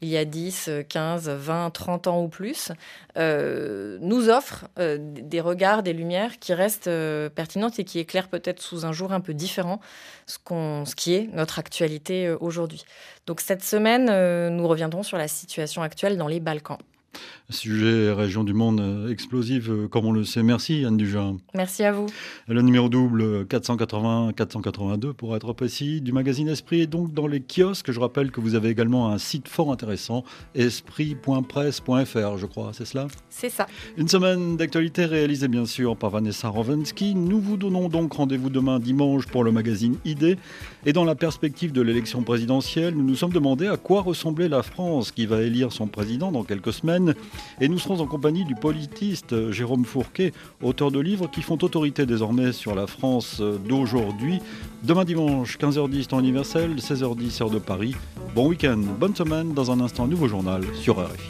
il 0.01 0.09
y 0.09 0.17
a 0.17 0.26
10, 0.26 0.69
15, 0.88 1.30
20, 1.30 1.71
30 1.71 2.07
ans 2.07 2.21
ou 2.21 2.28
plus, 2.28 2.71
nous 3.15 4.30
offrent 4.30 4.67
des 4.78 5.41
regards, 5.41 5.82
des 5.82 5.93
lumières 5.93 6.38
qui 6.38 6.53
restent 6.53 6.89
pertinentes 7.34 7.80
et 7.80 7.84
qui 7.84 7.97
éclairent 7.97 8.28
peut-être 8.28 8.61
sous 8.61 8.86
un 8.86 8.91
jour 8.91 9.11
un 9.11 9.21
peu 9.21 9.34
différent 9.34 9.80
ce, 10.28 10.38
ce 10.86 10.95
qui 10.95 11.15
est 11.15 11.30
notre 11.34 11.57
actualité 11.57 12.30
aujourd'hui. 12.30 12.86
Donc 13.26 13.41
cette 13.41 13.63
semaine, 13.63 14.05
nous 14.55 14.67
reviendrons 14.67 15.01
sur 15.01 15.17
la 15.17 15.28
situation 15.28 15.82
actuelle 15.82 16.17
dans 16.17 16.28
les 16.28 16.39
Balkans. 16.39 16.78
Sujet 17.51 18.11
région 18.11 18.43
du 18.43 18.53
monde 18.53 18.79
euh, 18.81 19.11
explosive, 19.11 19.71
euh, 19.71 19.87
comme 19.87 20.05
on 20.05 20.11
le 20.11 20.23
sait. 20.23 20.41
Merci 20.41 20.83
Anne 20.83 20.97
Dujin. 20.97 21.37
Merci 21.53 21.83
à 21.83 21.91
vous. 21.91 22.07
Le 22.47 22.59
numéro 22.63 22.89
double 22.89 23.43
480-482 23.43 25.13
pour 25.13 25.35
être 25.35 25.53
précis 25.53 26.01
du 26.01 26.11
magazine 26.11 26.47
Esprit 26.47 26.81
est 26.81 26.87
donc 26.87 27.13
dans 27.13 27.27
les 27.27 27.41
kiosques. 27.41 27.91
Je 27.91 27.99
rappelle 27.99 28.31
que 28.31 28.39
vous 28.39 28.55
avez 28.55 28.69
également 28.69 29.11
un 29.11 29.19
site 29.19 29.47
fort 29.47 29.71
intéressant, 29.71 30.23
esprit.presse.fr, 30.55 32.37
je 32.37 32.45
crois, 32.47 32.71
c'est 32.73 32.85
cela? 32.85 33.07
C'est 33.29 33.49
ça. 33.49 33.67
Une 33.95 34.07
semaine 34.07 34.57
d'actualité 34.57 35.05
réalisée 35.05 35.47
bien 35.47 35.67
sûr 35.67 35.95
par 35.95 36.09
Vanessa 36.09 36.49
Rovensky. 36.49 37.13
Nous 37.13 37.39
vous 37.39 37.57
donnons 37.57 37.89
donc 37.89 38.13
rendez-vous 38.13 38.49
demain 38.49 38.79
dimanche 38.79 39.27
pour 39.27 39.43
le 39.43 39.51
magazine 39.51 39.97
ID. 40.03 40.37
Et 40.87 40.93
dans 40.93 41.05
la 41.05 41.13
perspective 41.13 41.71
de 41.71 41.81
l'élection 41.81 42.23
présidentielle, 42.23 42.95
nous 42.95 43.03
nous 43.03 43.15
sommes 43.15 43.33
demandé 43.33 43.67
à 43.67 43.77
quoi 43.77 44.01
ressemblait 44.01 44.49
la 44.49 44.63
France 44.63 45.11
qui 45.11 45.27
va 45.27 45.43
élire 45.43 45.71
son 45.71 45.85
président 45.85 46.31
dans 46.31 46.43
quelques 46.43 46.73
semaines. 46.73 47.13
Et 47.61 47.67
nous 47.67 47.79
serons 47.79 47.99
en 47.99 48.07
compagnie 48.07 48.45
du 48.45 48.55
politiste 48.55 49.51
Jérôme 49.51 49.86
Fourquet, 49.86 50.33
auteur 50.61 50.91
de 50.91 50.99
livres 50.99 51.29
qui 51.29 51.41
font 51.41 51.57
autorité 51.61 52.05
désormais 52.05 52.51
sur 52.51 52.75
la 52.75 52.88
France 52.88 53.41
d'aujourd'hui. 53.67 54.39
Demain 54.83 55.05
dimanche, 55.05 55.57
15h10 55.57 56.07
temps 56.07 56.19
universel, 56.19 56.75
16h10 56.75 57.43
heure 57.43 57.49
de 57.49 57.59
Paris. 57.59 57.95
Bon 58.36 58.47
week-end, 58.47 58.81
bonne 58.99 59.15
semaine. 59.15 59.53
Dans 59.53 59.71
un 59.71 59.79
instant, 59.79 60.07
nouveau 60.07 60.27
journal 60.27 60.63
sur 60.73 60.97
RFI. 60.97 61.29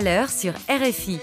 L'heure 0.00 0.30
sur 0.30 0.52
RFI. 0.68 1.18